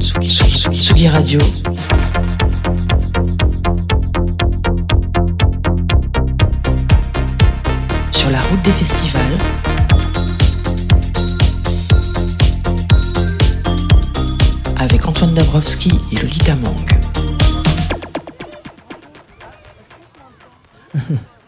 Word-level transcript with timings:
Tsugi, 0.00 1.08
Radio. 1.08 1.38
Sur 8.10 8.30
la 8.30 8.40
route 8.40 8.62
des 8.62 8.72
festivals. 8.72 9.38
Avec 14.78 15.06
Antoine 15.06 15.34
Dabrowski 15.34 15.92
et 16.12 16.16
Lolita 16.16 16.56
Mang. 16.56 16.74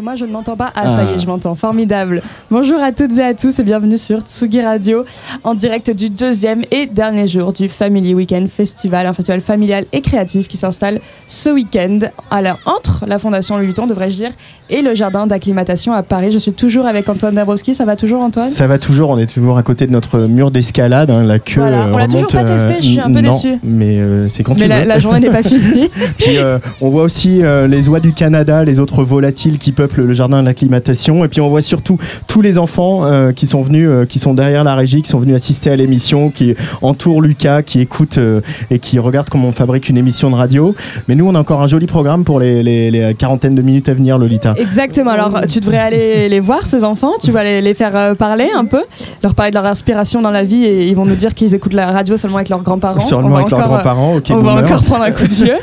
que 0.00 0.04
moi 0.04 0.14
je 0.14 0.24
ne 0.24 0.32
m'entends 0.32 0.56
pas. 0.56 0.72
Ah, 0.74 0.88
ça 0.88 1.04
y 1.04 1.14
est, 1.14 1.20
je 1.20 1.26
m'entends. 1.26 1.54
Formidable. 1.54 2.22
Bonjour 2.50 2.80
à 2.80 2.92
toutes 2.92 3.16
et 3.18 3.22
à 3.22 3.34
tous 3.34 3.58
et 3.58 3.62
bienvenue 3.62 3.98
sur 3.98 4.20
Tsugi 4.20 4.62
Radio 4.62 5.04
en 5.44 5.54
direct 5.54 5.90
du 5.90 6.08
deuxième 6.08 6.62
et 6.70 6.86
dernier 6.86 7.26
jour 7.26 7.52
du 7.52 7.68
Family 7.68 8.14
Weekend 8.14 8.48
Festival, 8.48 9.06
un 9.06 9.12
festival 9.12 9.42
familial 9.42 9.84
et 9.92 10.00
créatif 10.00 10.48
qui 10.48 10.56
s'installe 10.56 11.00
ce 11.26 11.50
week-end 11.50 11.98
alors 12.30 12.58
entre 12.64 13.04
la 13.06 13.18
Fondation 13.18 13.56
Louis 13.56 13.66
Vuitton, 13.66 13.86
devrais-je 13.86 14.16
dire, 14.16 14.32
et 14.70 14.82
le 14.82 14.94
jardin 14.94 15.26
d'acclimatation 15.26 15.92
à 15.92 16.02
Paris. 16.02 16.30
Je 16.32 16.38
suis 16.38 16.52
toujours 16.52 16.86
avec 16.86 17.08
Antoine 17.08 17.34
Dabrowski. 17.34 17.74
Ça 17.74 17.84
va 17.84 17.96
toujours, 17.96 18.22
Antoine? 18.22 18.48
Ça 18.48 18.66
va 18.66 18.78
toujours. 18.78 19.10
On 19.10 19.18
est 19.18 19.26
toujours 19.26 19.58
à 19.58 19.62
côté 19.62 19.86
de 19.86 19.92
notre 19.92 20.20
mur 20.20 20.50
d'escalade. 20.50 21.10
Hein, 21.10 21.24
la 21.24 21.38
queue. 21.38 21.60
Voilà. 21.60 21.88
On 21.92 21.96
l'a 21.96 22.06
toujours 22.06 22.28
pas 22.28 22.44
testé. 22.44 22.74
Je 22.76 22.86
suis 22.86 23.00
un 23.00 23.12
peu 23.12 23.18
euh, 23.18 23.22
non, 23.22 23.34
déçue. 23.34 23.58
Mais 23.64 23.98
euh, 23.98 24.28
c'est 24.28 24.44
quand 24.44 24.54
mais 24.54 24.62
tu 24.62 24.68
la, 24.68 24.82
veux. 24.82 24.88
la 24.88 24.98
journée 24.98 25.20
n'est 25.20 25.30
pas 25.30 25.42
finie. 25.48 25.90
Puis 26.18 26.38
euh, 26.38 26.58
on 26.80 26.88
voit 26.90 27.02
aussi 27.02 27.42
euh, 27.42 27.66
les 27.66 27.88
oies 27.88 28.00
du 28.00 28.12
Canada, 28.12 28.64
les 28.64 28.78
autres 28.78 29.02
volatiles 29.02 29.58
qui 29.58 29.72
le 29.96 30.12
jardin 30.12 30.42
d'acclimatation. 30.42 31.24
Et 31.24 31.28
puis 31.28 31.40
on 31.40 31.48
voit 31.48 31.60
surtout 31.60 31.98
tous 32.26 32.42
les 32.42 32.58
enfants 32.58 33.04
euh, 33.04 33.32
qui 33.32 33.46
sont 33.46 33.62
venus, 33.62 33.88
euh, 33.88 34.04
qui 34.04 34.18
sont 34.18 34.34
derrière 34.34 34.64
la 34.64 34.74
régie, 34.74 35.02
qui 35.02 35.10
sont 35.10 35.18
venus 35.18 35.34
assister 35.34 35.70
à 35.70 35.76
l'émission, 35.76 36.30
qui 36.30 36.54
entourent 36.82 37.22
Lucas, 37.22 37.62
qui 37.62 37.80
écoutent 37.80 38.18
euh, 38.18 38.40
et 38.70 38.78
qui 38.78 38.98
regardent 38.98 39.28
comment 39.28 39.48
on 39.48 39.52
fabrique 39.52 39.88
une 39.88 39.96
émission 39.96 40.30
de 40.30 40.36
radio. 40.36 40.74
Mais 41.08 41.14
nous, 41.14 41.26
on 41.26 41.34
a 41.34 41.38
encore 41.38 41.62
un 41.62 41.66
joli 41.66 41.86
programme 41.86 42.24
pour 42.24 42.40
les, 42.40 42.62
les, 42.62 42.90
les 42.90 43.14
quarantaines 43.14 43.54
de 43.54 43.62
minutes 43.62 43.88
à 43.88 43.94
venir, 43.94 44.18
Lolita. 44.18 44.54
Exactement. 44.56 45.10
Alors, 45.10 45.40
tu 45.48 45.60
devrais 45.60 45.78
aller 45.78 46.28
les 46.28 46.40
voir, 46.40 46.66
ces 46.66 46.84
enfants. 46.84 47.14
Tu 47.22 47.30
vas 47.30 47.44
les, 47.44 47.60
les 47.60 47.74
faire 47.74 48.16
parler 48.16 48.48
un 48.54 48.64
peu, 48.64 48.82
leur 49.22 49.34
parler 49.34 49.50
de 49.50 49.56
leur 49.56 49.66
inspiration 49.66 50.22
dans 50.22 50.30
la 50.30 50.44
vie 50.44 50.64
et 50.64 50.88
ils 50.88 50.96
vont 50.96 51.06
nous 51.06 51.14
dire 51.14 51.34
qu'ils 51.34 51.54
écoutent 51.54 51.74
la 51.74 51.92
radio 51.92 52.16
seulement 52.16 52.36
avec 52.36 52.48
leurs 52.48 52.62
grands-parents. 52.62 53.00
Seulement 53.00 53.36
avec 53.36 53.50
leurs 53.50 53.60
encore, 53.60 53.72
grands-parents, 53.72 54.16
ok, 54.16 54.26
on 54.30 54.38
va 54.38 54.54
boomer. 54.54 54.64
encore 54.64 54.84
prendre 54.84 55.04
un 55.04 55.10
coup 55.10 55.26
de 55.26 55.34
vieux. 55.34 55.58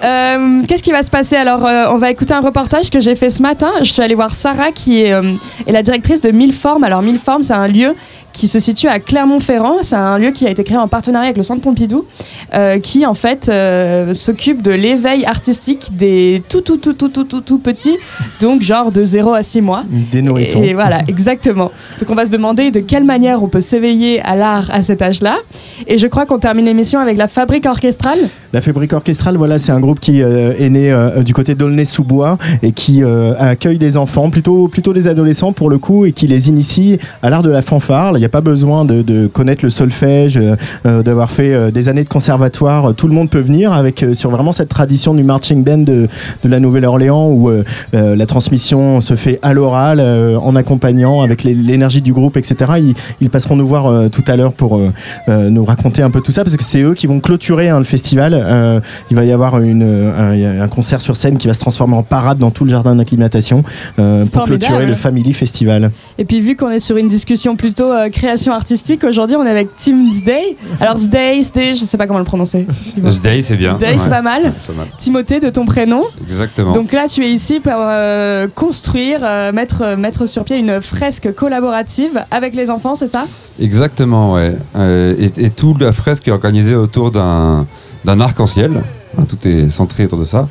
Qu'est-ce 0.68 0.82
qui 0.82 0.92
va 0.92 1.02
se 1.02 1.10
passer? 1.10 1.36
Alors, 1.36 1.62
on 1.92 1.96
va 1.96 2.10
écouter 2.10 2.34
un 2.34 2.40
reportage 2.40 2.90
que 2.90 3.00
j'ai 3.00 3.14
fait 3.14 3.30
ce 3.30 3.42
matin. 3.42 3.45
Je 3.80 3.92
suis 3.92 4.02
allée 4.02 4.14
voir 4.14 4.34
Sarah, 4.34 4.72
qui 4.72 5.02
est, 5.02 5.12
euh, 5.12 5.34
est 5.66 5.72
la 5.72 5.82
directrice 5.82 6.20
de 6.20 6.30
Mille 6.30 6.52
Formes. 6.52 6.84
Alors, 6.84 7.02
Mille 7.02 7.18
Formes, 7.18 7.42
c'est 7.42 7.52
un 7.52 7.68
lieu 7.68 7.94
qui 8.36 8.48
se 8.48 8.60
situe 8.60 8.86
à 8.86 9.00
Clermont-Ferrand. 9.00 9.78
C'est 9.80 9.96
un 9.96 10.18
lieu 10.18 10.30
qui 10.30 10.46
a 10.46 10.50
été 10.50 10.62
créé 10.62 10.76
en 10.76 10.88
partenariat 10.88 11.28
avec 11.28 11.38
le 11.38 11.42
Centre 11.42 11.62
Pompidou, 11.62 12.04
euh, 12.52 12.78
qui 12.78 13.06
en 13.06 13.14
fait 13.14 13.48
euh, 13.48 14.12
s'occupe 14.12 14.60
de 14.60 14.72
l'éveil 14.72 15.24
artistique 15.24 15.96
des 15.96 16.42
tout 16.50 16.60
tout 16.60 16.76
tout 16.76 16.92
tout 16.92 17.08
tout 17.08 17.24
tout 17.24 17.40
tout 17.40 17.58
petits, 17.58 17.96
donc 18.40 18.60
genre 18.60 18.92
de 18.92 19.02
0 19.02 19.32
à 19.32 19.42
6 19.42 19.62
mois. 19.62 19.84
Des 20.12 20.20
nourrissons. 20.20 20.62
Et 20.62 20.74
voilà, 20.74 21.00
exactement. 21.08 21.72
Donc 21.98 22.10
on 22.10 22.14
va 22.14 22.26
se 22.26 22.30
demander 22.30 22.70
de 22.70 22.80
quelle 22.80 23.04
manière 23.04 23.42
on 23.42 23.48
peut 23.48 23.62
s'éveiller 23.62 24.20
à 24.20 24.36
l'art 24.36 24.70
à 24.70 24.82
cet 24.82 25.00
âge-là. 25.00 25.38
Et 25.86 25.96
je 25.96 26.06
crois 26.06 26.26
qu'on 26.26 26.38
termine 26.38 26.66
l'émission 26.66 27.00
avec 27.00 27.16
la 27.16 27.28
fabrique 27.28 27.64
orchestrale. 27.64 28.18
La 28.52 28.60
Fabrique 28.60 28.92
Orchestrale, 28.92 29.36
voilà, 29.36 29.58
c'est 29.58 29.72
un 29.72 29.80
groupe 29.80 30.00
qui 30.00 30.22
euh, 30.22 30.52
est 30.58 30.70
né 30.70 30.94
du 31.24 31.34
côté 31.34 31.54
d'Aulnay-sous-Bois 31.54 32.38
et 32.62 32.72
qui 32.72 33.02
accueille 33.02 33.78
des 33.78 33.96
enfants, 33.96 34.28
plutôt, 34.28 34.68
plutôt 34.68 34.92
des 34.92 35.08
adolescents 35.08 35.52
pour 35.52 35.70
le 35.70 35.78
coup, 35.78 36.04
et 36.04 36.12
qui 36.12 36.26
les 36.26 36.48
initie 36.48 36.98
à 37.22 37.30
l'art 37.30 37.42
de 37.42 37.50
la 37.50 37.62
fanfare. 37.62 38.16
Il 38.18 38.25
a 38.26 38.28
pas 38.28 38.40
besoin 38.40 38.84
de, 38.84 39.02
de 39.02 39.26
connaître 39.26 39.64
le 39.64 39.70
solfège, 39.70 40.36
euh, 40.36 40.56
euh, 40.84 41.02
d'avoir 41.02 41.30
fait 41.30 41.52
euh, 41.52 41.70
des 41.70 41.88
années 41.88 42.04
de 42.04 42.08
conservatoire. 42.08 42.94
Tout 42.94 43.08
le 43.08 43.14
monde 43.14 43.30
peut 43.30 43.40
venir 43.40 43.72
avec 43.72 44.04
sur 44.12 44.30
vraiment 44.30 44.52
cette 44.52 44.68
tradition 44.68 45.14
du 45.14 45.22
marching 45.22 45.64
band 45.64 45.78
de, 45.78 46.08
de 46.42 46.48
la 46.48 46.60
Nouvelle-Orléans 46.60 47.30
où 47.30 47.50
la 47.92 48.26
transmission 48.26 49.00
se 49.00 49.14
fait 49.14 49.38
à 49.42 49.52
l'oral, 49.52 50.00
en 50.00 50.56
accompagnant 50.56 51.22
avec 51.22 51.44
l'énergie 51.44 52.02
du 52.02 52.12
groupe, 52.12 52.36
etc. 52.36 52.72
Ils, 52.78 52.94
ils 53.20 53.30
passeront 53.30 53.56
nous 53.56 53.66
voir 53.66 54.10
tout 54.10 54.24
à 54.26 54.36
l'heure 54.36 54.52
pour 54.52 54.80
nous 55.28 55.64
raconter 55.64 56.02
un 56.02 56.10
peu 56.10 56.20
tout 56.20 56.32
ça 56.32 56.44
parce 56.44 56.56
que 56.56 56.64
c'est 56.64 56.80
eux 56.80 56.94
qui 56.94 57.06
vont 57.06 57.20
clôturer 57.20 57.68
hein, 57.68 57.78
le 57.78 57.84
festival. 57.84 58.82
Il 59.10 59.16
va 59.16 59.24
y 59.24 59.32
avoir 59.32 59.60
une, 59.60 59.82
un, 59.82 60.62
un 60.62 60.68
concert 60.68 61.00
sur 61.00 61.16
scène 61.16 61.38
qui 61.38 61.46
va 61.46 61.54
se 61.54 61.60
transformer 61.60 61.94
en 61.94 62.02
parade 62.02 62.38
dans 62.38 62.50
tout 62.50 62.64
le 62.64 62.70
jardin 62.70 62.96
d'acclimatation 62.96 63.62
pour 63.62 64.04
Formidable. 64.04 64.44
clôturer 64.44 64.86
le 64.86 64.94
Family 64.94 65.32
Festival. 65.32 65.90
Et 66.18 66.24
puis 66.24 66.40
vu 66.40 66.56
qu'on 66.56 66.70
est 66.70 66.80
sur 66.80 66.96
une 66.96 67.08
discussion 67.08 67.56
plutôt 67.56 67.92
création 68.16 68.52
artistique, 68.52 69.04
aujourd'hui 69.04 69.36
on 69.36 69.44
est 69.44 69.50
avec 69.50 69.68
Tim 69.76 70.08
Day. 70.24 70.56
Alors 70.80 70.96
Zday, 70.98 71.42
Zday, 71.42 71.74
je 71.74 71.84
sais 71.84 71.96
pas 71.98 72.06
comment 72.06 72.18
le 72.18 72.24
prononcer. 72.24 72.66
Zday, 73.08 73.42
c'est 73.42 73.56
bien. 73.56 73.76
Zday, 73.78 73.96
c'est 73.98 74.04
Ouais, 74.04 74.08
pas 74.10 74.22
mal. 74.22 74.52
c'est 74.58 74.72
pas 74.72 74.78
mal. 74.78 74.88
Timothée 74.98 75.38
de 75.40 75.50
ton 75.50 75.64
prénom. 75.66 76.02
Exactement. 76.22 76.72
Donc 76.72 76.92
là, 76.92 77.06
tu 77.08 77.24
es 77.24 77.30
ici 77.30 77.60
pour 77.60 77.72
euh, 77.76 78.48
construire, 78.54 79.20
euh, 79.22 79.52
mettre, 79.52 79.96
mettre 79.96 80.26
sur 80.26 80.44
pied 80.44 80.56
une 80.56 80.80
fresque 80.80 81.32
collaborative 81.34 82.24
avec 82.30 82.54
les 82.54 82.70
enfants, 82.70 82.94
c'est 82.94 83.06
ça? 83.06 83.24
Exactement, 83.60 84.32
ouais. 84.34 84.54
Euh, 84.76 85.14
et, 85.18 85.44
et 85.44 85.50
toute 85.50 85.80
la 85.80 85.92
fresque 85.92 86.26
est 86.28 86.32
organisée 86.32 86.74
autour 86.74 87.10
d'un 87.10 87.66
arc-en-ciel. 88.06 88.82
Tout 89.28 89.38
est 89.48 89.70
centré 89.70 90.04
autour 90.06 90.18
de 90.18 90.24
ça. 90.24 90.48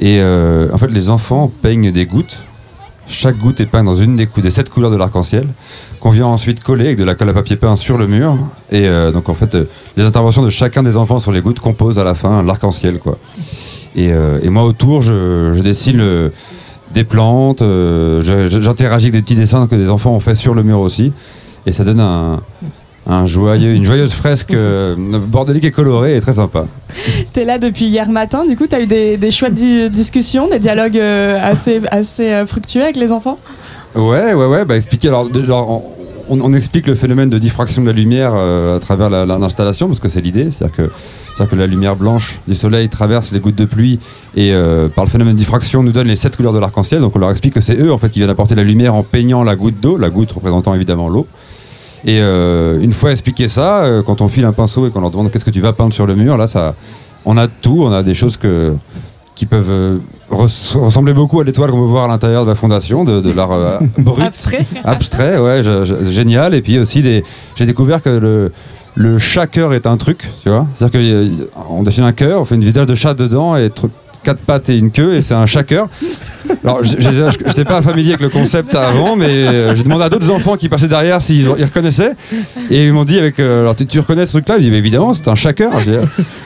Et 0.00 0.18
euh, 0.20 0.68
en 0.72 0.78
fait, 0.78 0.88
les 0.90 1.10
enfants 1.10 1.50
peignent 1.62 1.90
des 1.92 2.06
gouttes. 2.06 2.36
Chaque 3.06 3.36
goutte 3.36 3.60
est 3.60 3.66
peinte 3.66 3.84
dans 3.84 3.96
une 3.96 4.16
des, 4.16 4.26
cou- 4.26 4.40
des 4.40 4.50
sept 4.50 4.70
couleurs 4.70 4.90
de 4.90 4.96
l'arc-en-ciel, 4.96 5.46
qu'on 6.02 6.10
vient 6.10 6.26
ensuite 6.26 6.64
coller 6.64 6.86
avec 6.86 6.98
de 6.98 7.04
la 7.04 7.14
colle 7.14 7.28
à 7.28 7.32
papier 7.32 7.54
peint 7.54 7.76
sur 7.76 7.96
le 7.96 8.08
mur. 8.08 8.36
Et 8.72 8.88
euh, 8.88 9.12
donc, 9.12 9.28
en 9.28 9.34
fait, 9.34 9.54
euh, 9.54 9.68
les 9.96 10.02
interventions 10.02 10.42
de 10.42 10.50
chacun 10.50 10.82
des 10.82 10.96
enfants 10.96 11.20
sur 11.20 11.30
les 11.30 11.40
gouttes 11.40 11.60
composent 11.60 12.00
à 12.00 12.02
la 12.02 12.14
fin 12.14 12.42
l'arc-en-ciel, 12.42 12.98
quoi. 12.98 13.18
Et, 13.94 14.12
euh, 14.12 14.40
moi, 14.50 14.64
autour, 14.64 15.02
je, 15.02 15.52
je 15.54 15.62
dessine 15.62 16.02
des 16.92 17.04
plantes, 17.04 17.62
j'interagis 17.62 19.06
avec 19.06 19.12
des 19.12 19.22
petits 19.22 19.36
dessins 19.36 19.68
que 19.68 19.76
des 19.76 19.88
enfants 19.88 20.10
ont 20.10 20.18
fait 20.20 20.34
sur 20.34 20.54
le 20.54 20.64
mur 20.64 20.80
aussi. 20.80 21.12
Et 21.66 21.72
ça 21.72 21.84
donne 21.84 22.00
un, 22.00 23.26
joyeux, 23.26 23.72
une 23.72 23.84
joyeuse 23.84 24.12
fresque 24.12 24.54
euh, 24.54 24.96
bordélique 24.96 25.64
et 25.64 25.70
colorée 25.70 26.16
et 26.16 26.20
très 26.20 26.34
sympa. 26.34 26.66
Tu 27.32 27.40
es 27.40 27.44
là 27.44 27.58
depuis 27.58 27.84
hier 27.86 28.08
matin, 28.10 28.44
du 28.44 28.56
coup, 28.56 28.66
tu 28.66 28.74
as 28.74 28.80
eu 28.82 28.86
des, 28.86 29.16
des 29.16 29.30
chouettes 29.30 29.54
di- 29.54 29.88
discussions, 29.88 30.48
des 30.48 30.58
dialogues 30.58 30.98
assez, 30.98 31.80
assez 31.90 32.44
fructueux 32.46 32.82
avec 32.82 32.96
les 32.96 33.12
enfants? 33.12 33.38
Ouais, 33.94 34.32
ouais, 34.34 34.46
ouais, 34.46 34.64
bah 34.64 34.76
expliquer. 34.76 35.08
Alors, 35.08 35.28
on, 36.28 36.40
on 36.40 36.52
explique 36.54 36.86
le 36.86 36.94
phénomène 36.94 37.28
de 37.28 37.38
diffraction 37.38 37.82
de 37.82 37.86
la 37.88 37.92
lumière 37.92 38.32
euh, 38.34 38.76
à 38.76 38.80
travers 38.80 39.10
la- 39.10 39.26
la- 39.26 39.38
l'installation, 39.38 39.88
parce 39.88 40.00
que 40.00 40.08
c'est 40.08 40.20
l'idée. 40.20 40.48
C'est-à-dire 40.50 40.76
que, 40.76 40.90
c'est-à-dire 41.34 41.50
que 41.50 41.56
la 41.56 41.66
lumière 41.66 41.96
blanche 41.96 42.40
du 42.48 42.54
soleil 42.54 42.88
traverse 42.88 43.32
les 43.32 43.40
gouttes 43.40 43.56
de 43.56 43.64
pluie 43.66 43.98
et, 44.34 44.52
euh, 44.52 44.88
par 44.88 45.04
le 45.04 45.10
phénomène 45.10 45.34
de 45.34 45.38
diffraction, 45.38 45.82
nous 45.82 45.92
donne 45.92 46.06
les 46.08 46.16
sept 46.16 46.36
couleurs 46.36 46.52
de 46.54 46.58
l'arc-en-ciel. 46.58 47.00
Donc, 47.00 47.16
on 47.16 47.18
leur 47.18 47.30
explique 47.30 47.54
que 47.54 47.60
c'est 47.60 47.76
eux, 47.78 47.92
en 47.92 47.98
fait, 47.98 48.08
qui 48.10 48.20
viennent 48.20 48.30
apporter 48.30 48.54
la 48.54 48.64
lumière 48.64 48.94
en 48.94 49.02
peignant 49.02 49.42
la 49.42 49.56
goutte 49.56 49.80
d'eau, 49.80 49.98
la 49.98 50.08
goutte 50.10 50.32
représentant 50.32 50.74
évidemment 50.74 51.08
l'eau. 51.08 51.26
Et 52.04 52.18
euh, 52.20 52.80
une 52.80 52.92
fois 52.92 53.12
expliqué 53.12 53.46
ça, 53.46 53.82
euh, 53.82 54.02
quand 54.02 54.20
on 54.22 54.28
file 54.28 54.44
un 54.44 54.52
pinceau 54.52 54.86
et 54.86 54.90
qu'on 54.90 55.00
leur 55.00 55.10
demande 55.10 55.30
qu'est-ce 55.30 55.44
que 55.44 55.50
tu 55.50 55.60
vas 55.60 55.72
peindre 55.72 55.92
sur 55.92 56.06
le 56.06 56.14
mur, 56.14 56.36
là, 56.38 56.46
ça, 56.46 56.74
on 57.26 57.36
a 57.36 57.46
tout. 57.46 57.82
On 57.84 57.92
a 57.92 58.02
des 58.02 58.14
choses 58.14 58.36
que, 58.36 58.74
qui 59.34 59.46
peuvent 59.46 60.00
euh, 60.32 60.36
res- 60.46 60.76
ressembler 60.78 61.12
beaucoup 61.12 61.40
à 61.40 61.44
l'étoile 61.44 61.70
qu'on 61.70 61.78
peut 61.80 61.86
voir 61.90 62.04
à 62.04 62.08
l'intérieur 62.08 62.44
de 62.44 62.50
la 62.50 62.54
fondation, 62.56 63.04
de, 63.04 63.20
de 63.20 63.30
l'art 63.32 63.52
euh, 63.52 63.78
brut, 63.98 64.24
Abstrait 64.24 64.66
abstrait, 64.84 65.38
ouais, 65.38 65.62
je- 65.62 65.84
je- 65.84 66.04
génial. 66.10 66.54
Et 66.54 66.62
puis 66.62 66.78
aussi, 66.78 67.02
des, 67.02 67.24
j'ai 67.56 67.66
découvert 67.66 68.02
que 68.02 68.10
le, 68.10 68.52
le 68.94 69.18
chat 69.18 69.46
cœur 69.46 69.72
est 69.74 69.86
un 69.86 69.96
truc, 69.96 70.28
tu 70.42 70.48
vois. 70.50 70.66
C'est-à-dire 70.74 71.00
qu'on 71.66 71.82
dessine 71.82 72.04
un 72.04 72.12
cœur, 72.12 72.40
on 72.40 72.44
fait 72.44 72.54
une 72.56 72.64
visage 72.64 72.86
de 72.86 72.94
chat 72.94 73.14
dedans 73.14 73.56
et 73.56 73.68
tr- 73.68 73.88
quatre 74.22 74.40
pattes 74.40 74.68
et 74.68 74.76
une 74.76 74.90
queue 74.90 75.14
et 75.14 75.22
c'est 75.22 75.34
un 75.34 75.46
cœur. 75.64 75.88
Alors, 76.64 76.82
je 76.84 76.96
n'étais 77.48 77.64
pas 77.64 77.82
familier 77.82 78.10
avec 78.10 78.20
le 78.20 78.28
concept 78.28 78.74
avant, 78.74 79.16
mais 79.16 79.26
euh, 79.28 79.74
j'ai 79.74 79.82
demandé 79.82 80.04
à 80.04 80.08
d'autres 80.08 80.30
enfants 80.30 80.56
qui 80.56 80.68
passaient 80.68 80.88
derrière 80.88 81.22
s'ils 81.22 81.40
ils 81.42 81.48
reconnaissaient. 81.64 82.12
Et 82.70 82.86
ils 82.86 82.92
m'ont 82.92 83.04
dit 83.04 83.18
avec, 83.18 83.38
euh, 83.40 83.62
alors 83.62 83.74
tu, 83.76 83.86
tu 83.86 83.98
reconnais 84.00 84.26
ce 84.26 84.32
truc-là? 84.32 84.56
Ils 84.58 84.64
dit, 84.64 84.70
mais 84.70 84.78
évidemment, 84.78 85.14
c'est 85.14 85.28
un 85.28 85.34
dis, 85.90 85.96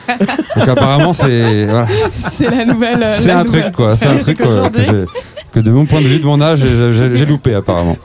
ah. 0.07 0.13
Donc 0.59 0.67
apparemment, 0.69 1.13
c'est 1.13 1.65
voilà. 1.65 1.87
C'est 2.13 2.49
la 2.49 2.65
nouvelle. 2.65 3.03
euh, 3.03 3.15
c'est 3.19 3.31
un 3.31 3.43
nouvelle- 3.43 3.61
truc 3.63 3.75
quoi. 3.75 3.95
C'est 3.97 4.07
un 4.07 4.17
truc 4.17 4.37
quoi, 4.41 4.69
que, 4.69 4.83
j'ai- 4.83 5.05
que 5.51 5.59
de 5.59 5.71
mon 5.71 5.85
point 5.85 6.01
de 6.01 6.07
vue, 6.07 6.19
de 6.19 6.25
mon 6.25 6.41
âge, 6.41 6.59
j'ai- 6.59 7.25
loupé 7.25 7.53
apparemment. 7.53 7.97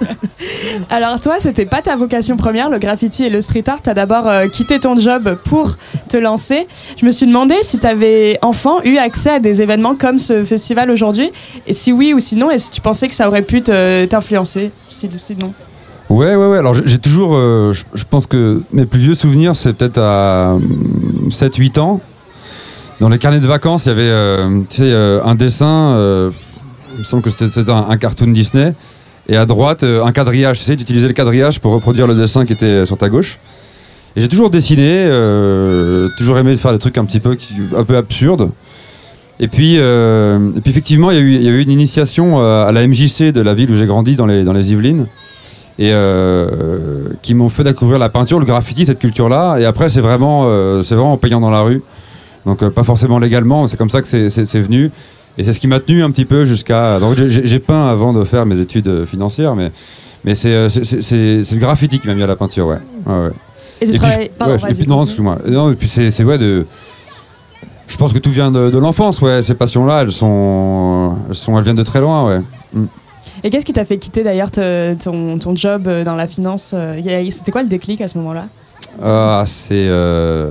Alors 0.91 1.21
toi, 1.21 1.37
c'était 1.39 1.67
pas 1.67 1.83
ta 1.83 1.97
vocation 1.97 2.37
première, 2.37 2.71
le 2.71 2.79
graffiti 2.79 3.25
et 3.25 3.31
le 3.31 3.41
street 3.41 3.65
art. 3.69 3.81
T'as 3.83 3.95
d'abord 3.95 4.27
euh, 4.29 4.47
quitté 4.49 4.81
ton 4.81 4.97
job 4.97 5.37
pour 5.45 5.77
te 6.09 6.17
lancer. 6.17 6.67
Je 6.97 7.07
me 7.07 7.11
suis 7.11 7.27
demandé 7.27 7.55
si 7.63 7.79
t'avais 7.79 8.39
enfant 8.43 8.83
eu 8.85 8.97
accès 8.97 9.31
à 9.31 9.39
des 9.39 9.63
événements 9.63 9.95
comme 9.95 10.19
ce 10.19 10.45
festival 10.45 10.91
aujourd'hui, 10.91 11.31
et 11.67 11.73
si 11.73 11.93
oui 11.93 12.15
ou 12.15 12.19
sinon, 12.21 12.51
et 12.51 12.59
si 12.59 12.71
tu 12.71 12.81
pensais 12.81 13.09
que 13.09 13.15
ça 13.15 13.29
aurait 13.29 13.43
pu 13.43 13.63
t'influencer, 13.63 14.71
si, 14.89 15.09
sinon. 15.17 15.53
Ouais, 16.11 16.35
ouais, 16.35 16.47
ouais. 16.47 16.59
Alors 16.59 16.75
j'ai 16.85 16.99
toujours, 16.99 17.35
euh, 17.37 17.73
je 17.73 17.85
je 17.95 18.05
pense 18.09 18.27
que 18.27 18.63
mes 18.73 18.85
plus 18.87 19.01
vieux 19.01 19.15
souvenirs, 19.15 19.57
c'est 19.57 19.73
peut-être 19.73 19.99
à 19.99 20.57
7-8 21.31 21.79
ans. 21.79 22.01
Dans 23.01 23.09
les 23.09 23.19
carnets 23.19 23.41
de 23.41 23.47
vacances, 23.47 23.87
il 23.87 23.89
y 23.89 23.93
avait 23.93 24.03
euh, 24.03 24.61
tu 24.69 24.77
sais, 24.79 24.93
un 24.95 25.35
dessin, 25.35 25.95
il 26.95 26.99
me 27.01 27.05
semble 27.05 27.23
que 27.23 27.31
c'était 27.31 27.71
un, 27.71 27.97
cartoon 27.97 28.29
Disney, 28.29 28.75
et 29.29 29.37
à 29.37 29.47
droite, 29.47 29.83
euh, 29.83 30.05
un 30.05 30.13
quadrillage. 30.13 30.59
Tu 30.65 30.73
utilisais 30.73 31.07
le 31.09 31.13
quadrillage 31.13 31.61
pour 31.61 31.73
reproduire 31.73 32.07
le 32.07 32.15
dessin 32.15 32.45
qui 32.45 32.53
était 32.53 32.87
sur 32.87 32.97
ta 32.99 33.09
gauche. 33.09 33.39
Et 34.17 34.21
j'ai 34.21 34.29
toujours 34.29 34.51
dessiné, 34.51 35.07
euh, 35.07 36.09
toujours 36.19 36.39
aimé 36.39 36.57
faire 36.57 36.73
des 36.73 36.79
trucs 36.79 36.99
un 36.99 37.05
petit 37.05 37.21
peu, 37.21 37.37
un 37.77 37.85
peu 37.85 37.97
absurdes. 37.97 38.51
Et 39.41 39.49
puis, 39.49 39.77
euh, 39.79 40.51
puis 40.63 40.71
effectivement, 40.71 41.11
il 41.11 41.17
y, 41.17 41.21
a 41.21 41.23
eu- 41.23 41.35
il 41.35 41.43
y 41.43 41.49
a 41.49 41.51
eu 41.51 41.63
une 41.63 41.71
initiation 41.71 42.41
à 42.41 42.71
la 42.73 42.83
MJC 42.87 43.33
de 43.33 43.41
la 43.41 43.55
ville 43.55 43.71
où 43.71 43.77
j'ai 43.77 43.87
grandi, 43.87 44.15
dans 44.15 44.27
les, 44.27 44.45
dans 44.45 44.53
les 44.53 44.71
Yvelines, 44.71 45.07
et 45.79 45.93
qui 47.23 47.35
m'ont 47.35 47.49
fait 47.49 47.65
découvrir 47.65 47.99
la 47.99 48.09
peinture, 48.11 48.39
le 48.39 48.45
graffiti, 48.45 48.85
cette 48.87 48.99
culture-là. 48.99 49.59
Et 49.59 49.65
après, 49.65 49.89
c'est 49.89 50.03
vraiment, 50.03 50.47
c'est 50.83 50.95
vraiment 50.95 51.15
en 51.15 51.17
payant 51.17 51.41
dans 51.41 51.51
la 51.51 51.63
rue. 51.63 51.83
Donc, 52.45 52.69
pas 52.69 52.83
forcément 52.85 53.19
légalement, 53.19 53.67
c'est 53.69 53.77
comme 53.77 53.91
ça 53.91 54.03
que 54.03 54.07
c'est 54.29 54.61
venu. 54.61 54.91
Et 55.39 55.45
c'est 55.45 55.53
ce 55.53 55.61
qui 55.61 55.67
m'a 55.67 55.81
tenu 55.81 56.03
un 56.03 56.11
petit 56.11 56.25
peu 56.27 56.45
jusqu'à. 56.45 56.99
Donc, 57.01 57.17
j'ai- 57.17 57.59
peint 57.59 57.89
avant 57.89 58.13
de 58.13 58.23
faire 58.25 58.45
mes 58.47 58.59
études 58.61 58.89
euh, 58.89 59.07
financières, 59.07 59.55
mais, 59.55 59.73
mais 60.25 60.35
c'est 60.35 60.53
euh, 60.53 60.69
c'est- 60.69 61.51
le 61.53 61.59
graffiti 61.59 61.99
qui 61.99 62.07
m'a 62.07 62.15
mis 62.15 62.23
à 62.23 62.27
la 62.27 62.37
peinture, 62.37 62.67
ouais. 62.67 62.79
Et 63.81 63.87
tu 63.87 63.95
travailles. 63.95 64.31
je- 64.33 64.39
Pardon, 64.39 64.55
ouais, 64.55 64.75
puis- 64.75 64.87
non, 64.87 65.03
excuse-moi. 65.05 65.39
Non, 65.49 65.73
et 65.73 65.75
puis 65.75 65.89
c'est 65.89 66.23
ouais 66.25 66.39
de. 66.39 66.67
Je 67.89 67.97
pense 67.97 68.13
que 68.13 68.19
tout 68.19 68.31
vient 68.31 68.51
de, 68.51 68.71
de 68.71 68.79
l'enfance, 68.79 69.21
ouais. 69.21 69.43
Ces 69.43 69.55
passions-là, 69.55 70.03
elles 70.03 70.13
sont, 70.13 71.17
elles 71.29 71.35
sont, 71.35 71.57
elles 71.59 71.65
viennent 71.65 71.77
de 71.77 71.83
très 71.83 72.01
loin, 72.01 72.27
ouais. 72.27 72.41
Et 73.45 73.51
qu'est-ce 73.51 73.65
qui 73.65 73.73
t'a 73.73 73.85
fait 73.85 73.99
quitter 73.99 74.23
d'ailleurs 74.23 74.51
ton, 74.51 75.39
ton 75.39 75.57
job 75.57 75.89
euh, 75.89 76.05
dans 76.05 76.15
la 76.15 76.27
finance 76.27 76.75
C'était 77.31 77.51
quoi 77.53 77.63
le 77.63 77.69
déclic 77.69 78.01
à 78.01 78.09
ce 78.09 78.17
moment-là? 78.19 78.47
Ah, 79.03 79.45
c'est 79.47 79.73
euh, 79.89 80.51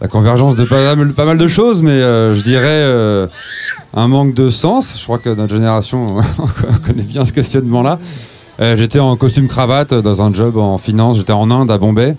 la 0.00 0.08
convergence 0.08 0.56
de 0.56 0.64
pas 0.64 1.24
mal, 1.24 1.38
de 1.38 1.48
choses, 1.48 1.82
mais 1.82 1.90
euh, 1.90 2.34
je 2.34 2.42
dirais 2.42 2.66
euh, 2.66 3.26
un 3.94 4.08
manque 4.08 4.34
de 4.34 4.50
sens. 4.50 4.94
Je 4.98 5.02
crois 5.02 5.18
que 5.18 5.30
notre 5.30 5.54
génération 5.54 6.18
on 6.38 6.86
connaît 6.86 7.02
bien 7.02 7.24
ce 7.24 7.32
questionnement-là. 7.32 7.98
Euh, 8.60 8.76
j'étais 8.76 8.98
en 8.98 9.16
costume 9.16 9.48
cravate 9.48 9.94
dans 9.94 10.22
un 10.22 10.32
job 10.32 10.58
en 10.58 10.78
finance. 10.78 11.16
J'étais 11.16 11.32
en 11.32 11.50
Inde 11.50 11.70
à 11.70 11.78
Bombay. 11.78 12.16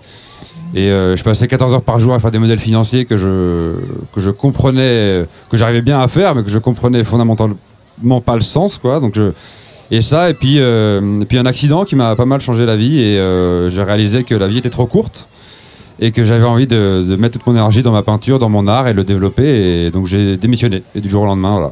Et 0.76 0.90
je 0.90 1.24
passais 1.24 1.48
14 1.48 1.74
heures 1.74 1.82
par 1.82 1.98
jour 1.98 2.14
à 2.14 2.20
faire 2.20 2.30
des 2.30 2.40
modèles 2.40 2.60
financiers 2.60 3.06
que 3.06 3.16
je, 3.16 3.72
que 4.14 4.20
je 4.20 4.30
comprenais, 4.30 5.26
que 5.50 5.56
j'arrivais 5.56 5.82
bien 5.82 6.02
à 6.02 6.10
faire, 6.10 6.36
mais 6.36 6.44
que 6.44 6.50
je 6.50 6.60
comprenais 6.60 7.06
fondamentalement 7.06 8.22
pas 8.24 8.36
le 8.36 8.42
sens. 8.42 8.78
Quoi. 8.78 9.00
Donc 9.00 9.16
je, 9.16 9.32
et 9.92 10.02
ça, 10.02 10.30
et 10.30 10.34
puis, 10.34 10.58
et 10.58 11.26
puis 11.28 11.38
un 11.38 11.46
accident 11.46 11.86
qui 11.86 11.96
m'a 11.96 12.16
pas 12.18 12.26
mal 12.26 12.42
changé 12.42 12.66
la 12.66 12.76
vie. 12.76 13.00
Et 13.00 13.16
j'ai 13.70 13.82
réalisé 13.82 14.24
que 14.24 14.36
la 14.36 14.48
vie 14.48 14.58
était 14.58 14.70
trop 14.70 14.88
courte 14.88 15.30
et 16.00 16.12
que 16.12 16.24
j'avais 16.24 16.46
envie 16.46 16.68
de, 16.68 17.06
de 17.08 17.16
mettre 17.16 17.38
toute 17.38 17.48
mon 17.48 17.54
énergie 17.54 17.84
dans 17.84 17.92
ma 17.92 18.04
peinture, 18.04 18.40
dans 18.40 18.50
mon 18.50 18.68
art 18.68 18.88
et 18.88 18.94
le 18.94 19.04
développer. 19.04 19.86
Et 19.86 19.92
donc 19.92 20.06
j'ai 20.08 20.38
démissionné. 20.38 20.84
Et 20.96 21.02
du 21.02 21.10
jour 21.10 21.24
au 21.24 21.26
lendemain, 21.26 21.54
voilà. 21.58 21.72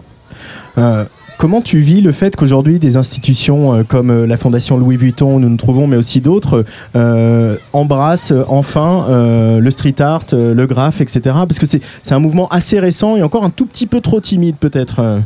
Euh, 0.77 1.05
comment 1.37 1.61
tu 1.61 1.79
vis 1.79 2.01
le 2.01 2.11
fait 2.11 2.35
qu'aujourd'hui 2.35 2.79
des 2.79 2.97
institutions 2.97 3.73
euh, 3.73 3.83
comme 3.83 4.09
euh, 4.09 4.25
la 4.27 4.35
Fondation 4.37 4.77
Louis 4.77 4.97
Vuitton, 4.97 5.35
où 5.35 5.39
nous 5.39 5.47
nous 5.49 5.55
trouvons, 5.57 5.87
mais 5.87 5.95
aussi 5.95 6.19
d'autres, 6.19 6.65
euh, 6.97 7.55
embrassent 7.71 8.33
enfin 8.49 9.05
euh, 9.09 9.59
le 9.59 9.71
street 9.71 9.95
art, 10.01 10.23
le 10.33 10.65
graphe, 10.65 10.99
etc. 10.99 11.19
Parce 11.23 11.59
que 11.59 11.65
c'est 11.65 12.13
un 12.13 12.19
mouvement 12.19 12.47
assez 12.49 12.79
récent 12.79 13.15
et 13.15 13.23
encore 13.23 13.43
un 13.45 13.49
tout 13.49 13.65
petit 13.65 13.87
peu 13.87 14.01
trop 14.01 14.19
timide 14.19 14.55
peut-être. 14.59 15.21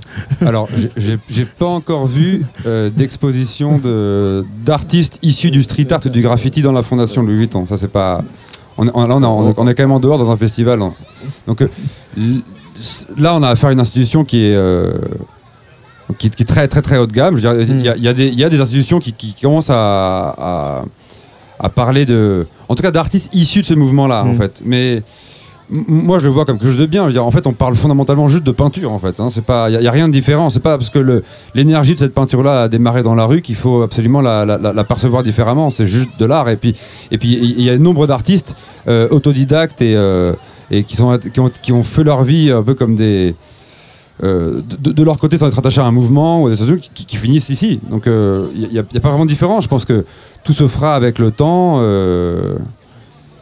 Alors, 0.45 0.67
j'ai- 0.97 1.45
pas 1.45 1.65
encore 1.65 2.05
vu 2.05 2.43
d'exposition 2.95 3.77
de- 3.79 4.45
d'artistes 4.65 5.17
issus 5.23 5.51
du 5.51 5.63
street 5.63 5.91
art 5.91 6.01
ou 6.05 6.09
du 6.09 6.21
graffiti 6.21 6.61
dans 6.61 6.71
la 6.71 6.83
fondation 6.83 7.23
Louis 7.23 7.37
Vuitton. 7.37 7.65
Ça, 7.65 7.77
c'est 7.77 7.87
pas. 7.87 8.23
On, 8.81 9.05
là, 9.07 9.15
on, 9.15 9.21
est- 9.49 9.53
on 9.57 9.67
est- 9.67 9.73
quand 9.75 9.83
même 9.83 9.91
en 9.91 9.99
dehors 9.99 10.17
dans 10.17 10.31
un 10.31 10.37
festival. 10.37 10.81
hein. 10.81 10.93
Donc, 11.47 11.61
euh, 11.61 11.67
là, 13.17 13.35
on 13.35 13.43
a 13.43 13.49
affaire 13.49 13.69
à 13.69 13.73
une 13.73 13.79
institution 13.79 14.23
qui 14.23 14.45
est. 14.45 14.55
euh, 14.55 14.93
qui, 16.17 16.29
qui 16.29 16.43
est 16.43 16.45
très 16.45 16.67
très 16.67 16.81
très 16.81 16.97
haut 16.97 17.05
de 17.05 17.11
gamme. 17.13 17.35
Il 17.37 17.81
y, 17.81 17.83
y 18.03 18.07
a 18.07 18.13
des- 18.13 18.27
il 18.27 18.39
y 18.39 18.43
a 18.43 18.49
des 18.49 18.59
institutions 18.59 18.99
qui, 18.99 19.13
qui 19.13 19.35
commencent 19.39 19.69
à, 19.69 20.33
à, 20.37 20.83
à 21.59 21.69
parler 21.69 22.05
de, 22.05 22.47
en 22.67 22.75
tout 22.75 22.81
cas 22.81 22.91
d'artistes 22.91 23.29
issus 23.35 23.61
de 23.61 23.65
ce 23.65 23.73
mouvement-là, 23.75 24.23
en 24.23 24.33
Mm. 24.33 24.37
fait. 24.37 24.61
Mais 24.65 25.03
Moi, 25.71 26.17
je 26.19 26.23
le 26.23 26.29
vois 26.29 26.45
comme 26.45 26.57
quelque 26.57 26.69
chose 26.69 26.79
de 26.79 26.85
bien. 26.87 27.07
En 27.17 27.31
fait, 27.31 27.45
on 27.45 27.53
parle 27.53 27.75
fondamentalement 27.75 28.27
juste 28.27 28.43
de 28.43 28.51
peinture. 28.51 28.91
En 28.91 28.99
fait, 28.99 29.19
hein. 29.19 29.29
c'est 29.31 29.43
pas, 29.43 29.69
il 29.69 29.79
y, 29.79 29.87
a 29.87 29.91
rien 29.91 30.07
de 30.07 30.13
différent. 30.13 30.49
C'est 30.49 30.61
pas 30.61 30.77
parce 30.77 30.89
que 30.89 31.23
l'énergie 31.53 31.93
de 31.93 31.99
cette 31.99 32.13
peinture-là 32.13 32.63
a 32.63 32.67
démarré 32.67 33.03
dans 33.03 33.13
la 33.13 33.25
rue 33.25 33.41
qu'il 33.41 33.55
faut 33.55 33.83
absolument 33.83 34.21
la, 34.21 34.83
percevoir 34.83 35.21
différemment. 35.21 35.69
C'est 35.69 35.85
juste 35.85 36.09
de 36.19 36.25
l'art. 36.25 36.49
Et 36.49 36.57
puis, 36.57 36.75
il 37.11 37.61
y 37.61 37.69
a 37.69 37.77
nombre 37.77 38.07
d'artistes 38.07 38.55
euh, 38.87 39.07
autodidactes 39.11 39.81
et, 39.81 39.95
euh, 39.95 40.33
qui 40.69 41.01
ont, 41.71 41.83
fait 41.83 42.03
leur 42.03 42.23
vie 42.23 42.51
un 42.51 42.63
peu 42.63 42.73
comme 42.73 42.95
des 42.95 43.35
euh, 44.21 44.61
de, 44.67 45.03
leur 45.03 45.17
côté 45.17 45.37
sans 45.37 45.47
être 45.47 45.59
attachés 45.59 45.79
à 45.79 45.85
un 45.85 45.91
mouvement 45.91 46.41
ou 46.41 46.49
des 46.49 46.55
associations 46.55 46.91
qui, 46.93 47.15
finissent 47.15 47.49
ici. 47.49 47.79
Donc, 47.89 48.05
euh, 48.05 48.47
il 48.53 48.61
n'y 48.61 48.79
a, 48.79 48.83
il 48.89 48.93
y 48.93 48.97
a 48.97 48.99
pas 48.99 49.09
vraiment 49.09 49.25
de 49.25 49.29
différence. 49.29 49.63
Je 49.63 49.69
pense 49.69 49.85
que 49.85 50.05
tout 50.43 50.51
se 50.51 50.67
fera 50.67 50.95
avec 50.95 51.19
le 51.19 51.31
temps. 51.31 51.79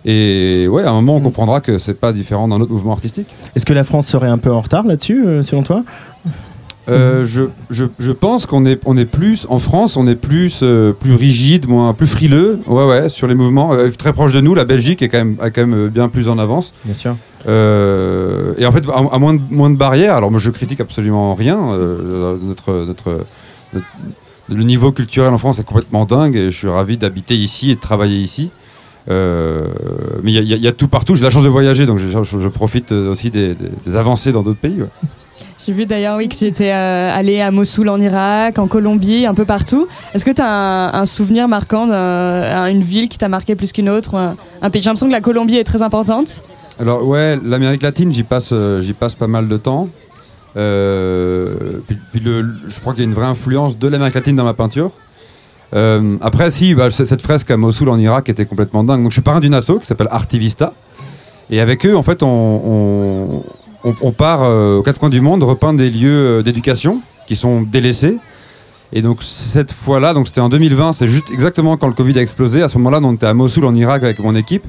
Et 0.07 0.67
ouais, 0.67 0.83
à 0.83 0.89
un 0.89 0.93
moment, 0.93 1.17
on 1.17 1.19
comprendra 1.19 1.61
que 1.61 1.77
c'est 1.77 1.93
pas 1.93 2.13
différent 2.13 2.47
d'un 2.47 2.59
autre 2.61 2.71
mouvement 2.71 2.93
artistique. 2.93 3.27
Est-ce 3.55 3.65
que 3.65 3.73
la 3.73 3.83
France 3.83 4.07
serait 4.07 4.29
un 4.29 4.37
peu 4.39 4.51
en 4.51 4.61
retard 4.61 4.85
là-dessus, 4.87 5.23
euh, 5.27 5.43
selon 5.43 5.61
toi? 5.63 5.83
Euh, 6.89 7.25
je, 7.25 7.43
je, 7.69 7.83
je 7.99 8.11
pense 8.13 8.45
qu'on 8.45 8.65
est, 8.65 8.79
on 8.85 8.95
est 8.95 9.05
plus, 9.05 9.45
en 9.49 9.59
France, 9.59 9.97
on 9.97 10.07
est 10.07 10.15
plus, 10.15 10.61
euh, 10.63 10.93
plus 10.93 11.13
rigide, 11.13 11.67
moins, 11.67 11.93
plus 11.93 12.07
frileux, 12.07 12.59
ouais, 12.65 12.85
ouais, 12.85 13.09
sur 13.09 13.27
les 13.27 13.35
mouvements. 13.35 13.73
Euh, 13.73 13.89
très 13.89 14.13
proche 14.13 14.31
de 14.31 14.39
nous, 14.39 14.55
la 14.55 14.63
Belgique 14.63 15.01
est 15.01 15.09
quand 15.09 15.17
même, 15.17 15.35
a 15.41 15.49
quand 15.49 15.67
même 15.67 15.89
bien 15.89 16.07
plus 16.07 16.29
en 16.29 16.39
avance. 16.39 16.73
Bien 16.85 16.93
sûr. 16.93 17.17
Et 17.45 18.65
en 18.65 18.71
fait, 18.71 18.83
à, 18.89 19.13
à 19.15 19.19
moins, 19.19 19.33
de, 19.33 19.41
moins 19.51 19.69
de 19.69 19.75
barrières, 19.77 20.15
alors 20.15 20.31
moi 20.31 20.39
je 20.39 20.49
critique 20.49 20.79
absolument 20.79 21.33
rien. 21.33 21.57
notre, 21.57 22.85
notre, 22.85 23.25
notre- 23.73 23.85
le 24.49 24.63
niveau 24.63 24.93
culturel 24.93 25.33
en 25.33 25.37
France 25.37 25.59
est 25.59 25.65
complètement 25.65 26.05
dingue 26.05 26.35
et 26.37 26.51
je 26.51 26.57
suis 26.57 26.69
ravi 26.69 26.97
d'habiter 26.97 27.35
ici 27.35 27.69
et 27.71 27.75
de 27.75 27.81
travailler 27.81 28.17
ici. 28.19 28.49
Euh, 29.09 29.67
mais 30.23 30.31
il 30.33 30.43
y, 30.43 30.53
a- 30.53 30.57
y 30.57 30.67
y 30.67 30.73
tout 30.73 30.87
partout. 30.87 31.15
J'ai 31.15 31.23
la 31.23 31.29
chance 31.29 31.43
de 31.43 31.49
voyager, 31.49 31.85
donc 31.85 31.97
je, 31.97 32.07
je- 32.07 32.39
je 32.39 32.47
profite 32.49 32.91
euh, 32.91 33.11
aussi 33.11 33.29
des, 33.29 33.55
des- 33.55 33.69
des 33.85 33.95
avancées 33.95 34.31
dans 34.31 34.43
d'autres 34.43 34.59
pays. 34.59 34.81
ouais. 34.81 34.89
J'ai 35.65 35.73
vu 35.73 35.85
d'ailleurs 35.85 36.15
oui, 36.17 36.29
que 36.29 36.35
tu 36.35 36.45
étais 36.45 36.71
euh, 36.71 37.13
allé 37.13 37.41
à 37.41 37.51
Mossoul 37.51 37.89
en 37.89 37.99
Irak, 37.99 38.57
en 38.57 38.67
Colombie, 38.67 39.25
un 39.25 39.33
peu 39.33 39.43
partout. 39.43 39.87
Est-ce 40.13 40.23
que 40.23 40.31
tu 40.31 40.41
as 40.41 40.49
un, 40.49 40.93
un 41.01 41.05
souvenir 41.05 41.47
marquant 41.49 41.87
d'une 41.87 42.81
ville 42.81 43.09
qui 43.09 43.17
t'a 43.17 43.27
marqué 43.27 43.55
plus 43.55 43.73
qu'une 43.73 43.89
autre 43.89 44.15
un, 44.15 44.35
un 44.61 44.69
pays? 44.69 44.81
J'ai 44.81 44.87
l'impression 44.89 45.07
que 45.07 45.11
la 45.11 45.19
Colombie 45.21 45.57
est 45.57 45.65
très 45.65 45.81
importante. 45.81 46.41
Alors 46.79 47.05
ouais, 47.05 47.37
l'Amérique 47.43 47.81
latine, 47.83 48.13
j'y 48.13 48.23
passe, 48.23 48.53
j'y 48.79 48.93
passe 48.93 49.15
pas 49.15 49.27
mal 49.27 49.47
de 49.49 49.57
temps. 49.57 49.89
Euh, 50.55 51.79
puis, 51.87 51.97
puis 52.11 52.19
le- 52.21 52.41
le- 52.41 52.53
je 52.67 52.79
crois 52.79 52.93
qu'il 52.93 53.03
y 53.03 53.05
a 53.05 53.09
une 53.09 53.15
vraie 53.15 53.25
influence 53.27 53.77
de 53.77 53.87
l'Amérique 53.87 54.15
latine 54.15 54.35
dans 54.35 54.43
ma 54.43 54.53
peinture. 54.53 54.91
Euh, 55.75 56.17
après, 56.21 56.51
si, 56.51 56.73
bah, 56.73 56.89
cette 56.91 57.21
fresque 57.21 57.51
à 57.51 57.57
Mossoul 57.57 57.89
en 57.89 57.99
Irak 57.99 58.29
était 58.29 58.45
complètement 58.45 58.83
dingue. 58.83 59.05
Je 59.07 59.13
suis 59.13 59.21
parrain 59.21 59.39
d'une 59.39 59.53
asso 59.53 59.79
qui 59.79 59.85
s'appelle 59.85 60.07
Artivista. 60.11 60.73
Et 61.49 61.61
avec 61.61 61.85
eux, 61.85 61.95
en 61.95 62.03
fait, 62.03 62.23
on, 62.23 63.43
part 64.17 64.43
euh, 64.43 64.77
aux 64.77 64.83
quatre 64.83 64.99
coins 64.99 65.09
du 65.09 65.21
monde 65.21 65.43
repeindre 65.43 65.79
des 65.79 65.89
lieux 65.89 66.39
euh, 66.39 66.43
d'éducation 66.43 67.01
qui 67.25 67.35
sont 67.35 67.61
délaissés. 67.61 68.17
Et 68.93 69.01
donc 69.01 69.21
cette 69.21 69.73
fois-là, 69.73 70.13
c'était 70.25 70.39
en 70.39 70.47
2020, 70.47 70.93
c'est 70.93 71.07
juste 71.07 71.29
exactement 71.29 71.75
quand 71.75 71.87
le 71.87 71.93
Covid 71.93 72.17
a 72.19 72.21
explosé. 72.21 72.61
À 72.61 72.69
ce 72.69 72.77
moment-là, 72.77 72.99
on 73.03 73.13
était 73.13 73.25
à 73.25 73.33
Mossoul 73.33 73.65
en 73.65 73.75
Irak 73.75 74.03
avec 74.03 74.19
mon 74.19 74.35
équipe. 74.35 74.63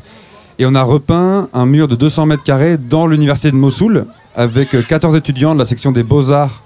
Et 0.60 0.66
on 0.66 0.74
a 0.74 0.82
repeint 0.82 1.48
un 1.52 1.66
mur 1.66 1.86
de 1.86 1.94
200 1.94 2.26
mètres 2.26 2.42
carrés 2.42 2.78
dans 2.78 3.06
l'université 3.06 3.52
de 3.52 3.56
Mossoul 3.56 4.06
avec 4.34 4.74
euh, 4.74 4.82
14 4.82 5.14
étudiants 5.14 5.54
de 5.54 5.60
la 5.60 5.64
section 5.64 5.92
des 5.92 6.02
beaux-arts 6.02 6.62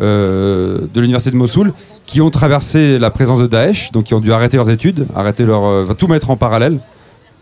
de 0.00 0.88
l'université 0.94 1.32
de 1.32 1.36
Mossoul 1.36 1.72
qui 2.08 2.22
ont 2.22 2.30
traversé 2.30 2.98
la 2.98 3.10
présence 3.10 3.38
de 3.38 3.46
Daesh, 3.46 3.92
donc 3.92 4.04
qui 4.04 4.14
ont 4.14 4.20
dû 4.20 4.32
arrêter 4.32 4.56
leurs 4.56 4.70
études, 4.70 5.06
arrêter 5.14 5.44
leur, 5.44 5.64
euh, 5.66 5.86
tout 5.96 6.08
mettre 6.08 6.30
en 6.30 6.36
parallèle. 6.36 6.78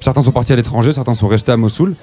Certains 0.00 0.24
sont 0.24 0.32
partis 0.32 0.52
à 0.52 0.56
l'étranger, 0.56 0.92
certains 0.92 1.14
sont 1.14 1.28
restés 1.28 1.52
à 1.52 1.56
Mossoul. 1.56 1.94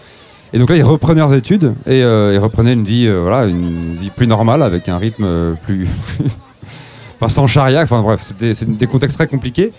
Et 0.54 0.60
donc 0.60 0.70
là, 0.70 0.78
ils 0.78 0.84
reprenaient 0.84 1.20
leurs 1.20 1.34
études 1.34 1.74
et 1.86 2.02
euh, 2.04 2.32
ils 2.34 2.38
reprenaient 2.40 2.72
une 2.72 2.86
vie, 2.86 3.06
euh, 3.06 3.20
voilà, 3.22 3.48
une 3.48 3.98
vie 4.00 4.12
plus 4.12 4.28
normale 4.28 4.64
avec 4.64 4.88
un 4.88 4.98
rythme 4.98 5.56
plus, 5.66 5.88
enfin 7.20 7.28
sans 7.30 7.48
charia. 7.48 7.82
Enfin 7.84 8.02
bref, 8.02 8.22
c'était 8.24 8.54
des 8.66 8.88
contextes 8.88 9.18
très 9.18 9.28
compliqués. 9.28 9.74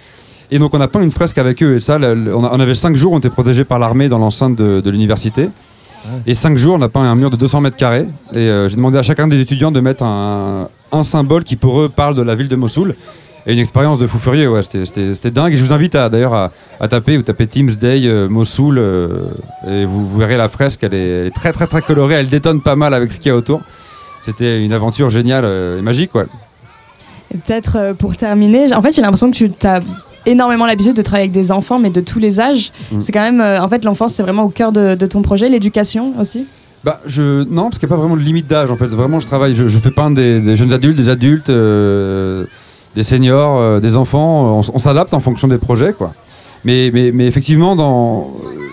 Et 0.50 0.58
donc 0.58 0.74
on 0.74 0.80
a 0.82 0.88
peint 0.88 1.00
une 1.00 1.10
fresque 1.10 1.38
avec 1.38 1.62
eux 1.62 1.76
et 1.76 1.80
ça, 1.80 1.98
on, 1.98 2.44
a- 2.44 2.50
on 2.52 2.60
avait 2.60 2.74
cinq 2.74 2.96
jours, 2.96 3.12
on 3.12 3.18
était 3.18 3.30
protégés 3.30 3.64
par 3.64 3.78
l'armée 3.78 4.10
dans 4.10 4.18
l'enceinte 4.18 4.56
de, 4.56 4.82
de 4.82 4.90
l'université. 4.90 5.48
Et 6.26 6.34
cinq 6.34 6.58
jours, 6.58 6.76
on 6.78 6.82
a 6.82 6.90
peint 6.90 7.00
un 7.00 7.14
mur 7.14 7.30
de 7.30 7.36
200 7.36 7.62
mètres 7.62 7.78
carrés. 7.78 8.06
Et 8.34 8.36
euh, 8.36 8.68
j'ai 8.68 8.76
demandé 8.76 8.98
à 8.98 9.02
chacun 9.02 9.26
des 9.26 9.40
étudiants 9.40 9.72
de 9.72 9.80
mettre 9.80 10.02
un, 10.02 10.68
un 10.94 11.04
symbole 11.04 11.44
qui 11.44 11.56
pour 11.56 11.80
eux 11.80 11.88
parle 11.88 12.14
de 12.14 12.22
la 12.22 12.34
ville 12.34 12.48
de 12.48 12.56
Mossoul. 12.56 12.94
Et 13.46 13.52
une 13.52 13.58
expérience 13.58 13.98
de 13.98 14.06
fou 14.06 14.18
furieux, 14.18 14.50
ouais, 14.50 14.62
c'était- 14.62 15.30
dingue. 15.30 15.52
Et 15.52 15.56
je 15.58 15.64
vous 15.64 15.72
invite 15.74 15.94
à- 15.94 16.08
d'ailleurs 16.08 16.32
à, 16.32 16.50
à 16.80 16.88
taper, 16.88 17.16
vous 17.18 17.22
tapez 17.22 17.46
Teams 17.46 17.72
Day 17.72 18.02
euh, 18.06 18.26
Mossoul, 18.26 18.78
euh, 18.78 19.26
et 19.68 19.84
vous, 19.84 20.06
vous 20.06 20.18
verrez 20.18 20.38
la 20.38 20.48
fresque, 20.48 20.80
elle 20.82 20.94
est, 20.94 21.08
elle 21.20 21.26
est 21.26 21.34
très 21.34 21.52
très 21.52 21.66
très 21.66 21.82
colorée, 21.82 22.14
elle 22.14 22.30
détonne 22.30 22.62
pas 22.62 22.74
mal 22.74 22.94
avec 22.94 23.12
ce 23.12 23.18
qu'il 23.18 23.28
y 23.28 23.32
a 23.32 23.36
autour. 23.36 23.60
C'était 24.22 24.64
une 24.64 24.72
aventure 24.72 25.10
géniale 25.10 25.44
euh, 25.44 25.78
et 25.78 25.82
magique, 25.82 26.14
ouais. 26.14 26.24
Peut-être 27.46 27.94
pour 27.98 28.16
terminer, 28.16 28.72
en 28.74 28.80
fait 28.80 28.92
j'ai 28.94 29.02
l'impression 29.02 29.30
que 29.30 29.36
tu 29.36 29.66
as 29.66 29.80
énormément 30.24 30.64
l'habitude 30.66 30.94
de 30.94 31.02
travailler 31.02 31.24
avec 31.24 31.32
des 31.32 31.52
enfants, 31.52 31.78
mais 31.78 31.90
de 31.90 32.00
tous 32.00 32.18
les 32.18 32.40
âges. 32.40 32.72
Mm. 32.92 33.00
C'est 33.00 33.12
quand 33.12 33.20
même, 33.20 33.40
euh, 33.42 33.60
en 33.62 33.68
fait 33.68 33.84
l'enfance 33.84 34.14
c'est 34.14 34.22
vraiment 34.22 34.44
au 34.44 34.48
cœur 34.48 34.72
de, 34.72 34.94
de 34.94 35.06
ton 35.06 35.20
projet, 35.20 35.48
l'éducation 35.50 36.14
aussi? 36.18 36.46
Bah, 36.84 37.00
je, 37.06 37.44
non, 37.44 37.64
parce 37.64 37.78
qu'il 37.78 37.88
n'y 37.88 37.94
a 37.94 37.96
pas 37.96 38.00
vraiment 38.02 38.16
de 38.16 38.20
limite 38.22 38.46
d'âge 38.46 38.70
en 38.70 38.76
fait. 38.76 38.88
Vraiment, 38.88 39.18
je 39.18 39.26
travaille, 39.26 39.54
je, 39.54 39.68
je 39.68 39.78
fais 39.78 39.90
peindre 39.90 40.16
des, 40.16 40.54
jeunes 40.54 40.72
adultes, 40.72 40.96
des 40.98 41.08
adultes, 41.08 41.48
euh, 41.48 42.44
des 42.94 43.02
seniors, 43.02 43.58
euh, 43.58 43.80
des 43.80 43.96
enfants. 43.96 44.60
On, 44.72 44.78
s'adapte 44.78 45.14
en 45.14 45.20
fonction 45.20 45.48
des 45.48 45.56
projets, 45.58 45.94
quoi. 45.94 46.12
Mais, 46.64 46.90
mais, 46.92 47.10
mais 47.12 47.26
effectivement, 47.26 47.74
dans, 47.74 48.32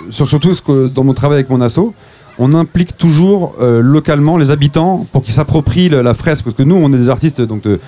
sur- 0.10 0.28
surtout 0.28 0.54
ce 0.56 0.62
que, 0.62 0.88
dans 0.88 1.06
mon 1.06 1.14
travail 1.14 1.38
avec 1.38 1.50
mon 1.50 1.62
asso, 1.62 1.94
on 2.38 2.54
implique 2.54 2.98
toujours 2.98 3.54
euh, 3.62 3.82
localement 3.82 4.36
les 4.38 4.52
habitants 4.52 5.06
pour 5.14 5.22
qu'ils 5.22 5.34
s'approprient 5.34 5.90
la 5.90 6.14
fresque. 6.14 6.44
Parce 6.44 6.56
que 6.56 6.64
nous, 6.64 6.76
on 6.76 6.92
est 6.92 6.98
des 6.98 7.10
artistes, 7.10 7.40
donc 7.42 7.62
de, 7.64 7.80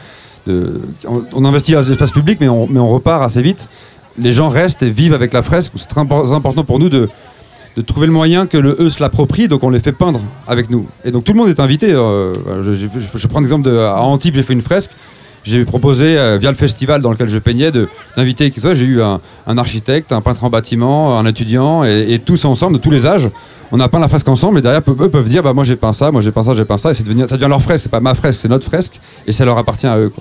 de- 0.47 0.81
on, 1.05 1.23
on 1.33 1.43
investit 1.43 1.73
dans 1.73 1.81
l'espace 1.81 2.11
public, 2.11 2.37
mais 2.39 2.47
on, 2.47 2.67
mais 2.69 2.79
on 2.79 2.89
repart 2.89 3.21
assez 3.23 3.41
vite. 3.41 3.67
Les 4.17 4.31
gens 4.31 4.47
restent 4.47 4.83
et 4.83 4.89
vivent 4.89 5.13
avec 5.13 5.33
la 5.33 5.41
fresque. 5.41 5.73
C'est 5.75 5.87
très 5.87 6.01
impor- 6.01 6.33
important 6.33 6.63
pour 6.63 6.79
nous 6.79 6.87
de, 6.89 7.09
de 7.75 7.81
trouver 7.81 8.07
le 8.07 8.13
moyen 8.13 8.45
que 8.45 8.57
le 8.57 8.75
eux 8.79 8.89
se 8.89 9.01
l'approprie, 9.01 9.47
donc 9.47 9.63
on 9.63 9.69
les 9.69 9.79
fait 9.79 9.91
peindre 9.91 10.21
avec 10.47 10.69
nous. 10.69 10.87
Et 11.05 11.11
donc 11.11 11.23
tout 11.23 11.33
le 11.33 11.39
monde 11.39 11.49
est 11.49 11.59
invité. 11.59 11.91
euh, 11.91 12.33
je, 12.73 13.27
prends 13.27 13.39
l'exemple 13.39 13.69
à 13.69 14.01
Antibes, 14.01 14.35
j'ai 14.35 14.43
fait 14.43 14.53
une 14.53 14.61
fresque. 14.61 14.91
J'ai 15.43 15.65
proposé 15.65 16.17
euh, 16.17 16.37
via 16.37 16.49
le 16.49 16.55
festival 16.55 17.01
dans 17.01 17.11
lequel 17.11 17.27
je 17.27 17.37
peignais 17.37 17.69
d'inviter 18.15 18.49
qui 18.49 18.61
soit. 18.61 18.75
J'ai 18.75 18.85
eu 18.85 19.01
un, 19.01 19.19
architecte, 19.57 20.11
un 20.11 20.21
peintre 20.21 20.43
en 20.45 20.49
bâtiment, 20.49 21.19
un 21.19 21.25
étudiant 21.25 21.83
et, 21.83 22.19
tous 22.23 22.45
ensemble 22.45 22.77
de 22.77 22.81
tous 22.81 22.91
les 22.91 23.05
âges. 23.05 23.29
On 23.71 23.79
a 23.79 23.89
peint 23.89 23.99
la 23.99 24.07
fresque 24.07 24.27
ensemble 24.27 24.59
et 24.59 24.61
derrière 24.61 24.81
eux 24.87 25.09
peuvent 25.09 25.27
dire 25.27 25.41
bah 25.41 25.53
moi 25.53 25.63
j'ai 25.63 25.75
peint 25.75 25.93
ça, 25.93 26.11
moi 26.11 26.21
j'ai 26.21 26.31
peint 26.31 26.43
ça, 26.43 26.53
j'ai 26.53 26.63
peint 26.63 26.77
ça 26.77 26.91
et 26.91 26.93
ça 26.93 27.03
devient 27.03 27.47
leur 27.49 27.61
fresque. 27.61 27.83
C'est 27.83 27.89
pas 27.89 27.99
ma 27.99 28.13
fresque, 28.13 28.39
c'est 28.41 28.47
notre 28.47 28.65
fresque 28.65 28.99
et 29.25 29.31
ça 29.31 29.45
leur 29.45 29.57
appartient 29.57 29.87
à 29.87 29.97
eux. 29.97 30.13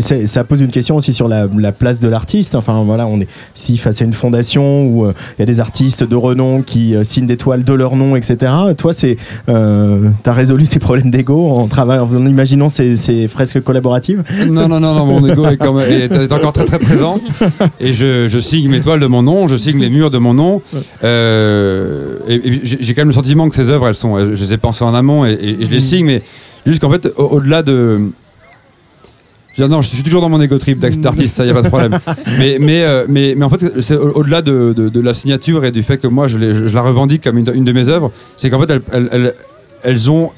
Ça 0.00 0.44
pose 0.44 0.60
une 0.60 0.70
question 0.70 0.96
aussi 0.96 1.12
sur 1.12 1.28
la, 1.28 1.46
la 1.58 1.72
place 1.72 2.00
de 2.00 2.08
l'artiste. 2.08 2.54
Enfin 2.54 2.82
voilà, 2.84 3.06
on 3.06 3.20
est 3.20 3.28
ici 3.56 3.76
face 3.76 4.00
à 4.02 4.04
une 4.04 4.12
fondation 4.12 4.84
où 4.86 5.04
euh, 5.06 5.12
il 5.38 5.40
y 5.40 5.42
a 5.42 5.46
des 5.46 5.60
artistes 5.60 6.04
de 6.04 6.16
renom 6.16 6.62
qui 6.62 6.94
euh, 6.94 7.04
signent 7.04 7.26
des 7.26 7.36
toiles 7.36 7.64
de 7.64 7.72
leur 7.72 7.96
nom, 7.96 8.16
etc. 8.16 8.52
Toi, 8.76 8.92
c'est, 8.92 9.16
euh, 9.48 10.08
t'as 10.22 10.32
résolu 10.32 10.66
tes 10.68 10.78
problèmes 10.78 11.10
d'ego 11.10 11.50
en 11.50 11.66
travaillant, 11.66 12.08
en 12.12 12.26
imaginant 12.26 12.68
ces, 12.68 12.96
ces 12.96 13.28
fresques 13.28 13.62
collaboratives? 13.62 14.22
Non, 14.48 14.68
non, 14.68 14.80
non, 14.80 14.94
non, 14.94 15.06
mon 15.06 15.26
ego 15.28 15.46
est, 15.46 16.32
encore 16.32 16.52
très 16.52 16.64
très 16.64 16.78
présent. 16.78 17.18
Et 17.80 17.92
je, 17.92 18.28
je 18.28 18.38
signe 18.38 18.68
mes 18.68 18.80
toiles 18.80 19.00
de 19.00 19.06
mon 19.06 19.22
nom, 19.22 19.48
je 19.48 19.56
signe 19.56 19.78
les 19.80 19.90
murs 19.90 20.10
de 20.10 20.18
mon 20.18 20.34
nom. 20.34 20.62
Euh, 21.04 22.18
et 22.28 22.36
et 22.48 22.60
j'ai 22.62 22.94
quand 22.94 23.00
même 23.02 23.08
le 23.08 23.14
sentiment 23.14 23.48
que 23.48 23.54
ces 23.54 23.70
œuvres, 23.70 23.88
elles 23.88 23.94
sont, 23.94 24.18
je 24.18 24.40
les 24.44 24.52
ai 24.52 24.56
pensées 24.56 24.84
en 24.84 24.94
amont 24.94 25.24
et, 25.24 25.56
je 25.60 25.70
les 25.70 25.80
signe, 25.80 26.04
mais 26.06 26.22
juste 26.66 26.80
qu'en 26.80 26.90
fait, 26.90 27.06
au- 27.16 27.24
au-delà 27.24 27.62
de. 27.62 28.10
Je 29.58 29.64
non, 29.64 29.80
je 29.82 29.88
suis 29.88 30.02
toujours 30.02 30.20
dans 30.20 30.28
mon 30.28 30.40
ego 30.40 30.58
trip 30.58 30.78
d'artiste, 30.78 31.36
ça 31.36 31.44
y 31.46 31.50
a 31.50 31.54
pas 31.54 31.62
de 31.62 31.68
problème. 31.68 31.98
Mais, 32.38 32.58
mais, 32.60 32.82
euh, 32.82 33.06
mais, 33.08 33.34
mais 33.36 33.44
en 33.44 33.50
fait, 33.50 33.80
c'est 33.82 33.96
au- 33.96 34.12
au-delà 34.18 34.42
de, 34.42 34.74
de- 34.76 34.88
de 34.88 35.00
la 35.00 35.14
signature 35.14 35.64
et 35.64 35.70
du 35.70 35.82
fait 35.82 35.96
que 35.98 36.06
moi 36.06 36.26
je, 36.26 36.36
la 36.38 36.82
revendique 36.82 37.22
comme 37.24 37.38
une, 37.38 37.50
une 37.54 37.64
de 37.64 37.72
mes 37.72 37.88
œuvres, 37.88 38.10
c'est 38.36 38.50
qu'en 38.50 38.60
fait, 38.60 38.70
elles, 38.70 38.82
elles- 38.92 39.08
elles- 39.12 39.34
elles 39.82 40.10
ont 40.10 40.30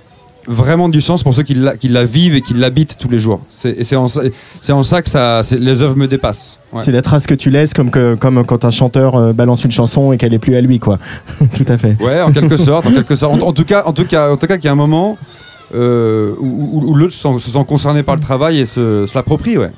vraiment 0.47 0.89
du 0.89 1.01
sens 1.03 1.23
pour 1.23 1.35
ceux 1.35 1.43
qui 1.43 1.55
la, 1.55 1.77
qui 1.77 1.89
la 1.89 2.05
vivent 2.05 2.35
et 2.35 2.41
qui 2.41 2.55
l'habitent 2.55 2.97
tous 2.99 3.09
les 3.09 3.19
jours. 3.19 3.41
C'est 3.51 3.71
et 3.71 3.85
c'est 3.85 3.97
en, 3.97 4.07
en 4.07 4.83
ça 4.83 5.03
que 5.03 5.11
ça, 5.11 5.43
les 5.51 5.83
œuvres 5.83 5.97
me 5.97 6.07
dépassent. 6.07 6.59
Ouais. 6.73 6.83
C'est 6.85 6.93
la 6.93 7.03
trace 7.03 7.27
que 7.27 7.35
tu 7.35 7.51
laisses, 7.51 7.75
comme, 7.75 7.91
que, 7.91 8.15
comme 8.15 8.45
quand 8.47 8.65
un 8.65 8.71
chanteur 8.71 9.15
euh, 9.17 9.33
balance 9.33 9.65
une 9.65 9.71
chanson 9.73 10.13
et 10.13 10.17
qu'elle 10.19 10.33
est 10.35 10.39
plus 10.39 10.55
à 10.55 10.61
lui, 10.61 10.79
quoi. 10.79 10.99
Tout 11.57 11.65
à 11.69 11.77
fait. 11.77 11.97
Ouais, 12.01 12.21
en 12.23 12.31
quelque 12.31 12.57
sorte, 12.57 12.87
en 12.87 12.93
quelque 12.93 13.17
sorte. 13.17 13.43
En, 13.43 13.49
en 13.49 13.53
tout 13.53 13.65
cas, 13.65 13.83
en 13.87 13.93
tout 13.93 14.05
cas, 14.05 14.31
en 14.31 14.37
tout 14.37 14.47
cas, 14.47 14.57
qu'il 14.57 14.67
y 14.67 14.69
a 14.69 14.73
un 14.73 14.77
moment 14.77 15.17
euh, 15.75 16.33
où, 16.39 16.81
où- 16.83 16.91
où 16.91 16.95
l'autre 16.95 17.13
se 17.13 17.19
sent, 17.19 17.39
se 17.41 17.51
sent 17.51 17.65
concerné 17.67 18.03
par 18.03 18.15
le 18.17 18.21
travail 18.23 18.59
et 18.61 18.65
se, 18.67 19.07
se 19.07 19.15
l'approprie, 19.17 19.59
ouais. 19.59 19.71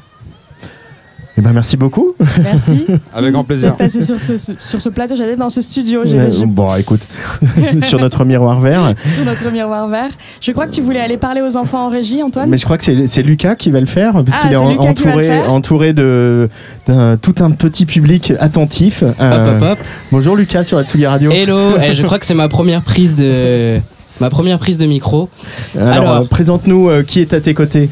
Eh 1.38 1.42
ben, 1.42 1.52
merci 1.54 1.76
beaucoup. 1.78 2.14
Merci. 2.42 2.84
Avec 3.14 3.32
grand 3.32 3.44
plaisir. 3.44 3.74
Passé 3.74 4.02
sur 4.04 4.20
ce, 4.20 4.34
sur 4.58 4.80
ce 4.82 4.88
plateau, 4.90 5.14
j'allais 5.16 5.36
dans 5.36 5.48
ce 5.48 5.62
studio, 5.62 6.02
j'ai- 6.04 6.18
Euh, 6.18 6.30
j'ai- 6.30 6.44
bon, 6.44 6.74
écoute, 6.74 7.00
sur 7.80 7.98
notre 7.98 8.24
miroir 8.26 8.60
vert. 8.60 8.92
sur 9.14 9.24
notre 9.24 9.50
miroir 9.50 9.88
vert. 9.88 10.10
Je 10.42 10.52
crois 10.52 10.66
que 10.66 10.72
tu 10.72 10.82
voulais 10.82 11.00
aller 11.00 11.16
parler 11.16 11.40
aux 11.40 11.56
enfants 11.56 11.86
en 11.86 11.88
régie, 11.88 12.22
Antoine? 12.22 12.50
Mais 12.50 12.58
je 12.58 12.64
crois 12.64 12.76
que 12.76 12.84
c'est 12.84 13.06
c'est 13.06 13.22
Lucas 13.22 13.54
qui 13.54 13.70
va 13.70 13.80
le 13.80 13.86
faire, 13.86 14.12
Ah, 14.16 14.22
puisqu'il 14.22 14.52
est, 14.52 14.56
entouré, 14.56 15.40
entouré 15.46 15.92
de 15.94 16.50
d'un- 16.86 17.16
tout 17.16 17.36
un 17.40 17.52
petit 17.52 17.86
public 17.86 18.34
attentif. 18.38 19.02
Hop, 19.02 19.14
Euh, 19.20 19.56
hop, 19.56 19.62
hop. 19.62 19.78
Bonjour 20.12 20.36
Lucas 20.36 20.64
sur 20.64 20.76
Atsugi 20.76 21.06
Radio. 21.06 21.30
Hello, 21.30 21.58
Eh, 21.82 21.94
je 21.94 22.02
crois 22.02 22.18
que 22.18 22.26
c'est 22.26 22.34
ma 22.34 22.48
première 22.48 22.82
prise 22.82 23.14
de 23.14 23.80
ma 24.20 24.30
première 24.30 24.58
prise 24.58 24.78
de 24.78 24.86
micro. 24.86 25.28
Alors, 25.76 25.92
alors. 25.92 26.12
euh, 26.16 26.24
présente-nous 26.24 26.88
euh, 26.88 27.02
qui 27.02 27.20
est 27.20 27.32
à 27.32 27.40
tes 27.40 27.54
côtés. 27.54 27.88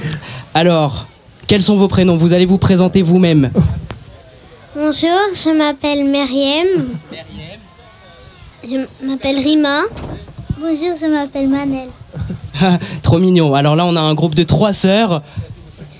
Alors, 0.54 1.06
quels 1.46 1.62
sont 1.62 1.76
vos 1.76 1.88
prénoms? 1.88 2.16
Vous 2.16 2.32
allez 2.34 2.46
vous 2.46 2.58
présenter 2.58 3.02
vous-même. 3.02 3.50
Bonjour, 4.76 5.18
je 5.34 5.56
m'appelle 5.56 6.04
Myriam. 6.04 6.66
Je 8.64 9.06
m'appelle 9.06 9.38
Rima. 9.38 9.82
Bonjour, 10.58 10.94
je 11.00 11.06
m'appelle 11.06 11.48
Manel. 11.48 11.88
Trop 13.02 13.18
mignon. 13.18 13.54
Alors 13.54 13.76
là, 13.76 13.84
on 13.86 13.96
a 13.96 14.00
un 14.00 14.14
groupe 14.14 14.34
de 14.34 14.42
trois 14.42 14.72
sœurs. 14.72 15.22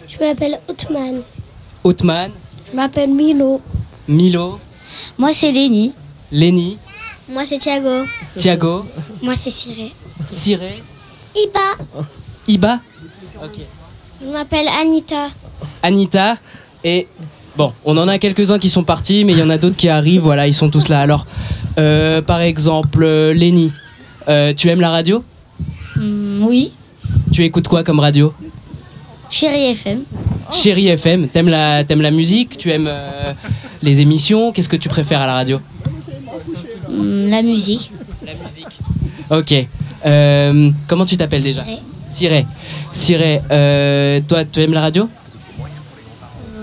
Je 0.09 0.25
m'appelle 0.25 0.59
Outman. 0.69 1.23
Otman, 1.85 2.31
Je 2.71 2.77
m'appelle 2.77 3.11
Milo. 3.11 3.61
Milo, 4.09 4.59
Moi, 5.17 5.31
c'est 5.33 5.53
Léni. 5.53 5.95
Lenny, 6.33 6.77
Moi, 7.31 7.45
c'est 7.47 7.59
Thiago. 7.59 8.05
Thiago, 8.37 8.85
Moi, 9.23 9.35
c'est 9.39 9.51
Cyré. 9.51 9.93
Cyré, 10.29 10.83
Iba. 11.35 11.85
Iba. 12.47 12.81
Ok. 13.43 13.61
Je 14.23 14.27
m'appelle 14.31 14.67
Anita. 14.81 15.29
Anita 15.83 16.37
et 16.85 17.07
bon, 17.57 17.73
on 17.85 17.97
en 17.97 18.09
a 18.09 18.19
quelques-uns 18.19 18.59
qui 18.59 18.69
sont 18.71 18.85
partis, 18.85 19.25
mais 19.25 19.33
il 19.33 19.39
y 19.39 19.43
en 19.43 19.51
a 19.51 19.59
d'autres 19.59 19.77
qui 19.77 19.89
arrivent. 19.89 20.23
Voilà, 20.23 20.47
ils 20.47 20.55
sont 20.55 20.71
tous 20.71 20.89
là. 20.89 21.01
Alors, 21.01 21.27
euh, 21.79 22.21
par 22.23 22.41
exemple, 22.41 23.03
euh, 23.03 23.33
Lenny, 23.33 23.73
euh, 24.29 24.53
tu 24.55 24.69
aimes 24.69 24.81
la 24.81 24.91
radio? 24.91 25.25
Hmm, 25.97 26.45
oui. 26.45 26.73
Tu 27.33 27.45
écoutes 27.45 27.69
quoi 27.69 27.85
comme 27.85 28.01
radio? 28.01 28.33
Chérie 29.31 29.67
FM. 29.73 30.03
Chérie 30.53 30.89
FM, 30.89 31.29
t'aimes 31.29 31.49
la, 31.49 31.85
t'aimes 31.85 32.01
la 32.01 32.11
musique? 32.11 32.57
Tu 32.57 32.71
aimes 32.71 32.89
euh, 32.89 33.33
les 33.83 34.01
émissions? 34.01 34.53
Qu'est-ce 34.53 34.69
que 34.69 34.77
tu 34.77 34.89
préfères 34.89 35.21
à 35.21 35.27
la 35.27 35.35
radio? 35.35 35.61
Hmm, 36.89 37.29
la 37.29 37.43
musique. 37.43 37.93
La 38.25 38.33
musique. 38.35 38.67
Ok. 39.31 39.69
Euh, 40.07 40.71
comment 40.87 41.05
tu 41.07 41.17
t'appelles 41.17 41.43
déjà. 41.43 41.64
Cyré. 42.07 42.47
Cyré, 42.93 43.40
euh, 43.50 44.21
toi, 44.26 44.45
tu 44.45 44.61
aimes 44.61 44.73
la 44.73 44.81
radio 44.81 45.09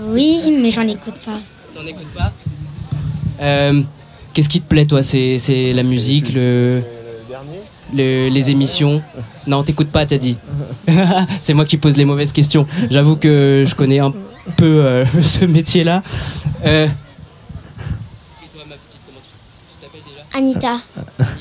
Oui, 0.08 0.40
mais 0.62 0.70
j'en 0.70 0.86
écoute 0.88 1.14
pas. 1.24 1.38
T'en 1.74 1.86
écoutes 1.86 2.12
pas 2.16 2.32
Euh, 3.40 3.82
Qu'est-ce 4.32 4.48
qui 4.48 4.60
te 4.60 4.68
plaît, 4.68 4.84
toi? 4.86 5.02
C'est 5.02 5.38
c'est 5.38 5.72
la 5.72 5.82
musique, 5.82 6.32
le, 6.34 6.82
le- 7.94 8.28
les 8.28 8.50
émissions? 8.50 9.02
Non, 9.46 9.62
t'écoutes 9.62 9.90
pas, 9.90 10.04
t'as 10.04 10.18
dit. 10.18 10.36
C'est 11.40 11.54
moi 11.54 11.64
qui 11.64 11.76
pose 11.78 11.96
les 11.96 12.04
mauvaises 12.04 12.32
questions. 12.32 12.66
J'avoue 12.90 13.16
que 13.16 13.64
je 13.66 13.74
connais 13.74 14.00
un 14.00 14.12
peu 14.56 14.84
euh, 14.84 15.04
ce 15.22 15.44
métier-là. 15.46 16.02
Euh, 16.66 16.84
Et 16.86 16.88
toi, 18.54 18.64
ma 18.68 18.74
petite, 18.74 19.00
comment 19.06 19.20
tu 19.22 19.30
tu 19.70 19.76
t'appelles 19.80 20.02
déjà? 20.06 20.24
Anita. 20.36 20.80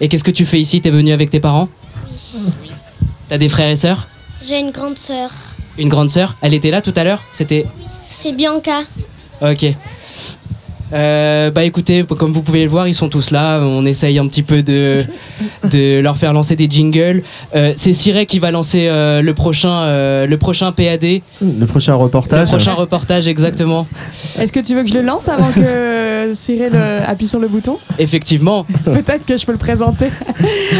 Et 0.00 0.08
qu'est-ce 0.08 0.24
que 0.24 0.30
tu 0.30 0.44
fais 0.44 0.60
ici? 0.60 0.80
T'es 0.80 0.90
venu 0.90 1.12
avec 1.12 1.30
tes 1.30 1.40
parents? 1.40 1.68
Oui. 2.04 2.70
T'as 3.28 3.38
des 3.38 3.48
frères 3.48 3.68
et 3.68 3.76
sœurs? 3.76 4.06
J'ai 4.42 4.58
une 4.58 4.70
grande 4.70 4.98
sœur. 4.98 5.30
Une 5.78 5.88
grande 5.88 6.10
sœur? 6.10 6.36
Elle 6.42 6.54
était 6.54 6.70
là 6.70 6.82
tout 6.82 6.92
à 6.96 7.04
l'heure? 7.04 7.22
C'était 7.32 7.66
C'est 8.06 8.32
Bianca. 8.32 8.82
Ok. 9.40 9.66
Euh, 10.92 11.50
bah 11.50 11.64
écoutez, 11.64 12.04
comme 12.04 12.32
vous 12.32 12.42
pouvez 12.42 12.62
le 12.64 12.68
voir, 12.70 12.86
ils 12.86 12.94
sont 12.94 13.08
tous 13.08 13.30
là. 13.30 13.60
On 13.62 13.84
essaye 13.86 14.18
un 14.18 14.26
petit 14.28 14.42
peu 14.42 14.62
de, 14.62 15.04
de 15.70 16.00
leur 16.00 16.16
faire 16.16 16.32
lancer 16.32 16.56
des 16.56 16.68
jingles. 16.68 17.22
Euh, 17.54 17.72
c'est 17.76 17.92
Cyril 17.92 18.26
qui 18.26 18.38
va 18.38 18.50
lancer 18.50 18.86
euh, 18.88 19.22
le, 19.22 19.34
prochain, 19.34 19.70
euh, 19.84 20.26
le 20.26 20.36
prochain 20.36 20.72
PAD, 20.72 21.20
Le 21.40 21.66
prochain 21.66 21.92
le 21.92 21.98
reportage. 21.98 22.48
prochain 22.48 22.74
reportage 22.74 23.26
exactement. 23.28 23.86
Est-ce 24.38 24.52
que 24.52 24.60
tu 24.60 24.74
veux 24.74 24.82
que 24.82 24.88
je 24.88 24.94
le 24.94 25.02
lance 25.02 25.28
avant 25.28 25.50
que 25.52 25.60
euh, 25.60 27.00
appuie 27.06 27.28
sur 27.28 27.38
le 27.38 27.48
bouton? 27.48 27.78
Effectivement. 27.98 28.66
Peut-être 28.84 29.24
que 29.26 29.36
je 29.36 29.46
peux 29.46 29.52
le 29.52 29.58
présenter. 29.58 30.06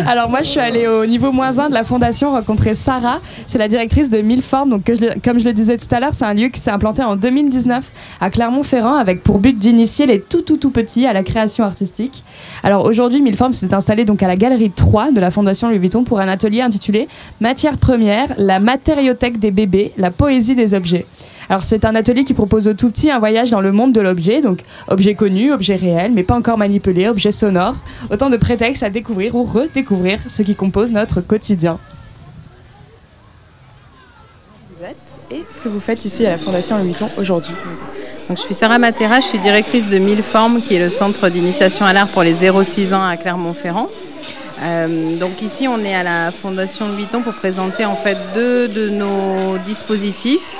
Alors 0.07 0.29
moi, 0.29 0.41
je 0.43 0.49
suis 0.49 0.61
allée 0.61 0.87
au 0.87 1.07
niveau 1.07 1.33
moins 1.33 1.59
1 1.59 1.69
de 1.71 1.75
la 1.75 1.85
fondation 1.85 2.33
rencontrer 2.33 2.75
Sarah. 2.75 3.21
C'est 3.47 3.59
la 3.59 3.69
directrice 3.69 4.11
de 4.11 4.19
Mille 4.19 4.43
Formes. 4.43 4.71
Donc 4.71 4.85
que 4.85 4.95
je 4.95 5.01
le- 5.01 5.13
comme 5.25 5.39
je 5.41 5.45
le 5.45 5.53
disais 5.53 5.77
tout 5.77 5.93
à 5.93 6.01
l'heure, 6.01 6.13
c'est 6.13 6.25
un 6.25 6.35
lieu 6.35 6.49
qui 6.49 6.61
s'est 6.61 6.71
implanté 6.71 7.03
en 7.03 7.17
2019 7.17 7.85
à 8.21 8.31
Clermont-Ferrand 8.31 8.95
avec 8.97 9.23
pour 9.23 9.39
but 9.39 9.57
d'initier 9.59 9.94
les 10.03 10.21
tout 10.21 10.43
tout 10.43 10.57
tout 10.57 10.71
petits 10.71 11.07
à 11.07 11.13
la 11.13 11.23
création 11.23 11.65
artistique. 11.65 12.25
Alors 12.63 12.85
aujourd'hui, 12.85 13.23
Mille 13.23 13.37
Formes 13.37 13.53
s'est 13.53 13.73
installé 13.73 14.05
donc 14.05 14.23
à 14.23 14.27
la 14.27 14.37
galerie 14.37 14.71
3 14.71 15.13
de 15.13 15.21
la 15.21 15.31
fondation 15.31 15.69
Louis 15.69 15.79
Vuitton 15.79 16.05
pour 16.05 16.21
un 16.21 16.29
atelier 16.29 16.61
intitulé 16.61 17.09
Matière 17.41 17.79
première, 17.79 18.35
la 18.37 18.59
matériothèque 18.59 19.39
des 19.39 19.51
bébés, 19.51 19.93
la 19.97 20.11
poésie 20.11 20.55
des 20.55 20.75
objets. 20.75 21.07
Alors 21.49 21.63
c'est 21.63 21.85
un 21.85 21.95
atelier 21.95 22.25
qui 22.25 22.35
propose 22.35 22.69
aux 22.69 22.75
tout 22.75 22.91
petits 22.91 23.11
un 23.11 23.19
voyage 23.19 23.51
dans 23.51 23.61
le 23.61 23.71
monde 23.71 23.93
de 23.93 24.01
l'objet, 24.01 24.41
donc 24.41 24.61
objet 24.89 25.15
connu, 25.15 25.53
objet 25.53 25.77
réel, 25.77 26.13
mais 26.13 26.23
pas 26.23 26.35
encore 26.35 26.59
manipulé, 26.59 27.09
objet 27.09 27.33
sonore, 27.33 27.77
autant 28.11 28.31
de 28.31 28.37
prétextes 28.37 28.83
à 28.83 28.91
découvrir 28.91 29.35
ou 29.35 29.45
redécouvrir 29.45 30.19
ce 30.29 30.43
qui 30.43 30.55
compose 30.55 30.93
notre 30.93 31.21
quotidien. 31.21 31.79
Vous 34.73 34.85
êtes 34.85 34.97
et 35.31 35.45
ce 35.49 35.61
que 35.61 35.69
vous 35.69 35.81
faites 35.81 36.05
ici 36.05 36.27
à 36.27 36.31
la 36.31 36.39
Fondation 36.39 36.77
Louis 36.79 36.87
Vuitton 36.87 37.09
aujourd'hui. 37.19 37.55
Donc, 38.28 38.38
je 38.38 38.43
suis 38.43 38.54
Sarah 38.54 38.78
Matera, 38.78 39.21
je 39.21 39.26
suis 39.26 39.38
directrice 39.38 39.90
de 39.90 39.99
Mille 39.99 40.23
Formes, 40.23 40.62
qui 40.62 40.75
est 40.75 40.78
le 40.78 40.88
centre 40.88 41.28
d'initiation 41.28 41.85
à 41.85 41.93
l'art 41.93 42.09
pour 42.09 42.23
les 42.23 42.35
0-6 42.35 42.95
ans 42.95 43.07
à 43.07 43.19
Clermont-Ferrand. 43.19 43.90
Euh, 44.62 45.16
donc 45.16 45.43
ici, 45.43 45.69
on 45.69 45.78
est 45.81 45.95
à 45.95 46.02
la 46.02 46.31
Fondation 46.31 46.87
Louis 46.88 46.99
Vuitton 46.99 47.21
pour 47.21 47.35
présenter 47.35 47.85
en 47.85 47.97
fait 47.97 48.16
deux 48.35 48.69
de 48.69 48.88
nos 48.88 49.59
dispositifs 49.59 50.57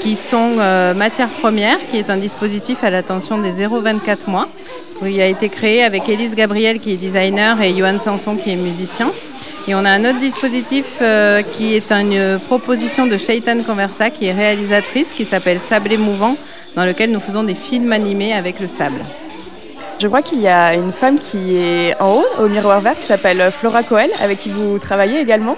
qui 0.00 0.16
sont 0.16 0.56
euh, 0.58 0.92
Matière 0.92 1.28
Première, 1.28 1.78
qui 1.90 1.98
est 1.98 2.10
un 2.10 2.16
dispositif 2.16 2.82
à 2.82 2.90
l'attention 2.90 3.38
des 3.38 3.52
0-24 3.52 4.28
mois, 4.28 4.48
qui 4.98 5.22
a 5.22 5.26
été 5.26 5.48
créé 5.48 5.84
avec 5.84 6.08
Élise 6.08 6.34
Gabriel, 6.34 6.80
qui 6.80 6.92
est 6.92 6.96
designer, 6.96 7.62
et 7.62 7.76
Johan 7.76 8.00
Sanson, 8.00 8.36
qui 8.36 8.50
est 8.50 8.56
musicien. 8.56 9.12
Et 9.68 9.74
on 9.74 9.84
a 9.84 9.90
un 9.90 10.04
autre 10.04 10.18
dispositif 10.18 10.96
euh, 11.00 11.42
qui 11.42 11.74
est 11.74 11.92
une 11.92 12.40
proposition 12.48 13.06
de 13.06 13.16
Shaitan 13.16 13.62
Conversa, 13.62 14.10
qui 14.10 14.26
est 14.26 14.32
réalisatrice, 14.32 15.12
qui 15.14 15.24
s'appelle 15.24 15.60
Sable 15.60 15.96
Mouvant, 15.96 16.36
dans 16.76 16.84
lequel 16.84 17.10
nous 17.10 17.20
faisons 17.20 17.42
des 17.44 17.54
films 17.54 17.92
animés 17.92 18.32
avec 18.32 18.60
le 18.60 18.66
sable. 18.66 19.00
Je 20.00 20.08
crois 20.08 20.22
qu'il 20.22 20.40
y 20.40 20.48
a 20.48 20.74
une 20.74 20.92
femme 20.92 21.18
qui 21.18 21.56
est 21.56 21.94
en 22.00 22.16
haut, 22.16 22.26
au 22.40 22.48
miroir 22.48 22.80
vert, 22.80 22.96
qui 22.96 23.04
s'appelle 23.04 23.40
Flora 23.52 23.82
Coel, 23.82 24.10
avec 24.20 24.38
qui 24.38 24.50
vous 24.50 24.78
travaillez 24.78 25.20
également. 25.20 25.56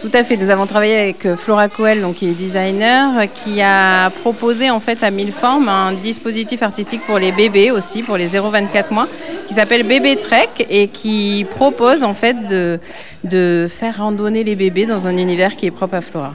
Tout 0.00 0.10
à 0.14 0.22
fait. 0.22 0.36
Nous 0.36 0.50
avons 0.50 0.66
travaillé 0.66 0.96
avec 0.96 1.26
euh, 1.26 1.36
Flora 1.36 1.68
Coel, 1.68 2.02
donc, 2.02 2.16
qui 2.16 2.28
est 2.28 2.32
designer, 2.32 3.26
qui 3.34 3.60
a 3.62 4.10
proposé 4.10 4.70
en 4.70 4.78
fait 4.78 5.02
à 5.02 5.10
mille 5.10 5.32
formes 5.32 5.68
un 5.68 5.92
dispositif 5.92 6.62
artistique 6.62 7.00
pour 7.04 7.18
les 7.18 7.32
bébés 7.32 7.72
aussi, 7.72 8.02
pour 8.02 8.16
les 8.16 8.28
0-24 8.28 8.94
mois, 8.94 9.08
qui 9.48 9.54
s'appelle 9.54 9.82
Bébé 9.82 10.14
Trek 10.14 10.48
et 10.70 10.86
qui 10.86 11.46
propose 11.56 12.04
en 12.04 12.14
fait 12.14 12.46
de, 12.46 12.78
de 13.24 13.66
faire 13.68 13.98
randonner 13.98 14.44
les 14.44 14.54
bébés 14.54 14.86
dans 14.86 15.08
un 15.08 15.16
univers 15.16 15.56
qui 15.56 15.66
est 15.66 15.72
propre 15.72 15.96
à 15.96 16.00
Flora. 16.00 16.32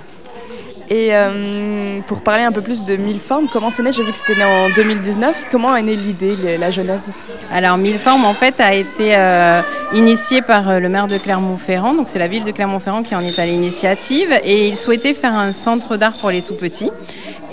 Et 0.90 1.10
euh, 1.12 2.00
pour 2.08 2.22
parler 2.22 2.44
un 2.44 2.52
peu 2.52 2.62
plus 2.62 2.84
de 2.84 2.96
Mille 2.96 3.20
Formes, 3.20 3.48
comment 3.52 3.70
c'est 3.70 3.84
né? 3.84 3.92
J'ai 3.92 4.04
vu 4.04 4.12
que 4.12 4.18
c'était 4.18 4.36
né 4.36 4.44
en 4.44 4.70
2019. 4.76 5.48
Comment 5.52 5.76
est 5.76 5.82
née 5.82 5.96
l'idée, 5.96 6.58
la 6.58 6.72
genèse? 6.72 7.14
Alors 7.52 7.78
Mille 7.78 7.98
Formes, 7.98 8.26
en 8.26 8.34
fait, 8.34 8.60
a 8.60 8.74
été 8.74 9.16
euh, 9.16 9.62
initié 9.94 10.42
par 10.42 10.68
euh, 10.68 10.80
le 10.80 10.90
maire 10.90 11.08
de 11.08 11.18
Clermont-Ferrand. 11.18 11.94
Donc 11.94 12.10
c'est 12.10 12.20
la 12.20 12.28
ville 12.28 12.44
de 12.44 12.52
Clermont-Ferrand 12.52 13.04
qui 13.04 13.16
en 13.16 13.22
est 13.22 13.40
à 13.40 13.46
l'initiative. 13.46 14.30
Et 14.44 14.68
il 14.68 14.78
souhaitait 14.78 15.14
faire 15.14 15.34
un 15.34 15.52
centre 15.52 15.96
d'art 15.96 16.14
pour 16.14 16.32
les 16.32 16.42
tout-petits. 16.42 16.92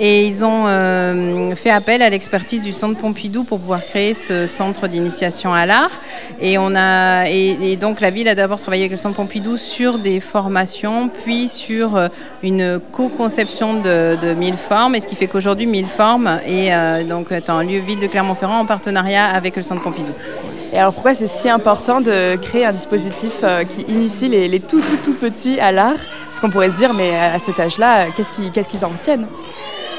Et 0.03 0.25
ils 0.25 0.45
ont 0.45 0.65
euh, 0.67 1.55
fait 1.55 1.71
appel 1.71 2.01
à 2.01 2.09
l'expertise 2.09 2.63
du 2.63 2.73
Centre 2.73 2.99
Pompidou 2.99 3.45
pour 3.45 3.61
pouvoir 3.61 3.85
créer 3.85 4.15
ce 4.15 4.47
centre 4.47 4.89
d'initiation 4.89 5.53
à 5.53 5.67
l'art. 5.67 5.91
Et, 6.41 6.57
on 6.57 6.75
a, 6.75 7.29
et, 7.29 7.77
donc 7.77 8.01
la 8.01 8.09
ville 8.09 8.27
a 8.29 8.35
d'abord 8.35 8.61
travaillé 8.61 8.85
avec 8.85 8.93
le 8.93 8.97
Centre 8.97 9.17
Pompidou 9.17 9.59
sur 9.59 9.99
des 9.99 10.21
formations, 10.21 11.11
puis 11.25 11.51
sur 11.51 12.09
une 12.43 12.81
co-conception 13.21 13.83
de, 13.83 14.33
Mille 14.35 14.57
Formes. 14.57 14.95
Et 14.95 15.01
ce 15.01 15.07
qui 15.07 15.15
fait 15.15 15.27
qu'aujourd'hui, 15.27 15.67
Mille 15.67 15.87
Formes 15.87 16.41
est, 16.47 16.73
euh, 16.73 17.05
donc, 17.05 17.31
un 17.33 17.63
lieu 17.63 17.79
ville 17.79 18.01
de 18.01 18.07
Clermont-Ferrand 18.07 18.61
en 18.61 18.65
partenariat 18.65 19.27
avec 19.27 19.57
le 19.57 19.63
Centre 19.63 19.83
Pompidou. 19.83 20.13
Et 20.73 20.79
alors 20.79 20.95
pourquoi 20.95 21.13
c'est 21.13 21.27
si 21.27 21.51
important 21.51 22.01
de 22.01 22.37
créer 22.37 22.65
un 22.65 22.71
dispositif 22.71 23.33
euh, 23.43 23.65
qui 23.65 23.83
initie 23.83 24.29
les, 24.29 24.61
tout 24.61 24.81
tout 24.81 24.97
tout 25.05 25.15
petits 25.15 25.61
à 25.61 25.71
l'art? 25.71 25.99
Parce 26.27 26.41
qu'on 26.41 26.49
pourrait 26.49 26.71
se 26.71 26.77
dire, 26.77 26.95
mais 26.95 27.15
à 27.15 27.39
cet 27.39 27.61
âge-là, 27.61 28.07
qu'est-ce 28.17 28.33
qu'ils 28.33 28.53
qu'est-ce 28.53 28.69
qu'ils 28.69 28.85
en 28.85 28.89
retiennent? 28.89 29.27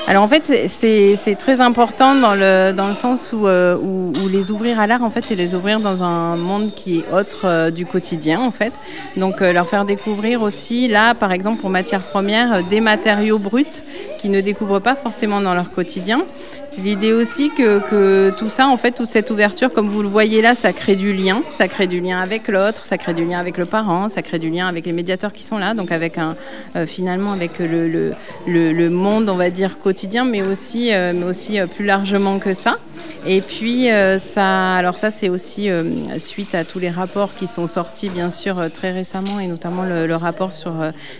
Alors 0.07 0.23
en 0.23 0.27
fait, 0.27 0.67
c'est 0.67 1.35
très 1.35 1.61
important 1.61 2.15
dans 2.15 2.33
le, 2.33 2.73
dans 2.73 2.87
le 2.87 2.95
sens 2.95 3.31
où, 3.31 3.47
euh, 3.47 3.77
où, 3.77 4.11
où, 4.21 4.27
les 4.27 4.51
ouvrir 4.51 4.79
à 4.79 4.87
l'art, 4.87 5.03
en 5.03 5.09
fait, 5.09 5.23
c'est 5.23 5.35
les 5.35 5.55
ouvrir 5.55 5.79
dans 5.79 6.03
un 6.03 6.35
monde 6.35 6.73
qui 6.73 6.99
est 6.99 7.13
autre 7.13 7.45
euh, 7.45 7.71
du 7.71 7.85
quotidien, 7.85 8.41
en 8.41 8.51
fait. 8.51 8.73
Donc 9.15 9.41
euh, 9.41 9.53
leur 9.53 9.69
faire 9.69 9.85
découvrir 9.85 10.41
aussi, 10.41 10.87
là, 10.87 11.13
par 11.13 11.31
exemple, 11.31 11.61
pour 11.61 11.69
matière 11.69 12.01
première, 12.01 12.63
des 12.63 12.81
matériaux 12.81 13.39
bruts 13.39 13.83
qu'ils 14.21 14.31
ne 14.31 14.41
découvrent 14.41 14.79
pas 14.79 14.95
forcément 14.95 15.41
dans 15.41 15.55
leur 15.55 15.71
quotidien. 15.71 16.25
C'est 16.69 16.81
l'idée 16.81 17.11
aussi 17.11 17.49
que, 17.49 18.29
tout 18.37 18.49
ça, 18.49 18.67
en 18.67 18.77
fait, 18.77 18.91
toute 18.91 19.09
cette 19.09 19.31
ouverture, 19.31 19.73
comme 19.73 19.89
vous 19.89 20.03
le 20.03 20.07
voyez 20.07 20.41
là, 20.41 20.53
ça 20.55 20.71
crée 20.73 20.95
du 20.95 21.11
lien. 21.11 21.41
Ça 21.51 21.67
crée 21.67 21.87
du 21.87 21.99
lien 21.99 22.19
avec 22.19 22.47
l'autre, 22.47 22.85
ça 22.85 22.97
crée 22.97 23.13
du 23.13 23.25
lien 23.25 23.39
avec 23.39 23.57
le 23.57 23.65
parent, 23.65 24.09
ça 24.09 24.21
crée 24.21 24.39
du 24.39 24.49
lien 24.49 24.67
avec 24.67 24.85
les 24.85 24.93
médiateurs 24.93 25.33
qui 25.33 25.43
sont 25.43 25.57
là, 25.57 25.73
donc 25.73 25.91
avec 25.91 26.17
euh, 26.17 26.85
finalement 26.85 27.31
avec 27.33 27.53
le, 27.59 28.89
monde, 28.89 29.27
on 29.27 29.35
va 29.35 29.49
dire, 29.49 29.79
quotidien, 29.79 30.23
mais 30.23 30.41
aussi, 30.41 30.93
euh, 30.93 31.13
mais 31.15 31.25
aussi 31.25 31.59
euh, 31.59 31.65
plus 31.65 31.85
largement 31.85 32.39
que 32.39 32.53
ça. 32.53 32.77
Et 33.25 33.41
puis, 33.41 33.87
ça, 34.17 34.75
alors 34.75 34.95
ça, 34.95 35.11
c'est 35.11 35.29
aussi 35.29 35.69
suite 36.17 36.55
à 36.55 36.63
tous 36.63 36.79
les 36.79 36.89
rapports 36.89 37.35
qui 37.35 37.47
sont 37.47 37.67
sortis, 37.67 38.09
bien 38.09 38.29
sûr, 38.29 38.71
très 38.73 38.91
récemment, 38.91 39.39
et 39.39 39.47
notamment 39.47 39.83
le, 39.83 40.07
le 40.07 40.15
rapport 40.15 40.51
sur 40.51 40.73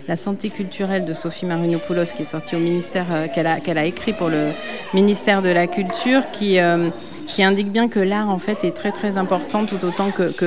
la 0.08 0.16
santé 0.16 0.50
culturelle 0.50 1.06
de 1.06 1.14
Sophie 1.14 1.46
Marinopoulos, 1.46 2.14
qui 2.16 2.24
est 2.24 2.26
sorti 2.26 2.56
au 2.56 2.60
ministère, 2.60 3.06
qu'elle 3.34 3.48
a, 3.48 3.60
qu'elle 3.60 3.78
a 3.78 3.86
écrit 3.86 4.14
pour 4.14 4.30
le 4.30 4.48
ministère 4.94 5.42
de 5.42 5.50
la 5.50 5.68
culture 5.68 6.32
qui, 6.32 6.60
euh, 6.60 6.90
qui 7.28 7.44
indique 7.44 7.72
bien 7.72 7.88
que 7.88 8.00
l'art 8.00 8.30
en 8.30 8.38
fait 8.38 8.64
est 8.64 8.72
très 8.72 8.92
très 8.92 9.18
important 9.18 9.66
tout 9.66 9.84
autant 9.86 10.12
que, 10.12 10.32
que 10.32 10.46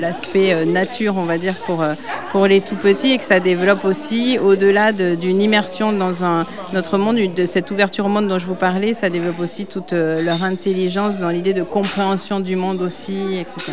l'aspect 0.00 0.52
euh, 0.52 0.64
nature 0.64 1.16
on 1.16 1.24
va 1.24 1.38
dire 1.38 1.54
pour, 1.66 1.82
euh, 1.82 1.94
pour 2.32 2.46
les 2.46 2.60
tout 2.60 2.76
petits 2.76 3.12
et 3.12 3.18
que 3.18 3.24
ça 3.24 3.40
développe 3.40 3.84
aussi 3.84 4.38
au-delà 4.38 4.92
d'une 4.92 5.40
immersion 5.40 5.92
dans 5.92 6.24
un, 6.24 6.46
notre 6.72 6.98
monde, 6.98 7.16
de 7.16 7.46
cette 7.46 7.70
ouverture 7.70 8.06
au 8.06 8.08
monde 8.08 8.28
dont 8.28 8.38
je 8.38 8.46
vous 8.46 8.54
parlais, 8.54 8.94
ça 8.94 9.10
développe 9.10 9.40
aussi 9.40 9.66
toute 9.66 9.92
leur 9.92 10.42
intelligence 10.42 11.18
dans 11.18 11.30
l'idée 11.30 11.52
de 11.52 11.62
compréhension 11.62 12.40
du 12.40 12.56
monde 12.56 12.82
aussi, 12.82 13.36
etc. 13.38 13.72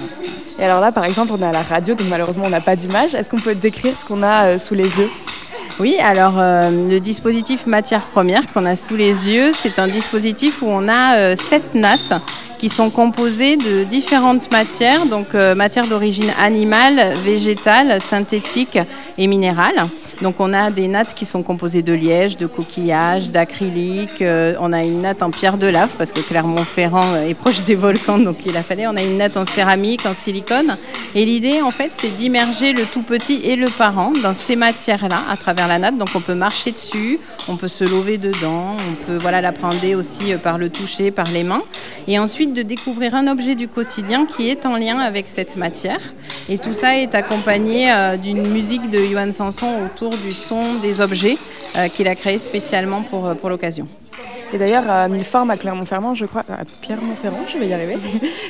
Et 0.59 0.63
alors 0.63 0.81
là 0.81 0.91
par 0.91 1.05
exemple 1.05 1.31
on 1.37 1.41
est 1.41 1.45
à 1.45 1.51
la 1.51 1.63
radio 1.63 1.95
donc 1.95 2.07
malheureusement 2.09 2.43
on 2.45 2.49
n'a 2.49 2.61
pas 2.61 2.75
d'image, 2.75 3.15
est-ce 3.15 3.29
qu'on 3.29 3.39
peut 3.39 3.55
décrire 3.55 3.97
ce 3.97 4.05
qu'on 4.05 4.23
a 4.23 4.57
sous 4.57 4.75
les 4.75 4.99
yeux? 4.99 5.09
Oui, 5.79 5.97
alors 5.99 6.35
euh, 6.37 6.69
le 6.89 6.99
dispositif 6.99 7.65
matière 7.65 8.01
première 8.01 8.45
qu'on 8.51 8.65
a 8.65 8.75
sous 8.75 8.95
les 8.95 9.29
yeux, 9.29 9.51
c'est 9.53 9.79
un 9.79 9.87
dispositif 9.87 10.61
où 10.61 10.67
on 10.67 10.87
a 10.87 11.17
euh, 11.17 11.35
sept 11.35 11.73
nattes 11.73 12.13
qui 12.61 12.69
sont 12.69 12.91
composées 12.91 13.57
de 13.57 13.83
différentes 13.83 14.51
matières, 14.51 15.07
donc 15.07 15.33
euh, 15.33 15.55
matières 15.55 15.87
d'origine 15.87 16.31
animale, 16.39 17.15
végétale, 17.15 17.99
synthétique 17.99 18.77
et 19.17 19.25
minérale. 19.25 19.87
Donc 20.21 20.35
on 20.39 20.53
a 20.53 20.69
des 20.69 20.87
nattes 20.87 21.15
qui 21.15 21.25
sont 21.25 21.41
composées 21.41 21.81
de 21.81 21.93
liège, 21.93 22.37
de 22.37 22.45
coquillages, 22.45 23.31
d'acrylique. 23.31 24.21
Euh, 24.21 24.53
on 24.59 24.73
a 24.73 24.83
une 24.83 25.01
natte 25.01 25.23
en 25.23 25.31
pierre 25.31 25.57
de 25.57 25.65
lave 25.65 25.95
parce 25.97 26.11
que 26.11 26.19
Clermont-Ferrand 26.19 27.15
est 27.27 27.33
proche 27.33 27.63
des 27.63 27.73
volcans, 27.73 28.19
donc 28.19 28.45
il 28.45 28.55
a 28.55 28.61
fallu. 28.61 28.83
On 28.85 28.95
a 28.95 29.01
une 29.01 29.17
natte 29.17 29.37
en 29.37 29.45
céramique, 29.47 30.05
en 30.05 30.13
silicone. 30.13 30.77
Et 31.15 31.25
l'idée, 31.25 31.63
en 31.63 31.71
fait, 31.71 31.89
c'est 31.91 32.15
d'immerger 32.15 32.73
le 32.73 32.85
tout 32.85 33.01
petit 33.01 33.41
et 33.43 33.55
le 33.55 33.69
parent 33.69 34.13
dans 34.21 34.35
ces 34.35 34.55
matières-là 34.55 35.23
à 35.31 35.35
travers 35.35 35.67
la 35.67 35.79
natte. 35.79 35.97
Donc 35.97 36.09
on 36.13 36.21
peut 36.21 36.35
marcher 36.35 36.71
dessus, 36.71 37.17
on 37.47 37.55
peut 37.55 37.67
se 37.67 37.83
lever 37.83 38.19
dedans, 38.19 38.77
on 38.77 39.05
peut 39.07 39.17
voilà 39.17 39.41
l'apprendre 39.41 39.77
aussi 39.95 40.35
par 40.43 40.59
le 40.59 40.69
toucher, 40.69 41.09
par 41.09 41.25
les 41.33 41.43
mains. 41.43 41.63
Et 42.07 42.19
ensuite 42.19 42.50
de 42.51 42.61
découvrir 42.61 43.15
un 43.15 43.27
objet 43.27 43.55
du 43.55 43.67
quotidien 43.67 44.25
qui 44.25 44.49
est 44.49 44.65
en 44.65 44.77
lien 44.77 44.99
avec 44.99 45.27
cette 45.27 45.55
matière. 45.55 45.99
Et 46.49 46.57
tout 46.57 46.73
ça 46.73 46.97
est 46.97 47.15
accompagné 47.15 47.91
euh, 47.91 48.17
d'une 48.17 48.47
musique 48.49 48.89
de 48.89 48.99
Johan 48.99 49.31
Sanson 49.31 49.85
autour 49.85 50.11
du 50.17 50.31
son 50.31 50.75
des 50.81 51.01
objets 51.01 51.37
euh, 51.75 51.87
qu'il 51.87 52.07
a 52.07 52.15
créé 52.15 52.37
spécialement 52.37 53.01
pour, 53.01 53.25
euh, 53.25 53.33
pour 53.33 53.49
l'occasion. 53.49 53.87
Et 54.53 54.57
d'ailleurs, 54.57 54.89
à 54.89 55.07
Milleforme, 55.07 55.49
à 55.49 55.55
Clermont-Ferrand, 55.55 56.13
je 56.13 56.25
crois, 56.25 56.41
à 56.41 56.65
Clermont-Ferrand, 56.81 57.45
je 57.47 57.57
vais 57.57 57.67
y 57.67 57.73
arriver. 57.73 57.95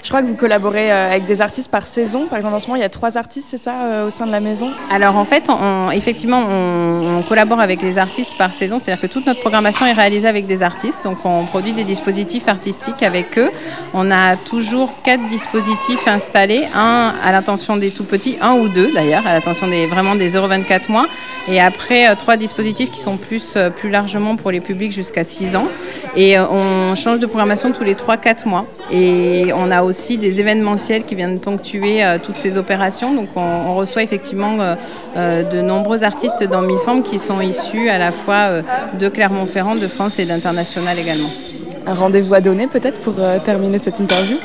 je 0.03 0.09
crois 0.09 0.23
que 0.23 0.27
vous 0.27 0.35
collaborez 0.35 0.91
avec 0.91 1.25
des 1.25 1.41
artistes 1.41 1.69
par 1.69 1.85
saison. 1.85 2.25
Par 2.25 2.37
exemple, 2.37 2.55
en 2.55 2.59
ce 2.59 2.67
moment, 2.67 2.77
il 2.77 2.81
y 2.81 2.85
a 2.85 2.89
trois 2.89 3.19
artistes, 3.19 3.47
c'est 3.51 3.57
ça, 3.57 4.05
au 4.07 4.09
sein 4.09 4.25
de 4.25 4.31
la 4.31 4.39
maison? 4.39 4.71
Alors, 4.89 5.15
en 5.15 5.25
fait, 5.25 5.47
effectivement, 5.93 6.43
on, 6.49 7.21
collabore 7.29 7.59
avec 7.59 7.83
les 7.83 7.99
artistes 7.99 8.35
par 8.35 8.53
saison. 8.53 8.79
C'est-à-dire 8.79 9.01
que 9.01 9.07
toute 9.07 9.27
notre 9.27 9.41
programmation 9.41 9.85
est 9.85 9.93
réalisée 9.93 10.27
avec 10.27 10.47
des 10.47 10.63
artistes. 10.63 11.03
Donc, 11.03 11.19
on 11.23 11.45
produit 11.45 11.73
des 11.73 11.83
dispositifs 11.83 12.47
artistiques 12.47 13.03
avec 13.03 13.37
eux. 13.37 13.51
On 13.93 14.09
a 14.09 14.37
toujours 14.37 14.93
quatre 15.03 15.27
dispositifs 15.27 16.07
installés. 16.07 16.67
Un 16.73 17.13
à 17.23 17.31
l'intention 17.31 17.77
des 17.77 17.91
tout 17.91 18.05
petits, 18.05 18.37
un 18.41 18.53
ou 18.53 18.69
deux 18.69 18.91
d'ailleurs, 18.91 19.27
à 19.27 19.33
l'intention 19.33 19.67
des, 19.67 19.85
vraiment 19.85 20.15
des 20.15 20.31
0,24 20.31 20.91
mois. 20.91 21.05
Et 21.47 21.61
après, 21.61 22.15
trois 22.15 22.37
dispositifs 22.37 22.89
qui 22.89 22.99
sont 22.99 23.17
plus, 23.17 23.55
plus 23.75 23.89
largement 23.89 24.35
pour 24.35 24.49
les 24.49 24.61
publics 24.61 24.91
jusqu'à 24.91 25.23
6 25.23 25.55
ans. 25.55 25.67
Et 26.15 26.37
on 26.39 26.95
change 26.95 27.19
de 27.19 27.25
programmation 27.25 27.71
tous 27.71 27.83
les 27.83 27.95
3-4 27.95 28.47
mois. 28.47 28.65
Et 28.91 29.51
on 29.53 29.71
a 29.71 29.83
aussi 29.83 30.17
des 30.17 30.39
événementiels 30.39 31.03
qui 31.03 31.15
viennent 31.15 31.39
ponctuer 31.39 32.03
euh, 32.03 32.17
toutes 32.23 32.37
ces 32.37 32.57
opérations. 32.57 33.13
Donc 33.13 33.29
on, 33.35 33.75
reçoit 33.75 34.03
effectivement 34.03 34.59
euh, 34.59 34.75
euh, 35.15 35.43
de 35.43 35.61
nombreux 35.61 36.03
artistes 36.03 36.43
dans 36.43 36.61
mille 36.61 36.77
formes 36.79 37.03
qui 37.03 37.19
sont 37.19 37.41
issus 37.41 37.89
à 37.89 37.97
la 37.97 38.11
fois 38.11 38.61
de 38.99 39.07
Clermont-Ferrand, 39.07 39.75
de 39.75 39.87
France 39.87 40.19
et 40.19 40.25
d'international 40.25 40.99
également. 40.99 41.29
Un 41.85 41.93
rendez-vous 41.93 42.33
à 42.33 42.41
donner 42.41 42.67
peut-être 42.67 42.99
pour 42.99 43.15
terminer 43.43 43.77
cette 43.77 43.99
interview? 43.99 44.37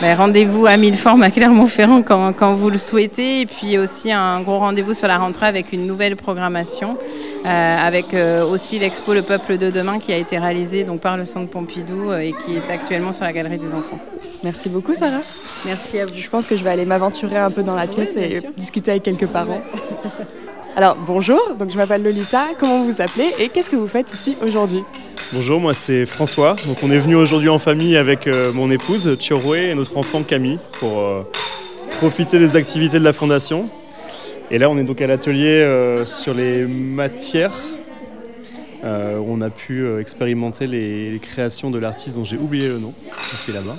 Ben, 0.00 0.16
Rendez-vous 0.16 0.66
à 0.66 0.76
mille 0.76 0.96
formes 0.96 1.22
à 1.22 1.30
Clermont-Ferrand 1.30 2.02
quand, 2.02 2.32
quand, 2.32 2.54
vous 2.54 2.68
le 2.68 2.78
souhaitez. 2.78 3.40
Et 3.40 3.46
puis 3.46 3.78
aussi 3.78 4.12
un 4.12 4.40
gros 4.42 4.58
rendez-vous 4.58 4.94
sur 4.94 5.08
la 5.08 5.18
rentrée 5.18 5.46
avec 5.46 5.72
une 5.72 5.86
nouvelle 5.86 6.16
programmation. 6.16 6.98
Euh, 7.46 7.76
avec 7.86 8.14
euh, 8.14 8.42
aussi 8.46 8.78
l'expo 8.78 9.12
Le 9.12 9.20
Peuple 9.20 9.58
de 9.58 9.70
demain 9.70 9.98
qui 9.98 10.14
a 10.14 10.16
été 10.16 10.38
réalisé 10.38 10.82
donc, 10.84 11.00
par 11.00 11.18
le 11.18 11.26
Centre 11.26 11.50
Pompidou 11.50 12.10
euh, 12.10 12.20
et 12.20 12.32
qui 12.32 12.56
est 12.56 12.70
actuellement 12.72 13.12
sur 13.12 13.24
la 13.24 13.34
Galerie 13.34 13.58
des 13.58 13.74
Enfants. 13.74 13.98
Merci 14.42 14.70
beaucoup 14.70 14.94
Sarah. 14.94 15.20
Merci 15.66 15.98
à 16.00 16.06
vous. 16.06 16.14
Je 16.14 16.30
pense 16.30 16.46
que 16.46 16.56
je 16.56 16.64
vais 16.64 16.70
aller 16.70 16.86
m'aventurer 16.86 17.36
un 17.36 17.50
peu 17.50 17.62
dans 17.62 17.76
la 17.76 17.86
pièce 17.86 18.14
oui, 18.16 18.22
et 18.22 18.40
sûr. 18.40 18.50
discuter 18.56 18.92
avec 18.92 19.02
quelques 19.02 19.26
parents. 19.26 19.60
Alors 20.76 20.96
bonjour, 20.96 21.40
je 21.68 21.76
m'appelle 21.76 22.02
Lolita, 22.02 22.48
comment 22.58 22.84
vous 22.84 23.00
appelez 23.00 23.30
et 23.38 23.48
qu'est-ce 23.48 23.70
que 23.70 23.76
vous 23.76 23.86
faites 23.86 24.12
ici 24.12 24.36
aujourd'hui 24.42 24.82
Bonjour, 25.32 25.60
moi 25.60 25.72
c'est 25.72 26.04
François. 26.04 26.56
Donc 26.66 26.78
on 26.82 26.90
est 26.90 26.98
venu 26.98 27.14
aujourd'hui 27.14 27.48
en 27.48 27.60
famille 27.60 27.96
avec 27.96 28.26
euh, 28.26 28.52
mon 28.52 28.72
épouse 28.72 29.16
Chiroué 29.20 29.70
et 29.70 29.74
notre 29.76 29.96
enfant 29.96 30.24
Camille 30.24 30.58
pour 30.80 30.98
euh, 30.98 31.22
profiter 31.98 32.40
des 32.40 32.56
activités 32.56 32.98
de 32.98 33.04
la 33.04 33.12
fondation. 33.12 33.68
Et 34.50 34.58
là 34.58 34.68
on 34.68 34.76
est 34.76 34.82
donc 34.82 35.00
à 35.00 35.06
l'atelier 35.06 35.62
euh, 35.62 36.06
sur 36.06 36.34
les 36.34 36.64
matières 36.64 37.54
où 38.82 39.26
on 39.32 39.40
a 39.40 39.48
pu 39.48 39.98
expérimenter 39.98 40.66
les, 40.66 41.18
créations 41.22 41.70
de 41.70 41.78
l'artiste 41.78 42.16
dont 42.16 42.24
j'ai 42.24 42.36
oublié 42.36 42.68
le 42.68 42.78
nom, 42.78 42.92
qui 43.46 43.52
là-bas. 43.52 43.76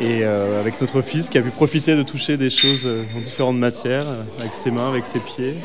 Et 0.00 0.24
euh, 0.24 0.60
avec 0.60 0.80
notre 0.80 1.02
fils 1.02 1.28
qui 1.28 1.38
a 1.38 1.42
pu 1.42 1.50
profiter 1.50 1.94
de 1.94 2.02
toucher 2.02 2.36
des 2.36 2.50
choses 2.50 2.86
euh, 2.86 3.04
en 3.16 3.20
différentes 3.20 3.58
matières, 3.58 4.06
euh, 4.08 4.22
avec 4.40 4.54
ses 4.54 4.70
mains, 4.70 4.88
avec 4.88 5.06
ses 5.06 5.20
pieds, 5.20 5.56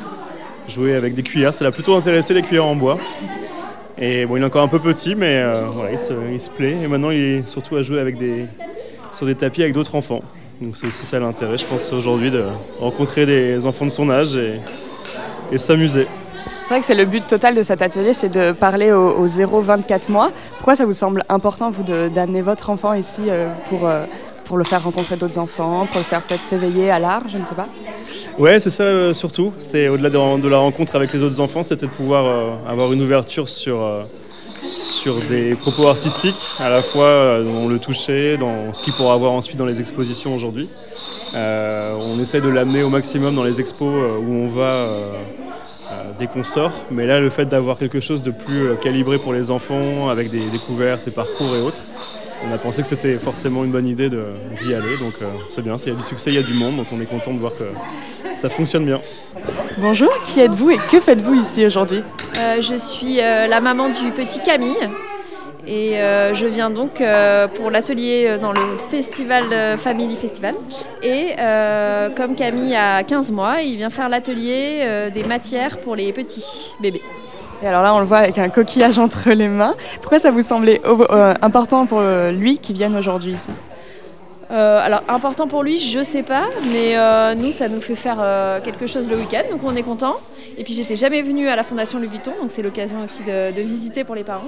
jouer 0.68 0.96
avec 0.96 1.16
des 1.16 1.24
cuillères. 1.24 1.54
Ça 1.54 1.64
l'a 1.64 1.72
plutôt 1.72 1.96
intéressé 1.96 2.34
les 2.34 2.42
cuillères 2.42 2.66
en 2.66 2.76
bois. 2.76 2.98
Et 3.98 4.26
bon, 4.26 4.38
il 4.38 4.44
est 4.44 4.46
encore 4.46 4.64
un 4.64 4.68
peu 4.68 4.80
petit, 4.80 5.16
mais 5.16 5.44
voilà, 5.74 5.92
il 6.32 6.40
se, 6.40 6.50
plaît. 6.52 6.78
Et 6.84 6.88
maintenant, 6.88 7.10
il 7.10 7.20
est 7.20 7.48
surtout 7.48 7.78
à 7.78 7.82
jouer 7.82 8.14
sur 9.12 9.26
des 9.26 9.34
tapis 9.34 9.64
avec 9.64 9.74
d'autres 9.74 9.96
enfants. 9.96 10.22
Donc 10.62 10.78
c'est 10.78 10.86
aussi 10.86 11.04
ça 11.04 11.20
l'intérêt, 11.20 11.58
je 11.58 11.66
pense, 11.66 11.92
aujourd'hui, 11.92 12.30
de 12.30 12.44
rencontrer 12.80 13.26
des 13.26 13.66
enfants 13.66 13.86
de 13.86 13.90
son 13.90 14.12
âge 14.12 14.38
et 15.52 15.58
s'amuser. 15.58 16.06
C'est 16.68 16.74
vrai 16.74 16.82
que 16.82 16.86
c'est 16.86 16.96
le 16.96 17.06
but 17.06 17.26
total 17.26 17.56
de 17.56 17.64
cet 17.64 17.82
atelier, 17.82 18.12
c'est 18.12 18.28
de 18.28 18.52
parler 18.52 18.92
aux, 18.92 19.12
aux 19.20 19.26
0-24 19.26 20.12
mois. 20.12 20.34
Pourquoi 20.58 20.76
ça 20.76 20.84
vous 20.84 20.92
semble 20.92 21.24
important, 21.30 21.72
vous, 21.72 21.84
d'amener 22.10 22.42
votre 22.42 22.70
enfant 22.70 22.94
ici 22.94 23.22
euh, 23.30 23.48
pour, 23.70 23.88
euh, 23.88 24.04
pour 24.44 24.58
le 24.58 24.66
faire 24.66 24.84
rencontrer 24.84 25.16
d'autres 25.16 25.38
enfants, 25.38 25.88
pour 25.90 26.00
le 26.00 26.04
faire 26.04 26.22
peut-être 26.24 26.44
s'éveiller 26.44 26.92
à 26.92 27.00
l'art, 27.00 27.24
je 27.30 27.38
ne 27.38 27.46
sais 27.46 27.56
pas? 27.56 27.70
Ouais, 28.38 28.60
c'est 28.60 28.70
ça 28.70 28.84
euh, 28.84 29.14
surtout. 29.14 29.54
C'est 29.60 29.88
au-delà 29.88 30.10
de, 30.10 30.50
la 30.50 30.58
rencontre 30.58 30.98
avec 30.98 31.14
les 31.14 31.24
autres 31.24 31.40
enfants, 31.40 31.64
c'était 31.64 31.86
de 31.86 31.92
pouvoir 31.92 32.60
avoir 32.68 32.92
une 32.92 33.02
ouverture 33.02 33.48
sur, 33.48 33.90
sur 34.62 35.20
des 35.30 35.52
propos 35.56 35.88
artistiques, 35.88 36.36
à 36.60 36.68
la 36.68 36.82
fois 36.82 37.40
dans 37.46 37.70
le 37.70 37.80
toucher, 37.80 38.36
dans 38.36 38.74
ce 38.74 38.84
qu'il 38.84 38.92
pourra 38.92 39.14
avoir 39.14 39.32
ensuite 39.32 39.56
dans 39.56 39.66
les 39.66 39.80
expositions 39.80 40.36
aujourd'hui. 40.36 40.68
On 41.34 42.22
essaie 42.22 42.42
de 42.42 42.50
l'amener 42.50 42.84
au 42.84 42.90
maximum 42.90 43.36
dans 43.36 43.46
les 43.46 43.62
expos 43.62 43.88
où 44.20 44.34
on 44.34 44.48
va 44.48 44.86
dès 46.20 46.28
qu'on 46.28 46.44
sort. 46.44 46.72
Mais 46.92 47.06
là, 47.06 47.20
le 47.20 47.30
fait 47.30 47.46
d'avoir 47.46 47.78
quelque 47.78 48.00
chose 48.00 48.24
de 48.24 48.32
plus 48.32 48.68
euh, 48.68 48.76
calibré 48.76 49.18
pour 49.18 49.34
les 49.34 49.52
enfants, 49.52 50.10
avec 50.10 50.30
des 50.30 50.40
découvertes 50.52 51.08
et 51.08 51.12
parcours 51.12 51.56
et 51.56 51.62
autres, 51.62 51.82
on 52.48 52.54
a 52.54 52.58
pensé 52.58 52.82
que 52.84 52.88
c'était 52.88 53.16
forcément 53.16 53.64
une 53.64 53.72
bonne 53.72 53.88
idée 53.88 54.10
de- 54.10 54.26
d'y 54.62 54.74
aller. 54.74 54.98
Donc 55.00 55.14
euh, 55.22 55.26
c'est 55.50 55.64
bien, 55.64 55.76
il 55.78 55.90
y 55.90 55.92
a 55.92 55.96
du 55.96 56.04
succès, 56.04 56.30
il 56.32 56.36
y 56.36 56.40
a 56.40 56.44
du 56.44 56.54
monde, 56.54 56.76
donc 56.78 56.88
on 56.92 57.02
est 57.02 57.06
content 57.06 57.34
de 57.34 57.40
voir 57.40 57.54
que 57.58 57.66
ça 58.36 58.50
fonctionne 58.50 58.86
bien. 58.86 59.02
Bonjour, 59.78 60.10
qui 60.26 60.40
êtes-vous 60.42 60.72
et 60.72 60.78
que 60.78 61.00
faites-vous 61.00 61.34
ici 61.36 61.66
aujourd'hui? 61.66 62.04
Euh, 62.38 62.62
je 62.62 62.76
suis 62.76 63.20
euh, 63.22 63.48
la 63.48 63.60
maman 63.62 63.90
du 63.90 64.12
petit 64.12 64.40
Camille 64.40 64.76
et 65.68 65.98
euh, 65.98 66.34
je 66.34 66.46
viens 66.46 66.70
donc 66.70 67.02
euh, 67.02 67.48
pour 67.48 67.70
l'atelier 67.70 68.26
euh, 68.28 68.38
dans 68.38 68.52
le 68.52 68.78
festival 68.90 69.78
Family 69.78 70.16
Festival. 70.16 70.56
Et 71.04 71.34
euh, 71.40 72.10
comme 72.10 72.36
Camille 72.36 72.76
a 72.76 73.04
15 73.04 73.32
mois, 73.32 73.62
il 73.62 73.78
vient 73.78 73.90
faire 73.90 74.10
l'atelier 74.10 75.10
des 75.14 75.24
matières 75.24 75.78
pour 75.80 75.96
les 75.96 76.14
petits 76.14 76.72
bébés. 76.82 77.02
Et 77.62 77.68
alors 77.68 77.82
là, 77.82 77.94
on 77.94 78.00
le 78.00 78.06
voit 78.06 78.20
avec 78.20 78.38
un 78.38 78.50
coquillage 78.50 79.00
entre 79.00 79.32
les 79.32 79.48
mains. 79.48 79.76
Pourquoi 80.02 80.20
ça 80.20 80.32
vous 80.32 80.42
semblait 80.42 80.82
important 81.42 81.86
pour 81.86 82.02
lui 82.32 82.60
qu'il 82.60 82.76
vienne 82.76 82.96
aujourd'hui 82.96 83.34
ici? 83.34 83.52
Euh, 84.50 84.80
alors 84.80 85.04
important 85.10 85.48
pour 85.48 85.62
lui, 85.62 85.78
je 85.78 86.02
sais 86.02 86.24
pas, 86.24 86.46
mais 86.72 86.98
euh, 86.98 87.36
nous 87.36 87.52
ça 87.52 87.68
nous 87.68 87.82
fait 87.82 87.96
faire 87.96 88.18
euh, 88.20 88.62
quelque 88.62 88.88
chose 88.88 89.10
le 89.10 89.18
week-end, 89.18 89.44
donc 89.50 89.62
on 89.64 89.76
est 89.76 89.84
content. 89.84 90.16
Et 90.58 90.64
puis 90.64 90.74
j'étais 90.74 90.96
jamais 90.96 91.22
venue 91.22 91.50
à 91.50 91.56
la 91.56 91.64
Fondation 91.64 92.00
Louis 92.00 92.08
Vuitton, 92.08 92.32
donc 92.42 92.50
c'est 92.50 92.62
l'occasion 92.62 93.04
aussi 93.04 93.24
de, 93.24 93.54
de 93.54 93.62
visiter 93.62 94.06
pour 94.06 94.16
les 94.16 94.24
parents. 94.24 94.48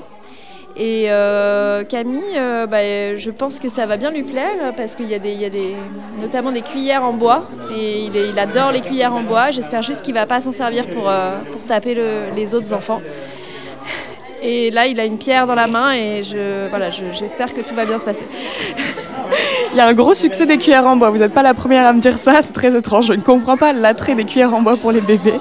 Et 0.82 1.08
euh, 1.12 1.84
Camille, 1.84 2.22
euh, 2.38 2.65
bah, 2.65 3.13
je 3.18 3.32
pense 3.32 3.60
que 3.60 3.68
ça 3.68 3.86
va 3.86 3.98
bien 3.98 4.12
lui 4.12 4.24
plaire 4.24 4.74
parce 4.78 4.96
qu'il 4.96 5.10
y 5.10 5.13
a, 5.13 5.20
des, 5.20 5.76
notamment 6.22 6.54
des 6.54 6.62
cuillères 6.62 7.04
en 7.04 7.12
bois 7.12 7.44
et 7.76 8.06
il, 8.06 8.39
adore 8.39 8.72
les 8.72 8.80
cuillères 8.80 9.13
en 9.13 9.22
bois. 9.22 9.52
J'espère 9.52 9.82
juste 9.82 10.04
qu'il 10.04 10.13
va 10.13 10.26
pas 10.26 10.39
s'en 10.39 10.54
servir 10.54 10.88
pour, 10.88 11.10
euh, 11.10 11.32
pour 11.52 11.62
taper 11.65 11.96
le- 11.96 12.34
les 12.34 12.56
autres 12.56 12.74
enfants. 12.74 13.02
Et 14.42 14.72
là, 14.72 14.88
il 14.88 14.98
a 15.02 15.06
une 15.06 15.18
pierre 15.18 15.46
dans 15.48 15.56
la 15.56 15.68
main 15.68 15.92
et 15.92 16.24
je, 16.24 16.70
voilà, 16.70 16.89
je- 16.89 17.04
j'espère 17.12 17.54
que 17.54 17.60
tout 17.60 17.76
va 17.76 17.84
bien 17.84 17.98
se 17.98 18.06
passer. 18.06 18.26
Il 19.74 19.78
y 19.78 19.82
a 19.82 19.86
un 19.86 19.94
gros 19.94 20.13
succès 20.13 20.46
des 20.46 20.58
cuillères 20.58 20.88
en 20.88 20.96
bois. 20.96 21.10
Vous 21.10 21.18
n'êtes 21.18 21.34
pas 21.34 21.44
la 21.44 21.54
première 21.54 21.86
à 21.86 21.92
me 21.92 22.00
dire 22.00 22.18
ça, 22.18 22.42
c'est 22.42 22.54
très 22.54 22.74
étrange. 22.78 23.08
Je 23.08 23.13
ne 23.13 23.22
comprends 23.22 23.58
pas 23.58 23.74
l'attrait 23.74 24.15
des 24.15 24.24
cuillères 24.24 24.54
en 24.56 24.62
bois 24.62 24.78
pour 24.78 24.94
les 24.94 25.02
bébés. 25.02 25.34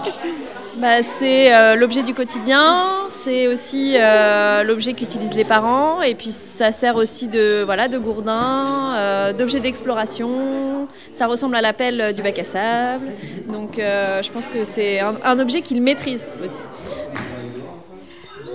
Bah, 0.80 1.02
c'est 1.02 1.52
euh, 1.52 1.74
l'objet 1.74 2.04
du 2.04 2.14
quotidien, 2.14 2.86
c'est 3.08 3.48
aussi 3.48 3.96
euh, 3.98 4.62
l'objet 4.62 4.92
qu'utilisent 4.92 5.34
les 5.34 5.44
parents, 5.44 6.02
et 6.02 6.14
puis 6.14 6.30
ça 6.30 6.70
sert 6.70 6.94
aussi 6.94 7.26
de, 7.26 7.64
voilà, 7.64 7.88
de 7.88 7.98
gourdin, 7.98 8.94
euh, 8.96 9.32
d'objet 9.32 9.58
d'exploration. 9.58 10.86
Ça 11.10 11.26
ressemble 11.26 11.56
à 11.56 11.62
la 11.62 11.72
pelle 11.72 12.00
euh, 12.00 12.12
du 12.12 12.22
bac 12.22 12.38
à 12.38 12.44
sable, 12.44 13.06
donc 13.48 13.78
je 13.78 14.30
pense 14.30 14.48
que 14.48 14.64
c'est 14.64 15.00
un, 15.00 15.38
objet 15.40 15.62
qu'ils 15.62 15.82
maîtrisent 15.82 16.32
aussi. 16.44 16.60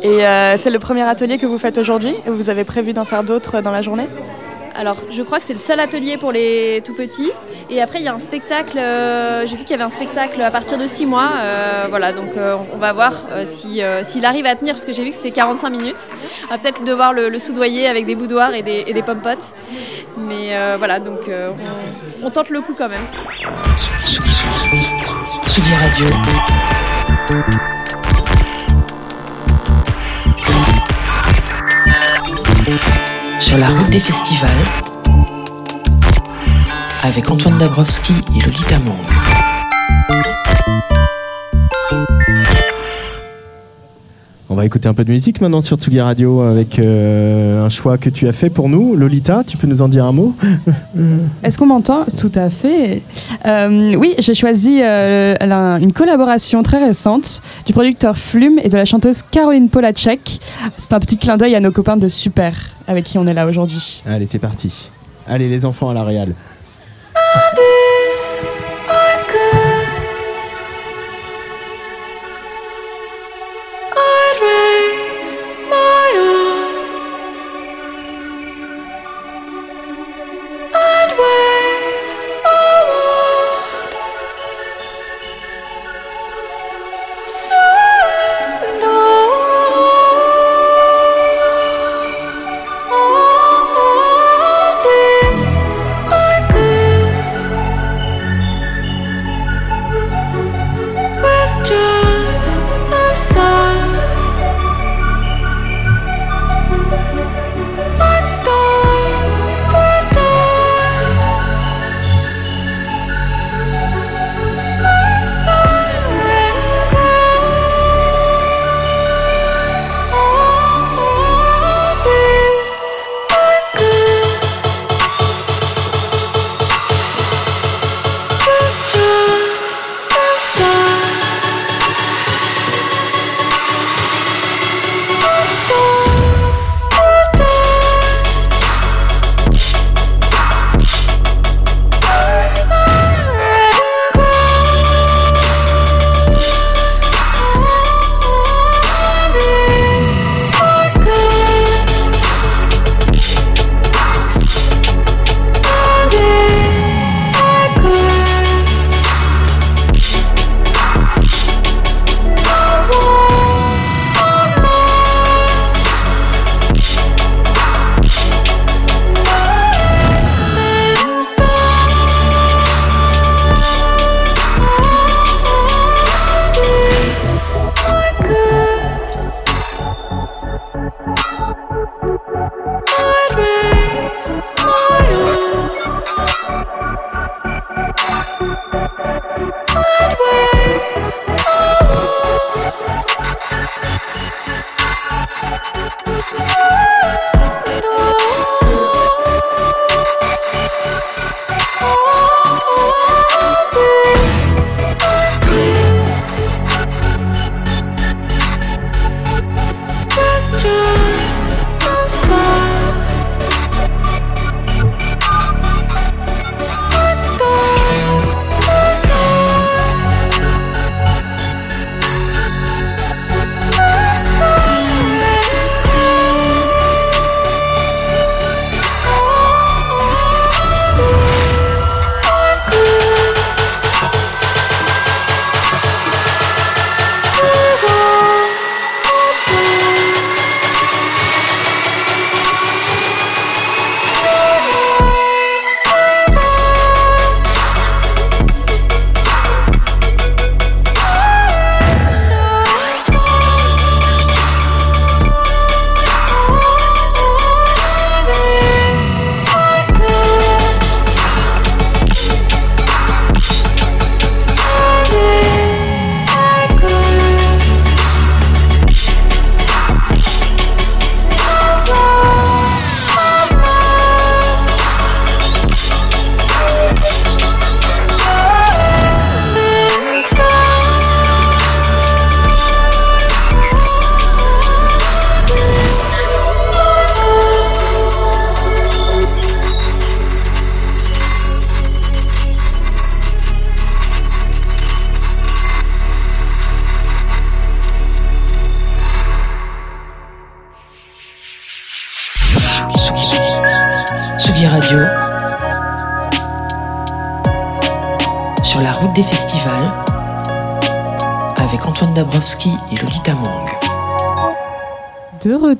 Et 0.01 0.19
c'est 0.57 0.69
le 0.69 0.79
premier 0.79 1.03
atelier 1.03 1.37
que 1.37 1.45
vous 1.45 1.57
faites 1.57 1.77
aujourd'hui? 1.77 2.15
Et 2.25 2.29
Vous 2.29 2.49
avez 2.49 2.63
prévu 2.63 2.93
d'en 2.93 3.05
faire 3.05 3.23
d'autres 3.23 3.61
dans 3.61 3.71
la 3.71 3.81
journée? 3.81 4.07
Alors, 4.75 4.97
je 5.11 5.21
crois 5.21 5.39
que 5.39 5.45
c'est 5.45 5.53
le 5.53 5.59
seul 5.59 5.79
atelier 5.79 6.17
pour 6.17 6.31
les 6.31 6.81
tout 6.83 6.93
petits. 6.95 7.31
Et 7.69 7.81
après, 7.81 7.99
il 7.99 8.05
y 8.05 8.07
a 8.07 8.13
un 8.13 8.19
spectacle. 8.19 8.77
euh, 8.77 9.45
J'ai 9.45 9.55
vu 9.55 9.63
qu'il 9.63 9.71
y 9.71 9.73
avait 9.75 9.83
un 9.83 9.89
spectacle 9.89 10.41
à 10.41 10.49
partir 10.51 10.77
de 10.77 10.87
6 10.87 11.05
mois. 11.05 11.31
euh, 11.43 11.85
voilà, 11.89 12.11
donc 12.11 12.35
euh, 12.37 12.55
on 12.73 12.77
va 12.77 12.91
voir 12.91 13.13
si, 13.43 13.81
s'il 14.03 14.25
arrive 14.25 14.45
à 14.45 14.55
tenir, 14.55 14.73
parce 14.73 14.85
que 14.85 14.91
j'ai 14.93 15.03
vu 15.03 15.09
que 15.09 15.15
c'était 15.15 15.31
45 15.31 15.69
minutes. 15.69 15.95
On 16.45 16.47
va 16.47 16.57
peut-être 16.57 16.83
devoir 16.83 17.13
le, 17.13 17.37
soudoyer 17.39 17.87
avec 17.87 18.05
des 18.05 18.15
boudoirs 18.15 18.53
et 18.53 18.63
des, 18.63 18.85
et. 19.03 19.53
Mais 20.17 20.77
voilà, 20.77 20.99
donc 20.99 21.29
on, 22.23 22.29
tente 22.29 22.49
le 22.49 22.61
coup 22.61 22.73
quand 22.77 22.89
même. 22.89 23.05
Sur 33.43 33.57
la 33.57 33.67
route 33.67 33.89
des 33.89 33.99
festivals. 33.99 34.49
Avec 37.03 37.29
Antoine 37.29 37.57
Dabrowski 37.57 38.13
et 38.33 38.39
Lolita 38.39 38.79
Mang. 38.79 38.95
On 44.53 44.55
va 44.55 44.65
écouter 44.67 44.87
un 44.87 44.93
peu 44.93 45.03
de 45.03 45.09
musique 45.09 45.41
maintenant 45.41 45.61
sur 45.61 45.77
Tsugi 45.77 45.99
Radio 45.99 46.41
avec 46.41 46.77
euh, 46.77 47.65
un 47.65 47.69
choix 47.69 47.97
que 47.97 48.11
tu 48.11 48.27
as 48.27 48.33
fait 48.33 48.51
pour 48.51 48.69
nous. 48.69 48.95
Lolita, 48.95 49.43
tu 49.47 49.57
peux 49.57 49.65
nous 49.65 49.81
en 49.81 49.87
dire 49.87 50.05
un 50.05 50.11
mot? 50.11 50.35
Est-ce 51.43 51.57
qu'on 51.57 51.65
m'entend? 51.65 52.05
Tout 52.19 52.31
à 52.35 52.51
fait. 52.51 53.01
Euh, 53.47 53.95
oui, 53.97 54.13
j'ai 54.19 54.35
choisi 54.35 54.79
euh, 54.83 55.33
la- 55.41 55.79
une 55.81 55.91
collaboration 55.91 56.61
très 56.61 56.85
récente 56.85 57.41
du 57.65 57.73
producteur 57.73 58.15
Flume 58.15 58.59
et 58.61 58.69
de 58.69 58.77
la 58.77 58.85
chanteuse 58.85 59.23
Caroline 59.31 59.69
Polacek. 59.69 60.39
C'est 60.77 60.93
un 60.93 60.99
petit 60.99 61.17
clin 61.17 61.35
d'œil 61.35 61.55
à 61.55 61.59
nos 61.59 61.71
copains 61.71 61.97
de 61.97 62.07
Super, 62.07 62.53
avec 62.87 63.05
qui 63.05 63.17
on 63.17 63.25
est 63.25 63.33
là 63.33 63.47
aujourd'hui. 63.47 64.03
Allez, 64.05 64.27
c'est 64.27 64.37
parti. 64.37 64.91
Allez, 65.27 65.49
les 65.49 65.65
enfants 65.65 65.89
à 65.89 65.95
la 65.95 66.03
réal. 66.03 66.35
I'd 67.15 67.57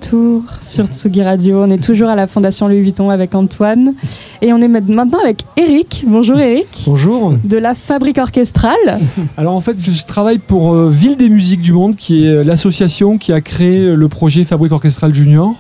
retour 0.04 0.44
sur 0.62 0.88
Tsugi 0.88 1.22
Radio. 1.24 1.63
On 1.63 1.70
est 1.70 1.82
toujours 1.82 2.10
à 2.10 2.16
la 2.16 2.28
Fondation 2.28 2.68
Louis 2.68 2.82
Vuitton 2.82 3.10
avec 3.10 3.36
Antoine. 3.36 3.94
Et 4.42 4.52
on 4.52 4.60
est 4.60 4.68
maintenant 4.68 5.20
avec 5.20 5.44
Eric. 5.56 6.04
Bonjour 6.08 6.39
Eric. 6.39 6.84
Bonjour. 6.86 7.34
De 7.44 7.58
la 7.58 7.74
Fabrique 7.74 8.18
Orchestrale. 8.18 9.00
Alors 9.38 9.54
en 9.54 9.62
fait, 9.62 9.78
je 9.80 10.04
travaille 10.06 10.39
pour 10.39 10.74
euh, 10.74 10.89
Ville 10.89 11.16
des 11.16 11.30
musiques 11.30 11.62
du 11.62 11.72
monde, 11.72 11.96
qui 11.96 12.26
est 12.26 12.30
euh, 12.30 12.44
l'association 12.44 13.18
qui 13.18 13.32
a 13.32 13.42
créé 13.42 13.80
euh, 13.80 13.96
le 13.96 14.08
projet 14.10 14.44
Fabrique 14.44 14.72
Orchestrale 14.72 15.13
Junior. 15.13 15.54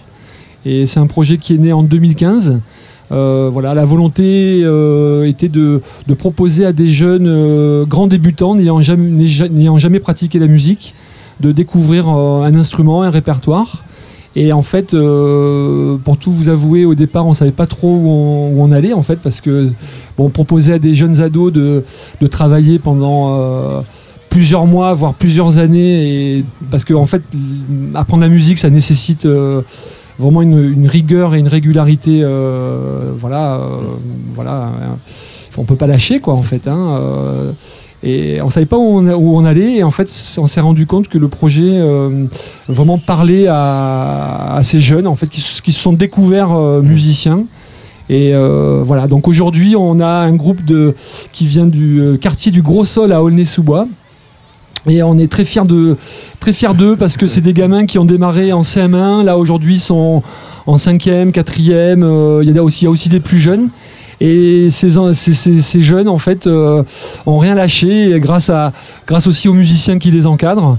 Et 0.65 0.85
c'est 0.85 0.99
un 0.99 1.07
projet 1.07 1.37
qui 1.37 1.55
est 1.55 1.59
né 1.59 1.71
en 1.71 1.83
2015. 1.83 2.59
Euh, 3.11 3.49
voilà, 3.51 3.73
la 3.73 3.85
volonté 3.85 4.61
euh, 4.63 5.27
était 5.27 5.49
de, 5.49 5.81
de 6.07 6.13
proposer 6.13 6.65
à 6.65 6.73
des 6.73 6.87
jeunes 6.87 7.27
euh, 7.27 7.85
grands 7.85 8.07
débutants 8.07 8.55
n'ayant 8.55 8.81
jamais, 8.81 9.27
jamais 9.27 9.99
pratiqué 9.99 10.39
la 10.39 10.47
musique 10.47 10.95
de 11.39 11.51
découvrir 11.51 12.07
un 12.07 12.55
instrument, 12.55 13.03
un 13.03 13.09
répertoire. 13.09 13.83
Et 14.35 14.51
en 14.51 14.63
fait, 14.63 14.93
euh, 14.93 15.97
pour 15.97 16.17
tout 16.17 16.31
vous 16.31 16.49
avouer, 16.49 16.85
au 16.85 16.95
départ, 16.95 17.27
on 17.27 17.33
savait 17.33 17.51
pas 17.51 17.67
trop 17.67 17.95
où 17.95 18.55
on, 18.57 18.71
allait, 18.71 18.93
en 18.93 19.03
fait, 19.03 19.17
parce 19.17 19.41
que 19.41 19.69
bon, 20.17 20.25
on 20.25 20.29
proposait 20.29 20.73
à 20.73 20.79
des 20.79 20.95
jeunes 20.95 21.21
ados 21.21 21.53
de, 21.53 21.83
de 22.19 22.27
travailler 22.27 22.79
pendant 22.79 23.35
euh, 23.37 23.81
plusieurs 24.29 24.65
mois, 24.65 24.93
voire 24.95 25.13
plusieurs 25.13 25.59
années, 25.59 26.43
parce 26.71 26.83
que 26.83 26.95
en 26.95 27.05
fait, 27.05 27.21
apprendre 27.93 28.23
la 28.23 28.29
musique, 28.29 28.57
ça 28.57 28.71
nécessite 28.71 29.27
euh, 29.27 29.61
vraiment 30.17 30.41
une, 30.41 30.87
rigueur 30.87 31.35
et 31.35 31.39
une 31.39 31.47
régularité. 31.47 32.25
voilà, 33.19 33.61
voilà, 34.33 34.71
euh, 34.81 34.95
on 35.57 35.65
peut 35.65 35.75
pas 35.75 35.87
lâcher, 35.87 36.19
quoi, 36.19 36.33
en 36.33 36.43
fait. 36.43 36.67
hein, 36.67 37.53
et 38.03 38.41
on 38.41 38.49
savait 38.49 38.65
pas 38.65 38.77
où 38.77 38.99
on, 38.99 39.45
allait, 39.45 39.75
et 39.77 39.83
en 39.83 39.91
fait, 39.91 40.09
on 40.37 40.45
s'est 40.45 40.59
rendu 40.59 40.85
compte 40.85 41.07
que 41.07 41.17
le 41.17 41.29
projet 41.29 41.63
euh, 41.63 42.25
vraiment 42.67 42.97
parlait 42.97 43.47
à, 43.47 44.59
ces 44.63 44.81
jeunes, 44.81 45.07
en 45.07 45.15
fait, 45.15 45.27
qui, 45.27 45.39
se- 45.39 45.61
sont 45.71 45.93
découverts 45.93 46.51
euh, 46.51 46.81
musiciens. 46.81 47.45
Et 48.09 48.33
euh, 48.33 48.83
voilà, 48.85 49.07
donc 49.07 49.29
aujourd'hui, 49.29 49.75
on 49.77 50.01
a 50.01 50.07
un 50.07 50.35
groupe 50.35 50.65
de, 50.65 50.95
qui 51.31 51.45
vient 51.45 51.65
du 51.65 52.17
quartier 52.19 52.51
du 52.51 52.61
Gros 52.61 52.83
Sol 52.83 53.13
à 53.13 53.23
Aulnay-sous-Bois. 53.23 53.87
Et 54.89 55.01
on 55.01 55.17
est 55.17 55.31
très 55.31 55.45
fiers 55.45 55.63
de 55.65 55.95
très 56.41 56.51
d'eux 56.73 56.97
parce 56.97 57.15
que 57.15 57.25
c'est 57.25 57.39
des 57.39 57.53
gamins 57.53 57.85
qui 57.85 57.99
ont 57.99 58.05
démarré 58.05 58.51
en 58.51 58.61
CM1, 58.61 59.23
là 59.23 59.37
aujourd'hui 59.37 59.79
sont 59.79 60.21
en 60.65 60.75
5e, 60.75 61.31
4e, 61.31 62.03
euh, 62.03 62.39
il 62.43 62.49
y, 62.49 62.51
il 62.51 62.55
y 62.83 62.87
a 62.87 62.89
aussi 62.89 63.07
des 63.07 63.21
plus 63.21 63.39
jeunes. 63.39 63.69
Et 64.25 64.69
ces, 64.71 64.97
en- 64.97 65.13
ces, 65.13 65.33
ces- 65.33 65.61
ces 65.61 65.81
jeunes, 65.81 66.07
en 66.07 66.17
fait, 66.17 66.47
euh, 66.47 66.81
ont 67.25 67.37
rien 67.37 67.55
lâché 67.55 68.17
grâce, 68.21 68.49
à, 68.49 68.71
grâce 69.05 69.27
aussi 69.27 69.49
aux 69.49 69.53
musiciens 69.53 69.99
qui 69.99 70.11
les 70.11 70.25
encadrent. 70.25 70.77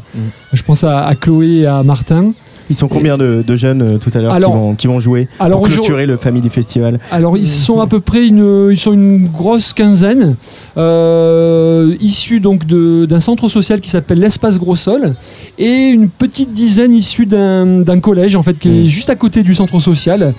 Je 0.55 0.63
pense 0.63 0.83
à, 0.83 1.05
à 1.07 1.15
Chloé 1.15 1.59
et 1.61 1.67
à 1.67 1.83
Martin. 1.83 2.33
Ils 2.71 2.77
sont 2.77 2.89
combien 2.89 3.19
de, 3.19 3.45
de 3.47 3.57
jeunes 3.57 3.83
euh, 3.83 3.99
tout 3.99 4.11
à 4.15 4.21
l'heure 4.21 4.35
qui 4.37 4.43
vont, 4.43 4.75
qui 4.75 4.87
vont 4.87 5.01
jouer 5.01 5.29
alors 5.39 5.61
pour 5.61 5.69
clôturer 5.69 6.07
le 6.07 6.17
Family 6.17 6.49
Festival 6.49 6.99
Alors 7.11 7.37
ils 7.37 7.49
sont 7.49 7.81
à 7.81 7.87
peu 7.87 8.01
près 8.01 8.27
une, 8.27 8.71
ils 8.71 8.79
sont 8.79 8.93
une 8.93 9.27
grosse 9.29 9.73
quinzaine, 9.73 10.37
euh, 10.77 11.95
issus 12.01 12.41
donc 12.41 12.67
d'un 12.67 13.21
centre 13.21 13.49
social 13.49 13.81
qui 13.81 13.91
s'appelle 13.91 14.21
l'Espace 14.21 14.59
Gros 14.59 14.77
Sol 14.77 15.15
et 15.59 15.89
une 15.89 16.09
petite 16.09 16.53
dizaine 16.53 16.93
issus 16.93 17.27
d'un 17.27 18.01
collège 18.01 18.37
en 18.37 18.43
fait 18.43 18.59
qui 18.59 18.69
est 18.69 18.87
juste 18.87 19.11
à 19.11 19.17
côté 19.17 19.43
du 19.43 19.55
centre 19.55 19.81
social. 19.81 20.35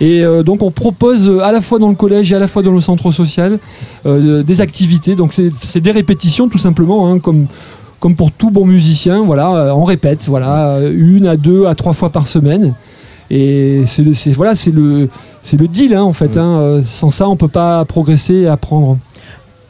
Et 0.00 0.24
euh, 0.24 0.42
donc 0.42 0.62
on 0.62 0.70
propose 0.70 1.28
euh, 1.28 1.40
à 1.40 1.50
la 1.52 1.60
fois 1.60 1.78
dans 1.78 1.88
le 1.88 1.94
collège 1.94 2.30
et 2.30 2.36
à 2.36 2.38
la 2.38 2.46
fois 2.46 2.62
dans 2.62 2.72
le 2.72 2.80
centre 2.80 3.10
social 3.10 3.58
euh, 4.06 4.42
des 4.42 4.60
activités. 4.60 5.16
Donc 5.16 5.32
c'est 5.32 5.50
c'est 5.62 5.80
des 5.80 5.90
répétitions 5.90 6.48
tout 6.48 6.58
simplement, 6.58 7.10
hein, 7.10 7.18
comme 7.18 7.46
comme 8.00 8.16
pour 8.16 8.30
tout 8.32 8.50
bon 8.50 8.64
musicien. 8.66 9.22
Voilà, 9.24 9.50
euh, 9.54 9.70
on 9.72 9.84
répète, 9.84 10.26
voilà, 10.28 10.76
euh, 10.76 10.92
une 10.96 11.26
à 11.26 11.36
deux 11.36 11.66
à 11.66 11.74
trois 11.74 11.92
fois 11.92 12.10
par 12.10 12.26
semaine. 12.26 12.74
Et 13.30 13.82
c'est 13.86 14.30
voilà, 14.30 14.54
c'est 14.54 14.70
le 14.70 15.08
c'est 15.42 15.58
le 15.60 15.68
deal 15.68 15.94
hein, 15.94 16.02
en 16.02 16.12
fait. 16.14 16.36
hein. 16.36 16.58
Euh, 16.60 16.82
Sans 16.82 17.10
ça, 17.10 17.28
on 17.28 17.36
peut 17.36 17.48
pas 17.48 17.84
progresser 17.84 18.34
et 18.34 18.48
apprendre. 18.48 18.96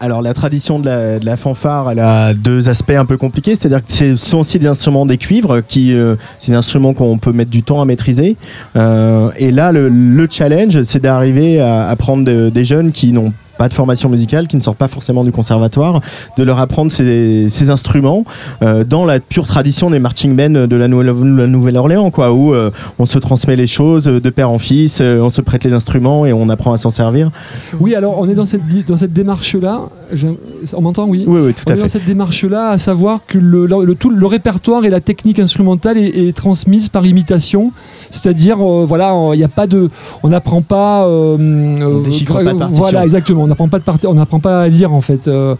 Alors 0.00 0.22
la 0.22 0.32
tradition 0.32 0.78
de 0.78 0.84
la, 0.86 1.18
de 1.18 1.26
la 1.26 1.36
fanfare, 1.36 1.90
elle 1.90 1.98
a 1.98 2.32
deux 2.32 2.68
aspects 2.68 2.92
un 2.92 3.04
peu 3.04 3.16
compliqués, 3.16 3.56
c'est-à-dire 3.56 3.84
que 3.84 3.90
ce 3.90 4.14
sont 4.14 4.38
aussi 4.38 4.60
des 4.60 4.68
instruments 4.68 5.04
des 5.06 5.16
cuivres, 5.18 5.60
qui, 5.66 5.92
euh, 5.92 6.14
c'est 6.38 6.52
des 6.52 6.56
instruments 6.56 6.94
qu'on 6.94 7.18
peut 7.18 7.32
mettre 7.32 7.50
du 7.50 7.64
temps 7.64 7.80
à 7.80 7.84
maîtriser. 7.84 8.36
Euh, 8.76 9.30
et 9.38 9.50
là, 9.50 9.72
le, 9.72 9.88
le 9.88 10.28
challenge, 10.30 10.80
c'est 10.82 11.02
d'arriver 11.02 11.60
à, 11.60 11.88
à 11.88 11.96
prendre 11.96 12.24
de- 12.24 12.48
des 12.48 12.64
jeunes 12.64 12.92
qui 12.92 13.10
n'ont 13.10 13.32
pas 13.58 13.68
de 13.68 13.74
formation 13.74 14.08
musicale, 14.08 14.46
qui 14.46 14.56
ne 14.56 14.62
sortent 14.62 14.78
pas 14.78 14.88
forcément 14.88 15.24
du 15.24 15.32
conservatoire, 15.32 16.00
de 16.36 16.42
leur 16.42 16.58
apprendre 16.58 16.90
ces, 16.90 17.70
instruments 17.70 18.24
euh, 18.62 18.84
dans 18.84 19.04
la 19.04 19.20
pure 19.20 19.46
tradition 19.46 19.90
des 19.90 19.98
marching 19.98 20.34
bands 20.34 20.66
de 20.66 20.76
la, 20.76 20.88
Nouvelle- 20.88 21.36
la 21.36 21.46
Nouvelle-Orléans, 21.46 22.10
quoi, 22.10 22.32
où 22.32 22.54
euh, 22.54 22.70
on 22.98 23.04
se 23.04 23.18
transmet 23.18 23.56
les 23.56 23.66
choses 23.66 24.04
de 24.04 24.30
père 24.30 24.50
en 24.50 24.58
fils, 24.58 25.00
euh, 25.00 25.20
on 25.20 25.28
se 25.28 25.40
prête 25.42 25.64
les 25.64 25.72
instruments 25.72 26.24
et 26.24 26.32
on 26.32 26.48
apprend 26.48 26.72
à 26.72 26.76
s'en 26.76 26.90
servir. 26.90 27.30
Oui, 27.80 27.94
alors 27.94 28.18
on 28.18 28.28
est 28.28 28.34
dans 28.34 28.46
cette 28.46 28.62
dans 28.86 28.96
cette 28.96 29.12
démarche 29.12 29.48
On 30.72 30.80
m'entend, 30.80 31.06
oui? 31.06 31.24
Oui, 31.26 31.40
oui, 31.44 31.54
tout 31.54 31.64
on 31.66 31.70
à 31.70 31.74
est 31.74 31.76
dans 31.78 31.82
fait. 31.84 31.88
cette 31.90 32.04
démarche 32.06 32.44
là, 32.44 32.70
à 32.70 32.78
savoir 32.78 33.20
que 33.26 33.36
le, 33.38 33.68
tout 33.94 34.10
le 34.10 34.26
répertoire 34.26 34.84
et 34.84 34.90
la 34.90 35.00
technique 35.00 35.38
instrumentale 35.38 35.98
est, 35.98 36.28
est 36.28 36.32
transmise 36.36 36.88
par 36.88 37.04
imitation. 37.06 37.72
C'est-à-dire, 38.10 38.56
euh, 38.60 38.84
voilà, 38.86 39.14
il 39.34 39.36
n'y 39.38 39.44
a 39.44 39.48
pas 39.48 39.66
de, 39.66 39.90
on 40.22 40.28
n'apprend 40.28 40.62
pas. 40.62 41.06
euh, 41.06 41.36
On 41.38 42.00
déchiffre 42.00 42.34
pas 42.34 42.44
de 42.52 42.58
partition. 42.58 42.82
Voilà, 42.82 43.04
exactement. 43.04 43.42
On 43.42 43.46
n'apprend 43.48 43.68
pas 43.68 43.78
de 43.78 43.84
parti- 43.84 44.06
on 44.06 44.14
n'apprend 44.14 44.40
pas 44.40 44.62
à 44.62 44.68
lire 44.68 44.92
en 44.94 45.00
fait. 45.00 45.28
euh, 45.28 45.54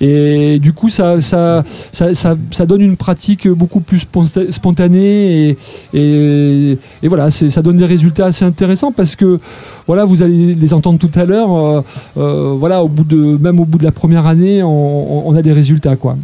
et 0.00 0.58
du 0.60 0.72
coup, 0.72 0.88
ça, 0.88 1.20
ça, 1.20 1.62
ça, 1.92 2.14
ça, 2.14 2.34
ça 2.50 2.64
donne 2.66 2.80
une 2.80 2.96
pratique 2.96 3.46
beaucoup 3.48 3.80
plus 3.80 3.98
sponta- 3.98 4.50
spontanée 4.50 5.50
et, 5.50 5.56
et, 5.92 6.78
et 7.02 7.08
voilà, 7.08 7.30
ça 7.30 7.60
donne 7.60 7.76
des 7.76 7.84
résultats 7.84 8.26
assez 8.26 8.44
intéressants 8.46 8.92
parce 8.92 9.14
que 9.14 9.38
voilà, 9.90 10.04
vous 10.04 10.22
allez 10.22 10.54
les 10.54 10.72
entendre 10.72 11.00
tout 11.00 11.10
à 11.18 11.24
l'heure. 11.24 11.52
euh, 11.52 11.82
euh, 12.16 12.54
voilà, 12.56 12.84
au 12.84 12.88
bout 12.88 13.02
de, 13.02 13.36
même 13.40 13.58
au 13.58 13.64
bout 13.64 13.76
de 13.78 13.82
la 13.82 13.90
première 13.90 14.28
année, 14.28 14.62
on, 14.62 15.28
on 15.28 15.34
a 15.34 15.42
des 15.42 15.52
résultats, 15.52 15.96
quoi. 15.96 16.16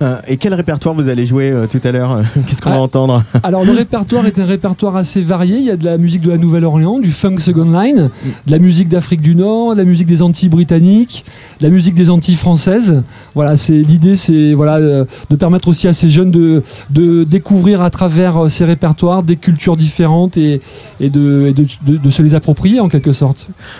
Euh, 0.00 0.16
et 0.26 0.38
quel 0.38 0.54
répertoire 0.54 0.94
vous 0.94 1.10
allez 1.10 1.26
jouer 1.26 1.52
tout 1.70 1.80
à 1.84 1.92
l'heure 1.92 2.22
Qu'est-ce 2.46 2.62
qu'on 2.62 2.70
Ah. 2.70 2.74
va 2.76 2.80
entendre? 2.80 3.22
Alors 3.42 3.64
le 3.66 3.72
répertoire 3.72 4.24
est 4.26 4.38
un 4.38 4.46
répertoire 4.46 4.96
assez 4.96 5.20
varié. 5.20 5.56
Il 5.58 5.64
y 5.64 5.70
a 5.70 5.76
de 5.76 5.84
la 5.84 5.98
musique 5.98 6.22
de 6.22 6.30
la 6.30 6.38
Nouvelle-Orléans, 6.38 7.00
du 7.00 7.10
funk 7.10 7.36
second 7.38 7.70
line, 7.70 8.08
de 8.46 8.50
la 8.50 8.58
musique 8.58 8.88
d'Afrique 8.88 9.20
du 9.20 9.34
Nord, 9.34 9.74
de 9.74 9.78
la 9.78 9.84
musique 9.84 10.06
des 10.06 10.22
Antilles 10.22 10.48
britanniques, 10.48 11.26
de 11.60 11.64
la 11.66 11.70
musique 11.70 11.94
des 11.94 12.08
Antilles 12.08 12.36
françaises. 12.36 13.02
Voilà, 13.34 13.58
c'est 13.58 13.74
l'idée, 13.82 14.16
c'est 14.16 14.54
voilà 14.54 14.80
de 14.80 15.36
permettre 15.38 15.68
aussi 15.68 15.86
à 15.86 15.92
ces 15.92 16.08
jeunes 16.08 16.30
de, 16.30 16.62
de 16.88 17.24
découvrir 17.24 17.82
à 17.82 17.90
travers 17.90 18.50
ces 18.50 18.64
répertoires 18.64 19.22
des 19.22 19.36
cultures 19.36 19.76
différentes 19.76 20.36
et, 20.38 20.60
et, 21.00 21.10
de, 21.10 21.48
et 21.48 21.52
de, 21.52 21.66
de- 21.86 21.96
de 21.98 22.10
se 22.10 22.22
les 22.22 22.34
approprier 22.34 22.80
en 22.80 22.88
quelque 22.88 23.01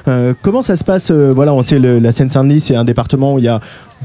Euh, 0.09 0.35
comment 0.43 0.63
ça 0.63 0.77
se 0.77 0.85
passe 0.85 1.11
euh, 1.11 1.33
Voilà, 1.35 1.55
on 1.55 1.63
sait 1.63 1.79
la 1.79 2.13
Seine-Saint-Denis, 2.13 2.61
c'est 2.61 2.77
un 2.77 2.85
département 2.85 3.35
où 3.35 3.39
il 3.39 3.45
y 3.45 3.49
a 3.49 3.61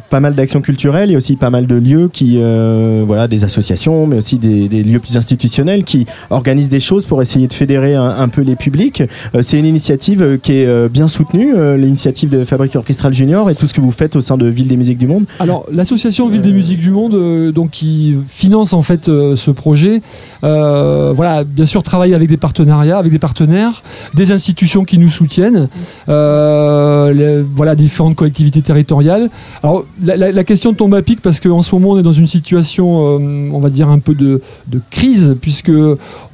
pas 0.09 0.19
mal 0.19 0.35
d'actions 0.35 0.61
culturelles, 0.61 1.09
il 1.09 1.13
y 1.13 1.15
a 1.15 1.17
aussi 1.17 1.35
pas 1.35 1.49
mal 1.49 1.67
de 1.67 1.75
lieux 1.75 2.09
qui, 2.11 2.37
euh, 2.41 3.03
voilà, 3.05 3.27
des 3.27 3.43
associations, 3.43 4.07
mais 4.07 4.17
aussi 4.17 4.37
des, 4.37 4.67
des 4.67 4.83
lieux 4.83 4.99
plus 4.99 5.17
institutionnels 5.17 5.83
qui 5.83 6.05
organisent 6.29 6.69
des 6.69 6.79
choses 6.79 7.05
pour 7.05 7.21
essayer 7.21 7.47
de 7.47 7.53
fédérer 7.53 7.95
un, 7.95 8.09
un 8.09 8.27
peu 8.29 8.41
les 8.41 8.55
publics. 8.55 9.03
Euh, 9.35 9.41
c'est 9.41 9.59
une 9.59 9.65
initiative 9.65 10.21
euh, 10.21 10.37
qui 10.37 10.53
est 10.53 10.89
bien 10.89 11.07
soutenue, 11.07 11.53
euh, 11.55 11.77
l'initiative 11.77 12.29
de 12.29 12.45
Fabrique 12.45 12.75
Orchestrale 12.75 13.13
Junior 13.13 13.49
et 13.49 13.55
tout 13.55 13.67
ce 13.67 13.73
que 13.73 13.81
vous 13.81 13.91
faites 13.91 14.15
au 14.15 14.21
sein 14.21 14.37
de 14.37 14.47
Ville 14.47 14.67
des 14.67 14.77
Musiques 14.77 14.97
du 14.97 15.07
Monde. 15.07 15.25
Alors 15.39 15.65
l'association 15.71 16.27
Ville 16.27 16.41
des 16.41 16.53
Musiques 16.53 16.79
du 16.79 16.91
Monde, 16.91 17.51
donc 17.51 17.71
qui 17.71 18.15
finance 18.27 18.73
en 18.73 18.81
fait 18.81 19.05
ce 19.05 19.51
projet, 19.51 20.01
voilà, 20.41 21.43
bien 21.43 21.65
sûr 21.65 21.83
travaille 21.83 22.13
avec 22.13 22.29
des 22.29 22.37
partenariats, 22.37 22.97
avec 22.97 23.11
des 23.11 23.19
partenaires, 23.19 23.83
des 24.13 24.31
institutions 24.31 24.83
qui 24.85 24.97
nous 24.97 25.09
soutiennent, 25.09 25.67
les- 26.07 27.41
voilà 27.55 27.75
différentes 27.75 28.15
collectivités 28.15 28.61
territoriales. 28.61 29.29
Alors 29.63 29.85
la, 30.01 30.43
question 30.43 30.73
tombe 30.73 30.93
à 30.93 31.01
pic 31.01 31.21
parce 31.21 31.39
qu'en 31.39 31.61
ce 31.61 31.73
moment 31.73 31.91
on 31.91 31.99
est 31.99 32.03
dans 32.03 32.11
une 32.11 32.27
situation, 32.27 33.19
euh, 33.19 33.49
on 33.51 33.59
va 33.59 33.69
dire 33.69 33.89
un 33.89 33.99
peu 33.99 34.13
de, 34.13 34.41
crise 34.89 35.35
puisque 35.41 35.71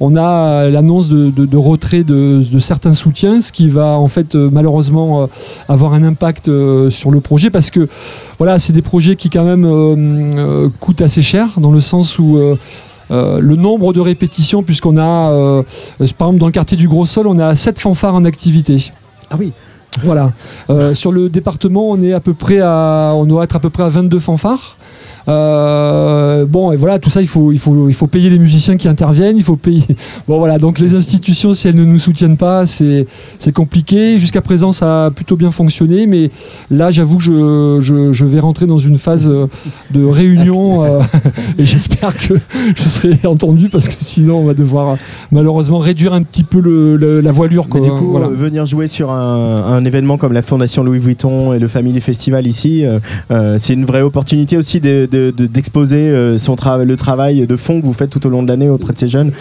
on 0.00 0.16
a 0.16 0.68
l'annonce 0.68 1.08
de, 1.08 1.56
retrait 1.56 2.02
de, 2.02 2.42
certains 2.58 2.94
soutiens, 2.94 3.40
ce 3.40 3.52
qui 3.52 3.68
va 3.68 3.98
en 3.98 4.08
fait 4.08 4.34
euh, 4.34 4.48
malheureusement 4.52 5.22
euh, 5.22 5.26
avoir 5.68 5.94
un 5.94 6.02
impact 6.02 6.50
sur 6.90 7.10
le 7.10 7.20
projet 7.20 7.50
parce 7.50 7.70
que 7.70 7.88
voilà, 8.38 8.58
c'est 8.58 8.72
des 8.72 8.82
projets 8.82 9.16
qui 9.16 9.30
quand 9.30 9.44
même 9.44 10.72
coûtent 10.80 11.00
assez 11.00 11.22
cher 11.22 11.60
dans 11.60 11.72
le 11.72 11.80
sens 11.80 12.18
où 12.18 12.38
le 13.10 13.56
nombre 13.56 13.92
de 13.92 14.00
répétitions, 14.00 14.62
puisqu'on 14.62 14.96
a, 14.96 15.62
par 16.18 16.28
exemple, 16.28 16.38
dans 16.38 16.46
le 16.46 16.52
quartier 16.52 16.76
du 16.76 16.88
Gros 16.88 17.06
Sol, 17.06 17.26
on 17.26 17.38
a 17.38 17.54
7 17.54 17.78
fanfares 17.78 18.14
en 18.14 18.24
activité. 18.24 18.92
Ah 19.30 19.36
oui. 19.38 19.52
Voilà. 20.02 20.32
Euh, 20.70 20.94
sur 20.94 21.12
le 21.12 21.28
département, 21.28 21.90
on 21.90 22.02
est 22.02 22.12
à 22.12 22.20
peu 22.20 22.34
près 22.34 22.60
à, 22.60 23.12
on 23.14 23.24
doit 23.24 23.44
être 23.44 23.56
à 23.56 23.60
peu 23.60 23.70
près 23.70 23.84
à 23.84 23.88
22 23.88 24.18
fanfares. 24.18 24.76
Euh, 25.28 26.44
bon, 26.46 26.72
et 26.72 26.76
voilà, 26.76 26.98
tout 26.98 27.10
ça, 27.10 27.20
il 27.22 27.28
faut, 27.28 27.52
il, 27.52 27.58
faut, 27.58 27.88
il 27.88 27.94
faut 27.94 28.06
payer 28.06 28.30
les 28.30 28.38
musiciens 28.38 28.76
qui 28.76 28.88
interviennent, 28.88 29.36
il 29.36 29.44
faut 29.44 29.56
payer. 29.56 29.82
Bon, 30.28 30.38
voilà, 30.38 30.58
donc 30.58 30.78
les 30.78 30.94
institutions, 30.94 31.52
si 31.54 31.68
elles 31.68 31.74
ne 31.74 31.84
nous 31.84 31.98
soutiennent 31.98 32.36
pas, 32.38 32.64
c'est 32.66 33.06
compliqué. 33.52 34.18
Jusqu'à 34.18 34.40
présent, 34.40 34.72
ça 34.72 35.06
a 35.06 35.10
plutôt 35.10 35.36
bien 35.36 35.50
fonctionné, 35.50 36.06
mais 36.06 36.30
là, 36.70 36.90
j'avoue 36.90 37.18
que 37.18 37.22
je, 37.22 37.78
je, 37.82 38.12
je 38.12 38.24
vais 38.24 38.40
rentrer 38.40 38.66
dans 38.66 38.78
une 38.78 38.96
phase 38.96 39.28
euh, 39.28 39.46
de 39.92 40.04
réunion 40.04 40.82
euh, 40.84 41.00
et 41.58 41.64
j'espère 41.66 42.16
que 42.16 42.34
je 42.74 42.82
serai 42.82 43.26
entendu 43.26 43.68
parce 43.68 43.88
que 43.88 43.94
sinon, 43.98 44.38
on 44.38 44.44
va 44.44 44.54
devoir 44.54 44.96
malheureusement 45.30 45.78
réduire 45.78 46.14
un 46.14 46.22
petit 46.22 46.44
peu 46.44 46.60
le, 46.60 46.96
le- 46.96 47.20
la 47.20 47.32
voilure. 47.32 47.68
Quoi. 47.68 47.80
du 47.80 47.90
coup, 47.90 48.10
Voilà. 48.12 48.28
venir 48.28 48.64
jouer 48.66 48.86
sur 48.86 49.10
un, 49.10 49.62
un 49.64 49.84
événement 49.84 50.16
comme 50.16 50.32
la 50.32 50.42
Fondation 50.42 50.84
Louis 50.84 50.98
Vuitton 50.98 51.52
et 51.52 51.58
le 51.58 51.68
Family 51.68 52.00
Festival 52.00 52.46
ici, 52.46 52.84
euh, 53.30 53.58
c'est 53.58 53.74
une 53.74 53.84
vraie 53.84 54.02
opportunité 54.02 54.56
aussi 54.56 54.80
de- 54.80 55.06
de- 55.10 55.13
de- 55.14 55.46
d'exposer 55.46 55.96
euh, 56.08 56.38
son 56.38 56.54
tra- 56.54 56.82
le 56.82 56.96
travail 56.96 57.46
de 57.46 57.56
fond 57.56 57.80
que 57.80 57.86
vous 57.86 57.92
faites 57.92 58.10
tout 58.10 58.26
au 58.26 58.30
long 58.30 58.42
de 58.42 58.48
l'année 58.48 58.68
auprès 58.68 58.92
de 58.92 58.98
ces 58.98 59.08
jeunes. 59.08 59.32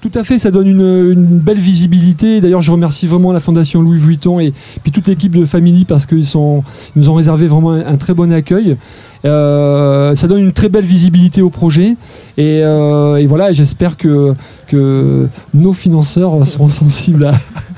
Tout 0.00 0.10
à 0.16 0.24
fait, 0.24 0.40
ça 0.40 0.50
donne 0.50 0.66
une, 0.66 1.14
belle 1.38 1.60
visibilité. 1.60 2.40
D'ailleurs, 2.40 2.60
je 2.60 2.72
remercie 2.72 3.06
vraiment 3.06 3.32
la 3.32 3.38
Fondation 3.38 3.80
Louis 3.82 3.98
Vuitton 3.98 4.40
et 4.40 4.52
puis 4.82 4.90
toute 4.90 5.06
l'équipe 5.06 5.36
de 5.36 5.44
Family 5.44 5.84
parce 5.84 6.06
qu'ils 6.06 6.24
ils 6.24 6.62
nous 6.96 7.08
ont 7.08 7.14
réservé 7.14 7.46
vraiment 7.46 7.70
un, 7.70 7.96
très 7.96 8.12
bon 8.12 8.32
accueil. 8.32 8.76
Euh, 9.24 10.16
ça 10.16 10.26
donne 10.26 10.40
une 10.40 10.52
très 10.52 10.68
belle 10.68 10.84
visibilité 10.84 11.40
au 11.40 11.50
projet 11.50 11.94
et, 12.36 12.62
euh, 12.64 13.24
voilà, 13.28 13.52
j'espère 13.52 13.96
que, 13.96 14.34
que 14.66 15.28
nos 15.54 15.72
financeurs 15.72 16.44
seront 16.44 16.68
sensibles 16.68 17.26
à, 17.26 17.34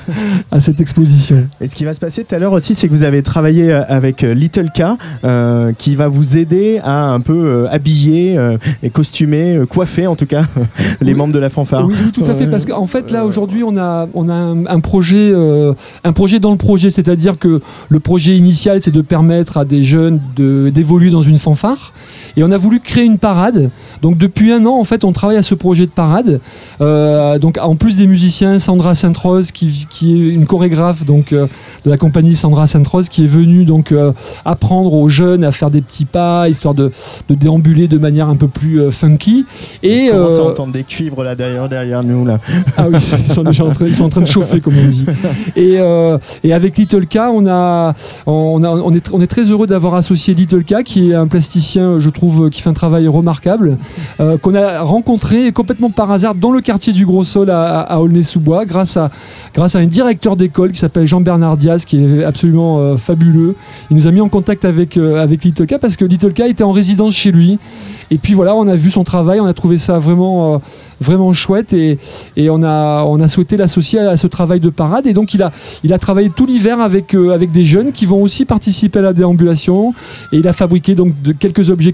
à 0.51 0.61
cette 0.61 0.81
exposition. 0.81 1.47
Et 1.61 1.67
ce 1.69 1.75
qui 1.75 1.85
va 1.85 1.95
se 1.95 2.01
passer 2.01 2.25
tout 2.25 2.35
à 2.35 2.39
l'heure 2.39 2.53
aussi, 2.53 2.75
c'est 2.75 2.89
que 2.89 2.93
vous 2.93 3.03
avez 3.03 3.23
travaillé 3.23 3.73
euh, 3.73 3.83
avec 3.89 4.25
euh, 4.25 4.35
Little 4.35 4.71
K, 4.75 4.83
euh, 5.25 5.73
qui 5.77 5.97
va 5.97 6.09
vous 6.09 6.37
aider 6.37 6.81
à 6.83 7.11
un 7.13 7.21
peu 7.21 7.33
euh, 7.35 7.67
habiller 7.71 8.37
euh, 8.39 8.57
et 8.83 8.91
costumer, 8.91 9.61
coiffer 9.69 10.07
en 10.07 10.17
tout 10.17 10.27
cas 10.27 10.45
les 11.01 11.13
Oui. 11.13 11.15
membres 11.15 11.33
de 11.35 11.39
la 11.39 11.51
fanfare. 11.51 11.87
Oui, 11.87 11.95
oui, 12.05 12.13
tout 12.13 12.25
à 12.31 12.35
fait. 12.35 12.47
Parce 12.47 12.67
qu'en 12.67 12.87
fait, 12.87 13.11
là, 13.11 13.25
aujourd'hui, 13.25 13.63
on 13.65 13.77
a, 13.77 14.09
on 14.15 14.29
a 14.29 14.35
un, 14.35 14.67
un 14.67 14.81
projet, 14.81 15.33
un 16.05 16.13
projet 16.13 16.39
dans 16.41 16.51
le 16.51 16.57
projet. 16.59 16.91
C'est-à-dire 16.91 17.39
que 17.39 17.61
le 17.89 18.01
projet 18.01 18.37
initial, 18.37 18.81
c'est 18.83 18.91
de 18.91 19.01
permettre 19.01 19.57
à 19.59 19.65
des 19.65 19.83
jeunes 19.83 20.21
de- 20.37 20.71
d'évoluer 20.75 21.11
dans 21.11 21.23
une 21.23 21.39
fanfare. 21.39 21.93
Et 22.37 22.43
on 22.43 22.51
a 22.51 22.59
voulu 22.59 22.81
créer 22.81 23.05
une 23.05 23.19
parade. 23.19 23.71
Donc, 24.03 24.19
depuis 24.19 24.53
un 24.53 24.67
an, 24.67 24.79
en 24.79 24.85
fait, 24.85 25.05
on 25.05 25.13
travaille 25.13 25.37
à 25.37 25.43
ce 25.43 25.55
projet 25.55 25.87
de 25.87 25.91
parade. 25.91 26.41
Euh, 26.81 27.39
donc, 27.39 27.59
en 27.63 27.77
plus 27.77 27.97
des 27.97 28.07
musiciens, 28.07 28.59
Sandra 28.59 28.95
Sainte-Rose, 28.95 29.53
qui, 29.53 29.87
qui 29.89 30.15
est 30.15 30.31
une 30.31 30.47
chorégraphe 30.47 31.05
donc, 31.05 31.33
euh, 31.33 31.47
de 31.85 31.91
la 31.91 31.97
compagnie 31.97 32.35
Sandra 32.35 32.67
Sainte-Rose, 32.67 33.09
qui 33.09 33.25
est 33.25 33.29
venue 33.29 33.65
donc, 33.65 33.93
euh, 33.93 34.13
apprendre 34.45 34.95
aux 34.95 35.09
jeunes 35.09 35.45
à 35.45 35.53
faire 35.53 35.71
des 35.71 35.81
petits 35.81 36.07
pas, 36.07 36.49
histoire 36.49 36.75
de, 36.75 36.91
de 37.29 37.35
déambuler 37.35 37.87
de 37.87 37.99
manière 37.99 38.29
un 38.29 38.37
peu 38.37 38.49
plus 38.49 38.91
funky. 38.91 39.47
Et, 39.83 40.11
on 40.13 40.17
commence 40.17 40.39
à 40.39 40.45
entendre 40.45 40.73
des 40.73 40.85
cuivres 40.85 41.23
là 41.23 41.35
derrière, 41.35 41.69
derrière 41.69 42.03
nous 42.03 42.25
là. 42.25 42.41
ah 42.77 42.87
oui, 42.89 42.99
ils 43.27 43.33
sont 43.33 43.45
déjà 43.45 43.65
en 43.65 43.71
train, 43.71 43.87
ils 43.87 43.95
sont 43.95 44.05
en 44.05 44.09
train 44.09 44.21
de 44.21 44.27
chauffer, 44.27 44.61
comme 44.61 44.77
on 44.77 44.87
dit. 44.87 45.07
Et, 45.57 45.79
et 46.43 46.53
avec 46.53 46.77
Little 46.77 47.07
K, 47.07 47.19
on, 47.33 47.47
a, 47.47 47.95
on, 48.27 48.65
a, 48.65 48.69
on, 48.71 48.93
est, 48.93 49.11
on 49.13 49.21
est 49.21 49.27
très 49.27 49.45
heureux 49.45 49.67
d'avoir 49.67 49.95
associé 49.95 50.35
Little 50.35 50.65
K, 50.65 50.83
qui 50.83 51.11
est 51.11 51.15
un 51.15 51.27
plasticien, 51.27 51.99
je 52.01 52.11
trouve, 52.11 52.24
qui 52.51 52.63
fait 52.63 52.71
un 52.71 52.75
travail 52.75 53.09
remarquable, 53.09 53.79
euh, 54.21 54.39
qu'on 54.39 54.55
a 54.55 54.83
rencontré 54.83 55.53
complètement 55.53 55.91
par 55.91 56.11
hasard 56.11 56.35
dans 56.35 56.51
le 56.51 56.61
quartier 56.61 56.93
du 56.93 57.07
Gros 57.07 57.25
Sol 57.25 57.51
à, 57.51 58.01
Aulnay-sous-Bois, 58.01 58.65
grâce 58.65 58.97
à, 58.97 59.11
grâce 59.55 59.75
à 59.77 59.79
un 59.79 59.87
directeur 59.87 60.37
d'école 60.37 60.73
qui 60.73 60.79
s'appelle 60.79 61.07
Jean-Bernard 61.07 61.57
Diaz, 61.57 61.85
qui 61.85 62.03
est 62.03 62.25
absolument 62.25 62.79
euh, 62.79 62.97
fabuleux. 62.97 63.55
Il 63.91 63.97
nous 63.97 64.07
a 64.07 64.11
mis 64.11 64.21
en 64.21 64.29
contact 64.29 64.65
avec, 64.65 64.97
euh, 64.97 65.23
avec 65.23 65.45
Little 65.45 65.67
K 65.67 65.79
parce 65.79 65.97
que 65.97 66.05
Little 66.05 66.33
K 66.33 66.41
était 66.41 66.65
en 66.65 66.73
résidence 66.73 67.15
chez 67.15 67.33
lui. 67.33 67.59
Et 68.11 68.19
puis 68.19 68.35
voilà, 68.35 68.55
on 68.55 68.69
a 68.69 68.77
vu 68.77 68.91
son 68.91 69.05
travail, 69.05 69.41
on 69.41 69.47
a 69.47 69.55
trouvé 69.55 69.79
ça 69.79 69.99
vraiment, 69.99 70.55
euh, 70.55 70.59
vraiment 71.01 71.33
chouette 71.33 71.73
et, 71.73 71.99
et 72.37 72.51
on, 72.51 72.63
a, 72.63 73.03
on 73.05 73.21
a 73.21 73.29
souhaité 73.29 73.57
l'associer 73.57 74.01
à 74.01 74.17
ce 74.17 74.27
travail 74.27 74.61
de 74.61 74.71
parade. 74.71 75.07
Et 75.07 75.13
donc 75.13 75.35
il 75.35 75.43
a, 75.43 75.51
il 75.83 75.93
a 75.93 75.99
travaillé 75.99 76.31
tout 76.31 76.47
l'hiver 76.47 76.81
avec, 76.81 77.15
euh, 77.15 77.35
avec 77.35 77.53
des 77.53 77.65
jeunes 77.65 77.93
qui 77.93 78.07
vont 78.07 78.23
aussi 78.23 78.45
participer 78.45 78.99
à 78.99 79.03
la 79.03 79.13
déambulation. 79.13 79.95
Et 80.33 80.39
il 80.39 80.49
a 80.49 80.53
fabriqué 80.53 80.95
donc 80.95 81.21
de, 81.23 81.33
quelques 81.33 81.71
objets 81.71 81.93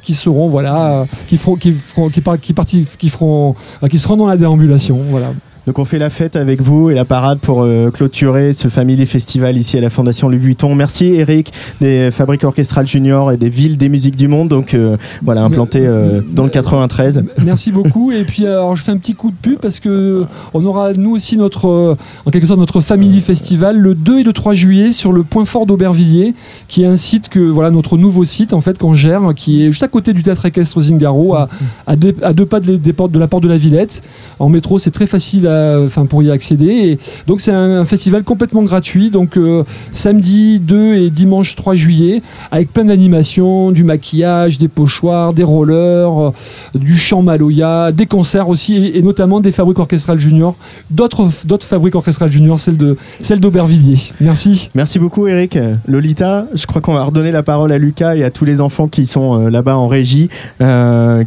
qui 0.00 0.14
seront, 0.14 0.48
voilà, 0.48 1.00
euh, 1.00 1.04
qui 1.28 1.36
feront, 1.36 1.56
qui 1.56 1.72
feront, 1.72 2.08
qui, 2.08 2.20
par- 2.20 2.38
qui 2.40 2.52
parti- 2.52 2.86
qui 2.98 3.08
feront, 3.08 3.54
euh, 3.82 3.88
qui 3.88 3.98
seront 3.98 4.16
dans 4.16 4.26
la 4.26 4.36
déambulation. 4.36 4.98
Voilà. 5.10 5.28
Donc 5.66 5.78
on 5.78 5.86
fait 5.86 5.98
la 5.98 6.10
fête 6.10 6.36
avec 6.36 6.60
vous 6.60 6.90
et 6.90 6.94
la 6.94 7.06
parade 7.06 7.38
pour 7.38 7.62
euh, 7.62 7.90
clôturer 7.90 8.52
ce 8.52 8.68
Family 8.68 9.06
Festival 9.06 9.56
ici 9.56 9.78
à 9.78 9.80
la 9.80 9.88
Fondation 9.88 10.28
Louis 10.28 10.36
Vuitton. 10.38 10.74
Merci 10.74 11.06
Eric 11.06 11.54
des 11.80 12.10
Fabriques 12.10 12.44
Orchestrales 12.44 12.86
Junior 12.86 13.32
et 13.32 13.38
des 13.38 13.48
Villes 13.48 13.78
des 13.78 13.88
Musiques 13.88 14.16
du 14.16 14.28
Monde. 14.28 14.48
Donc 14.50 14.74
euh, 14.74 14.98
voilà, 15.22 15.42
implanté 15.42 15.78
euh, 15.82 16.20
dans 16.34 16.44
le 16.44 16.50
93. 16.50 17.24
Merci 17.46 17.72
beaucoup. 17.72 18.12
Et 18.12 18.24
puis, 18.24 18.44
alors, 18.46 18.76
je 18.76 18.82
fais 18.82 18.92
un 18.92 18.98
petit 18.98 19.14
coup 19.14 19.30
de 19.30 19.36
pub 19.40 19.58
parce 19.58 19.80
que 19.80 20.24
on 20.52 20.62
aura 20.66 20.92
nous 20.92 21.12
aussi 21.12 21.38
notre, 21.38 21.66
euh, 21.68 21.96
en 22.26 22.30
quelque 22.30 22.46
sorte, 22.46 22.60
notre 22.60 22.82
Family 22.82 23.20
Festival 23.20 23.78
le 23.78 23.94
2 23.94 24.18
et 24.18 24.22
le 24.22 24.34
3 24.34 24.52
juillet 24.52 24.92
sur 24.92 25.12
le 25.12 25.22
Point 25.22 25.46
Fort 25.46 25.64
d'Aubervilliers, 25.64 26.34
qui 26.68 26.82
est 26.82 26.86
un 26.86 26.96
site 26.96 27.30
que, 27.30 27.38
voilà, 27.40 27.70
notre 27.70 27.96
nouveau 27.96 28.24
site 28.24 28.52
en 28.52 28.60
fait 28.60 28.76
qu'on 28.78 28.92
gère, 28.92 29.22
qui 29.34 29.62
est 29.64 29.70
juste 29.70 29.82
à 29.82 29.88
côté 29.88 30.12
du 30.12 30.22
théâtre 30.22 30.44
équestre 30.44 30.78
Zingaro, 30.82 31.34
à, 31.34 31.48
à, 31.86 31.96
deux, 31.96 32.14
à 32.20 32.34
deux 32.34 32.44
pas 32.44 32.60
de, 32.60 32.66
les- 32.66 32.78
des 32.78 32.92
portes, 32.92 33.12
de 33.12 33.18
la 33.18 33.28
porte 33.28 33.44
de 33.44 33.48
la 33.48 33.56
Villette. 33.56 34.02
En 34.38 34.50
métro, 34.50 34.78
c'est 34.78 34.90
très 34.90 35.06
facile, 35.06 35.46
à- 35.46 35.53
enfin, 35.84 36.06
pour 36.06 36.22
y 36.22 36.30
accéder. 36.30 36.98
Donc, 37.26 37.40
c'est 37.40 37.52
un, 37.52 37.84
festival 37.84 38.24
complètement 38.24 38.62
gratuit. 38.62 39.10
Donc, 39.10 39.36
euh, 39.36 39.64
samedi 39.92 40.60
2 40.60 40.94
et 40.94 41.10
dimanche 41.10 41.54
3 41.54 41.74
juillet, 41.74 42.22
avec 42.50 42.72
plein 42.72 42.84
d'animations, 42.84 43.72
du 43.72 43.84
maquillage, 43.84 44.58
des 44.58 44.68
pochoirs, 44.68 45.32
des 45.32 45.42
rollers, 45.42 46.18
euh, 46.18 46.32
du 46.74 46.96
chant 46.96 47.22
maloya, 47.22 47.92
des 47.92 48.06
concerts 48.06 48.48
aussi, 48.48 48.92
et, 48.94 49.02
notamment 49.02 49.40
des 49.40 49.52
fabriques 49.52 49.78
orchestrales 49.78 50.18
juniors, 50.18 50.56
d'autres 50.90 51.28
d'autres 51.44 51.66
fabriques 51.66 51.94
orchestrales 51.94 52.30
juniors, 52.30 52.58
celle 52.58 52.76
de 52.76 52.96
celle 53.20 53.40
d'Aubervilliers. 53.40 54.12
Merci. 54.20 54.70
Merci 54.74 54.98
beaucoup 54.98 55.26
Eric. 55.26 55.58
Lolita, 55.86 56.46
je 56.54 56.66
crois 56.66 56.80
qu'on 56.80 56.94
va 56.94 57.04
redonner 57.04 57.30
la 57.30 57.42
parole 57.42 57.72
à 57.72 57.78
Lucas 57.78 58.16
et 58.16 58.24
à 58.24 58.30
tous 58.30 58.44
les 58.44 58.60
enfants 58.60 58.88
qui 58.88 59.06
sont 59.06 59.40
euh, 59.40 59.50
là-bas 59.50 59.76
en 59.76 59.88
régie, 59.88 60.28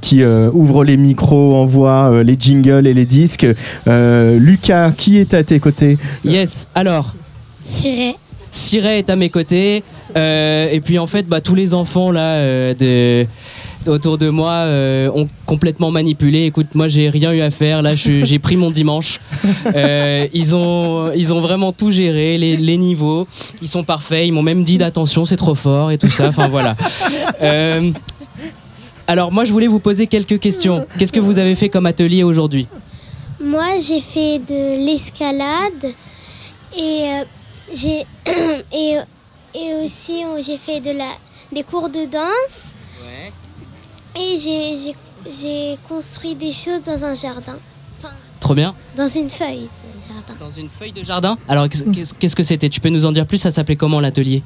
qui 0.01 0.23
ouvrent 0.23 0.83
les 0.83 0.97
micros, 0.97 1.55
envoient 1.55 2.23
les 2.23 2.35
jingles 2.37 2.87
et 2.87 2.93
les 2.93 3.05
disques. 3.05 3.47
Lucas, 4.39 4.91
qui 4.91 5.17
est 5.17 5.33
à 5.33 5.43
tes 5.43 5.59
côtés 5.59 5.97
Yes, 6.25 6.67
alors, 6.75 7.13
Siret. 7.63 8.15
Siret 8.51 8.99
est 8.99 9.09
à 9.09 9.15
mes 9.15 9.29
côtés. 9.29 9.83
Euh, 10.15 10.69
et 10.71 10.79
puis 10.79 10.97
en 10.99 11.07
fait, 11.07 11.27
bah, 11.27 11.41
tous 11.41 11.55
les 11.55 11.73
enfants 11.73 12.11
là 12.11 12.37
euh, 12.37 12.73
de 12.73 13.27
autour 13.89 14.17
de 14.17 14.29
moi 14.29 14.51
euh, 14.51 15.09
ont 15.13 15.29
complètement 15.45 15.91
manipulé. 15.91 16.45
Écoute, 16.45 16.67
moi 16.73 16.87
j'ai 16.87 17.09
rien 17.09 17.31
eu 17.31 17.41
à 17.41 17.51
faire. 17.51 17.81
Là, 17.81 17.95
j'ai 17.95 18.39
pris 18.39 18.57
mon 18.57 18.71
dimanche. 18.71 19.19
Euh, 19.75 20.27
ils 20.33 20.55
ont 20.55 21.11
ils 21.15 21.33
ont 21.33 21.41
vraiment 21.41 21.71
tout 21.71 21.91
géré, 21.91 22.37
les, 22.37 22.57
les 22.57 22.77
niveaux. 22.77 23.27
Ils 23.61 23.67
sont 23.67 23.83
parfaits. 23.83 24.25
Ils 24.25 24.31
m'ont 24.31 24.43
même 24.43 24.63
dit 24.63 24.77
d'attention, 24.77 25.25
c'est 25.25 25.37
trop 25.37 25.55
fort 25.55 25.91
et 25.91 25.97
tout 25.97 26.09
ça. 26.09 26.27
Enfin 26.27 26.47
voilà. 26.47 26.75
Euh, 27.41 27.91
alors 29.07 29.31
moi, 29.31 29.45
je 29.45 29.53
voulais 29.53 29.67
vous 29.67 29.79
poser 29.79 30.07
quelques 30.07 30.39
questions. 30.39 30.85
Qu'est-ce 30.97 31.13
que 31.13 31.19
vous 31.21 31.39
avez 31.39 31.55
fait 31.55 31.69
comme 31.69 31.85
atelier 31.85 32.23
aujourd'hui? 32.23 32.67
Moi, 33.39 33.79
j'ai 33.79 34.01
fait 34.01 34.39
de 34.39 34.83
l'escalade 34.85 35.93
et 36.75 37.11
euh, 37.13 37.23
j'ai 37.73 38.05
et, 38.73 38.97
et 39.53 39.73
aussi 39.83 40.23
j'ai 40.41 40.57
fait 40.57 40.79
de 40.79 40.91
la 40.91 41.09
des 41.51 41.63
cours 41.63 41.89
de 41.89 42.05
danse 42.05 42.73
et 44.15 44.37
j'ai 44.39 44.77
j'ai- 44.77 44.95
j'ai 45.29 45.77
construit 45.89 46.35
des 46.35 46.53
choses 46.53 46.81
dans 46.85 47.03
un 47.03 47.13
jardin, 47.13 47.57
Trop 48.39 48.53
bien. 48.55 48.73
dans 48.95 49.07
une 49.07 49.29
feuille 49.29 49.63
de 49.67 50.13
jardin. 50.13 50.33
Dans 50.39 50.49
une 50.49 50.69
feuille 50.69 50.91
de 50.93 51.03
jardin 51.03 51.37
Alors, 51.49 51.67
qu'est-ce- 51.67 52.35
que 52.35 52.43
c'était? 52.43 52.69
Tu 52.69 52.79
peux 52.79 52.89
nous 52.89 53.05
en 53.05 53.11
dire 53.11 53.25
plus? 53.27 53.37
Ça 53.37 53.51
s'appelait 53.51 53.75
comment 53.75 53.99
l'atelier? 53.99 54.41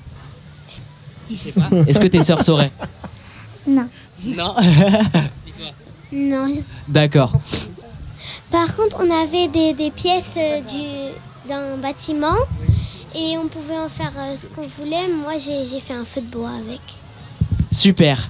Tu 1.29 1.37
sais 1.37 1.51
pas 1.51 1.69
Est-ce 1.87 1.99
que 1.99 2.07
tes 2.07 2.23
sœurs 2.23 2.43
sauraient? 2.43 2.71
Non. 3.67 3.87
Non 4.25 4.55
Non. 6.11 6.47
D'accord. 6.87 7.33
Par 8.51 8.75
contre, 8.75 8.97
on 8.99 9.09
avait 9.09 9.47
des, 9.47 9.73
des 9.73 9.91
pièces 9.91 10.35
euh, 10.37 10.59
du 10.61 11.11
d'un 11.47 11.77
bâtiment 11.77 12.35
et 13.15 13.37
on 13.37 13.47
pouvait 13.47 13.77
en 13.77 13.89
faire 13.89 14.11
euh, 14.17 14.35
ce 14.35 14.47
qu'on 14.47 14.67
voulait. 14.67 15.07
Moi, 15.07 15.33
j'ai 15.37 15.65
j'ai 15.65 15.79
fait 15.79 15.93
un 15.93 16.05
feu 16.05 16.21
de 16.21 16.29
bois 16.29 16.51
avec. 16.51 16.81
Super. 17.71 18.29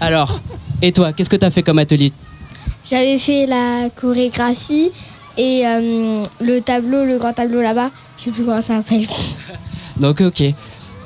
Alors, 0.00 0.38
et 0.82 0.92
toi, 0.92 1.12
qu'est-ce 1.12 1.30
que 1.30 1.36
tu 1.36 1.44
as 1.44 1.50
fait 1.50 1.62
comme 1.62 1.78
atelier? 1.78 2.12
J'avais 2.88 3.18
fait 3.18 3.46
la 3.46 3.90
chorégraphie 3.90 4.92
et 5.36 5.66
euh, 5.66 6.22
le 6.40 6.60
tableau, 6.60 7.04
le 7.04 7.18
grand 7.18 7.32
tableau 7.32 7.60
là-bas, 7.60 7.90
je 8.18 8.24
sais 8.24 8.30
plus 8.30 8.44
comment 8.44 8.60
ça 8.62 8.76
s'appelle. 8.76 9.06
Donc, 9.96 10.20
ok. 10.20 10.42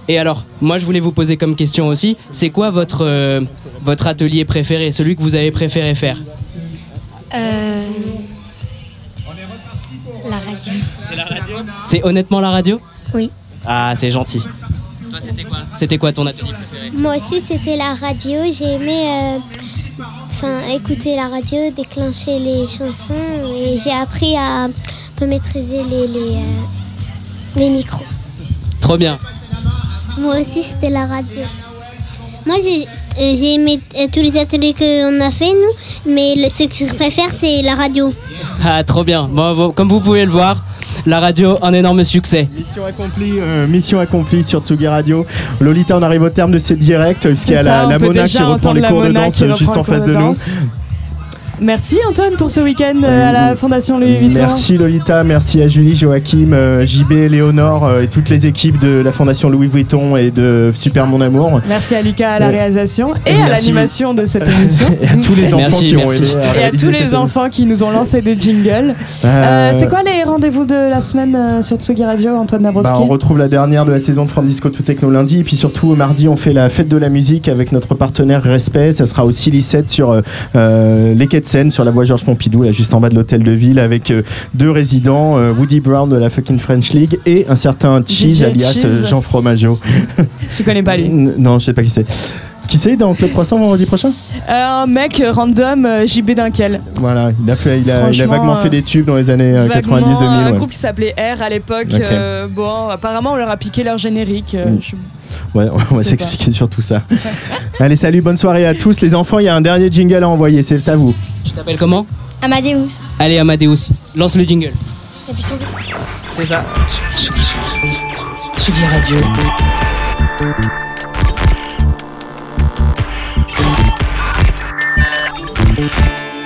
Et 0.08 0.18
alors, 0.18 0.44
moi, 0.60 0.78
je 0.78 0.84
voulais 0.84 1.00
vous 1.00 1.12
poser 1.12 1.36
comme 1.36 1.54
question 1.54 1.88
aussi 1.88 2.16
c'est 2.30 2.50
quoi 2.50 2.70
votre, 2.70 3.04
euh, 3.04 3.40
votre 3.82 4.06
atelier 4.06 4.44
préféré 4.44 4.90
Celui 4.90 5.16
que 5.16 5.22
vous 5.22 5.34
avez 5.34 5.50
préféré 5.50 5.94
faire? 5.94 6.18
Euh, 7.34 7.81
C'est 11.92 12.02
honnêtement 12.04 12.40
la 12.40 12.48
radio 12.50 12.80
Oui. 13.12 13.30
Ah, 13.66 13.92
c'est 13.94 14.10
gentil. 14.10 14.38
Toi, 15.10 15.18
c'était 15.20 15.44
quoi 15.44 15.58
C'était 15.74 15.98
quoi 15.98 16.10
ton 16.10 16.26
atelier 16.26 16.52
préféré 16.52 16.90
Moi 16.94 17.16
aussi, 17.16 17.38
c'était 17.46 17.76
la 17.76 17.92
radio. 17.92 18.38
J'ai 18.50 18.76
aimé 18.76 18.96
euh, 19.10 19.38
enfin, 20.24 20.60
écouter 20.74 21.16
la 21.16 21.28
radio, 21.28 21.70
déclencher 21.76 22.38
les 22.38 22.66
chansons 22.66 23.12
et 23.58 23.78
j'ai 23.78 23.92
appris 23.92 24.34
à 24.38 24.64
un 24.64 24.70
peu 25.16 25.26
maîtriser 25.26 25.82
les, 25.84 26.06
les, 26.06 26.36
euh, 26.36 27.56
les 27.56 27.68
micros. 27.68 28.06
Trop 28.80 28.96
bien. 28.96 29.18
Moi 30.18 30.36
aussi, 30.40 30.62
c'était 30.62 30.88
la 30.88 31.04
radio. 31.06 31.42
Moi, 32.46 32.56
j'ai 32.64 32.86
euh, 33.20 33.36
j'ai 33.36 33.54
aimé 33.56 33.78
euh, 33.98 34.06
tous 34.10 34.20
les 34.22 34.34
ateliers 34.40 34.72
qu'on 34.72 35.20
a 35.20 35.30
fait, 35.30 35.52
nous, 35.52 36.10
mais 36.10 36.36
le- 36.36 36.48
ce 36.48 36.64
que 36.64 36.86
je 36.88 36.94
préfère, 36.94 37.28
c'est 37.38 37.60
la 37.60 37.74
radio. 37.74 38.10
Ah, 38.64 38.82
trop 38.82 39.04
bien. 39.04 39.24
Bon, 39.30 39.72
comme 39.72 39.90
vous 39.90 40.00
pouvez 40.00 40.24
le 40.24 40.30
voir, 40.30 40.64
la 41.06 41.20
radio, 41.20 41.58
un 41.62 41.72
énorme 41.72 42.04
succès. 42.04 42.48
Mission 42.56 42.84
accomplie, 42.84 43.32
euh, 43.40 43.66
mission 43.66 43.98
accomplie 43.98 44.42
sur 44.44 44.60
Tsugi 44.60 44.86
Radio. 44.86 45.26
Lolita, 45.60 45.96
on 45.96 46.02
arrive 46.02 46.22
au 46.22 46.30
terme 46.30 46.52
de 46.52 46.58
ce 46.58 46.74
direct, 46.74 47.26
puisqu'il 47.26 47.52
y 47.54 47.56
a 47.56 47.62
la, 47.62 47.86
la 47.86 47.98
Mona 47.98 48.24
qui 48.24 48.42
reprend 48.42 48.72
les 48.72 48.82
cours 48.82 49.02
de 49.02 49.12
danse 49.12 49.42
euh, 49.42 49.56
juste 49.56 49.76
en 49.76 49.84
face 49.84 50.04
de 50.04 50.14
nous. 50.14 50.34
Merci 51.62 51.98
Antoine 52.08 52.34
pour 52.36 52.50
ce 52.50 52.58
week-end 52.58 53.00
euh, 53.04 53.28
à 53.28 53.32
la 53.32 53.54
Fondation 53.54 54.00
Louis 54.00 54.16
Vuitton. 54.16 54.40
Merci 54.40 54.76
Lolita, 54.76 55.22
merci 55.22 55.62
à 55.62 55.68
Julie, 55.68 55.94
Joachim, 55.94 56.52
euh, 56.52 56.84
JB, 56.84 57.30
Léonore 57.30 57.84
euh, 57.86 58.02
et 58.02 58.08
toutes 58.08 58.28
les 58.30 58.48
équipes 58.48 58.80
de 58.80 59.00
la 59.00 59.12
Fondation 59.12 59.48
Louis 59.48 59.68
Vuitton 59.68 60.16
et 60.16 60.32
de 60.32 60.72
Super 60.74 61.06
Mon 61.06 61.20
Amour. 61.20 61.60
Merci 61.68 61.94
à 61.94 62.02
Lucas 62.02 62.32
à 62.32 62.38
la 62.40 62.48
réalisation 62.48 63.14
et, 63.26 63.30
Et 63.30 63.34
à 63.36 63.48
l'animation 63.48 64.12
de 64.12 64.26
cette 64.26 64.48
émission. 64.48 64.86
Et 65.00 65.06
à 65.06 65.16
tous 65.24 65.36
les 65.36 65.54
enfants 65.54 65.56
Merci, 65.58 65.86
qui 65.86 65.96
ont 65.96 66.00
merci. 66.00 66.22
aidé 66.24 66.34
à 66.34 66.56
Et 66.56 66.64
à 66.64 66.70
tous 66.70 66.86
les 66.90 66.92
cette 66.94 67.14
enfants 67.14 67.48
qui 67.48 67.64
nous 67.64 67.84
ont 67.84 67.90
lancé 67.90 68.22
des 68.22 68.38
jingles. 68.38 68.94
Euh, 69.24 69.28
Euh, 69.28 69.72
c'est 69.78 69.88
quoi 69.88 70.02
les 70.02 70.24
rendez-vous 70.24 70.64
de 70.64 70.74
la 70.74 71.00
semaine 71.00 71.36
euh, 71.36 71.62
sur 71.62 71.76
Tsugi 71.76 72.04
Radio, 72.04 72.32
Antoine 72.32 72.62
Bah, 72.62 72.68
Dabrowski 72.72 72.98
on 73.00 73.06
retrouve 73.06 73.38
la 73.38 73.48
dernière 73.48 73.84
de 73.84 73.92
la 73.92 73.98
saison 73.98 74.24
de 74.24 74.30
From 74.30 74.46
Disco 74.46 74.68
to 74.68 74.82
Techno 74.82 75.10
lundi 75.10 75.40
et 75.40 75.44
puis 75.44 75.56
surtout 75.56 75.94
mardi 75.94 76.28
on 76.28 76.36
fait 76.36 76.52
la 76.52 76.68
fête 76.68 76.88
de 76.88 76.96
la 76.96 77.08
musique 77.08 77.48
avec 77.48 77.70
notre 77.72 77.94
partenaire 77.94 78.42
Respect 78.42 78.92
ça 78.92 79.06
sera 79.06 79.24
au 79.24 79.30
Silly 79.32 79.62
7 79.62 79.88
sur 79.88 80.20
les 80.54 81.26
quais 81.28 81.40
de 81.40 81.46
Seine 81.52 81.70
sur 81.70 81.84
la 81.84 81.90
voie 81.90 82.04
Georges 82.04 82.24
Pompidou 82.24 82.62
là 82.62 82.72
juste 82.72 82.94
en 82.94 83.00
bas 83.00 83.10
de 83.10 83.14
l'hôtel 83.14 83.42
de 83.42 83.50
ville 83.50 83.78
avec 83.78 84.10
euh, 84.10 84.22
deux 84.54 84.70
résidents 84.70 85.36
euh, 85.36 85.52
Woody 85.52 85.80
Brown 85.80 86.08
de 86.08 86.16
la 86.16 86.30
fucking 86.30 86.58
French 86.58 86.94
League 86.94 87.18
et 87.26 87.44
un 87.46 87.56
certain 87.56 88.02
Cheese 88.06 88.36
DJ 88.38 88.42
alias 88.44 88.72
Cheese. 88.72 88.86
euh, 88.86 89.06
Jean 89.06 89.20
Fromageau 89.20 89.78
Je 90.58 90.62
connais 90.62 90.82
pas 90.82 90.96
lui. 90.96 91.04
N- 91.08 91.34
non 91.36 91.58
je 91.58 91.66
sais 91.66 91.74
pas 91.74 91.82
qui 91.82 91.90
c'est 91.90 92.06
qui 92.68 92.78
c'est 92.78 92.96
dans 92.96 93.12
Club 93.12 93.32
Croissant 93.32 93.58
vendredi 93.58 93.84
prochain? 93.84 94.12
Un 94.48 94.86
mec 94.86 95.22
random, 95.30 95.84
euh, 95.84 96.06
JB 96.06 96.30
Dunkel. 96.30 96.80
voilà 96.94 97.32
il 97.44 97.50
a, 97.50 97.56
fait, 97.56 97.78
il 97.80 97.90
a, 97.90 97.94
il 98.10 98.22
a 98.22 98.24
Franchement, 98.24 98.26
vaguement 98.34 98.56
euh, 98.56 98.62
fait 98.62 98.70
des 98.70 98.82
tubes 98.82 99.04
dans 99.04 99.16
les 99.16 99.28
années 99.28 99.54
euh, 99.54 99.66
Vaguement, 99.70 99.98
90-2000 99.98 100.24
Un 100.24 100.50
ouais. 100.52 100.56
groupe 100.56 100.70
qui 100.70 100.78
s'appelait 100.78 101.14
R 101.18 101.42
à 101.42 101.50
l'époque. 101.50 101.88
Ok. 101.92 102.00
euh, 102.00 102.46
bon, 102.48 102.88
apparemment 102.88 103.32
on 103.32 103.36
leur 103.36 103.50
a 103.50 103.58
piqué 103.58 103.82
leur 103.84 103.98
générique. 103.98 104.54
euh, 104.54 104.70
Mm. 104.70 104.78
je- 104.80 104.96
Ouais, 105.54 105.66
on 105.90 105.94
va 105.94 106.04
s'expliquer 106.04 106.52
sur 106.52 106.68
tout 106.68 106.82
ça. 106.82 107.02
Allez, 107.78 107.96
salut, 107.96 108.22
bonne 108.22 108.36
soirée 108.36 108.66
à 108.66 108.74
tous. 108.74 109.00
Les 109.00 109.14
enfants, 109.14 109.38
il 109.38 109.44
y 109.46 109.48
a 109.48 109.54
un 109.54 109.60
dernier 109.60 109.90
jingle 109.90 110.22
à 110.22 110.28
envoyer, 110.28 110.62
c'est 110.62 110.88
à 110.88 110.96
vous. 110.96 111.14
Tu 111.44 111.52
t'appelles 111.52 111.76
comment 111.78 112.06
Amadeus. 112.40 112.88
Allez, 113.18 113.38
Amadeus, 113.38 113.88
lance 114.16 114.36
le 114.36 114.44
jingle. 114.44 114.72
C'est 116.30 116.44
ça. 116.44 116.64
Tsugi 118.56 118.84
Radio. 118.84 119.16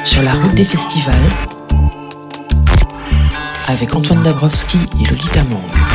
Sur 0.04 0.22
la 0.22 0.32
route 0.32 0.54
des 0.54 0.64
festivals. 0.64 1.14
Avec 3.68 3.94
Antoine 3.94 4.22
Dabrowski 4.22 4.78
et 5.00 5.04
Lolita 5.10 5.42
Mang. 5.44 5.85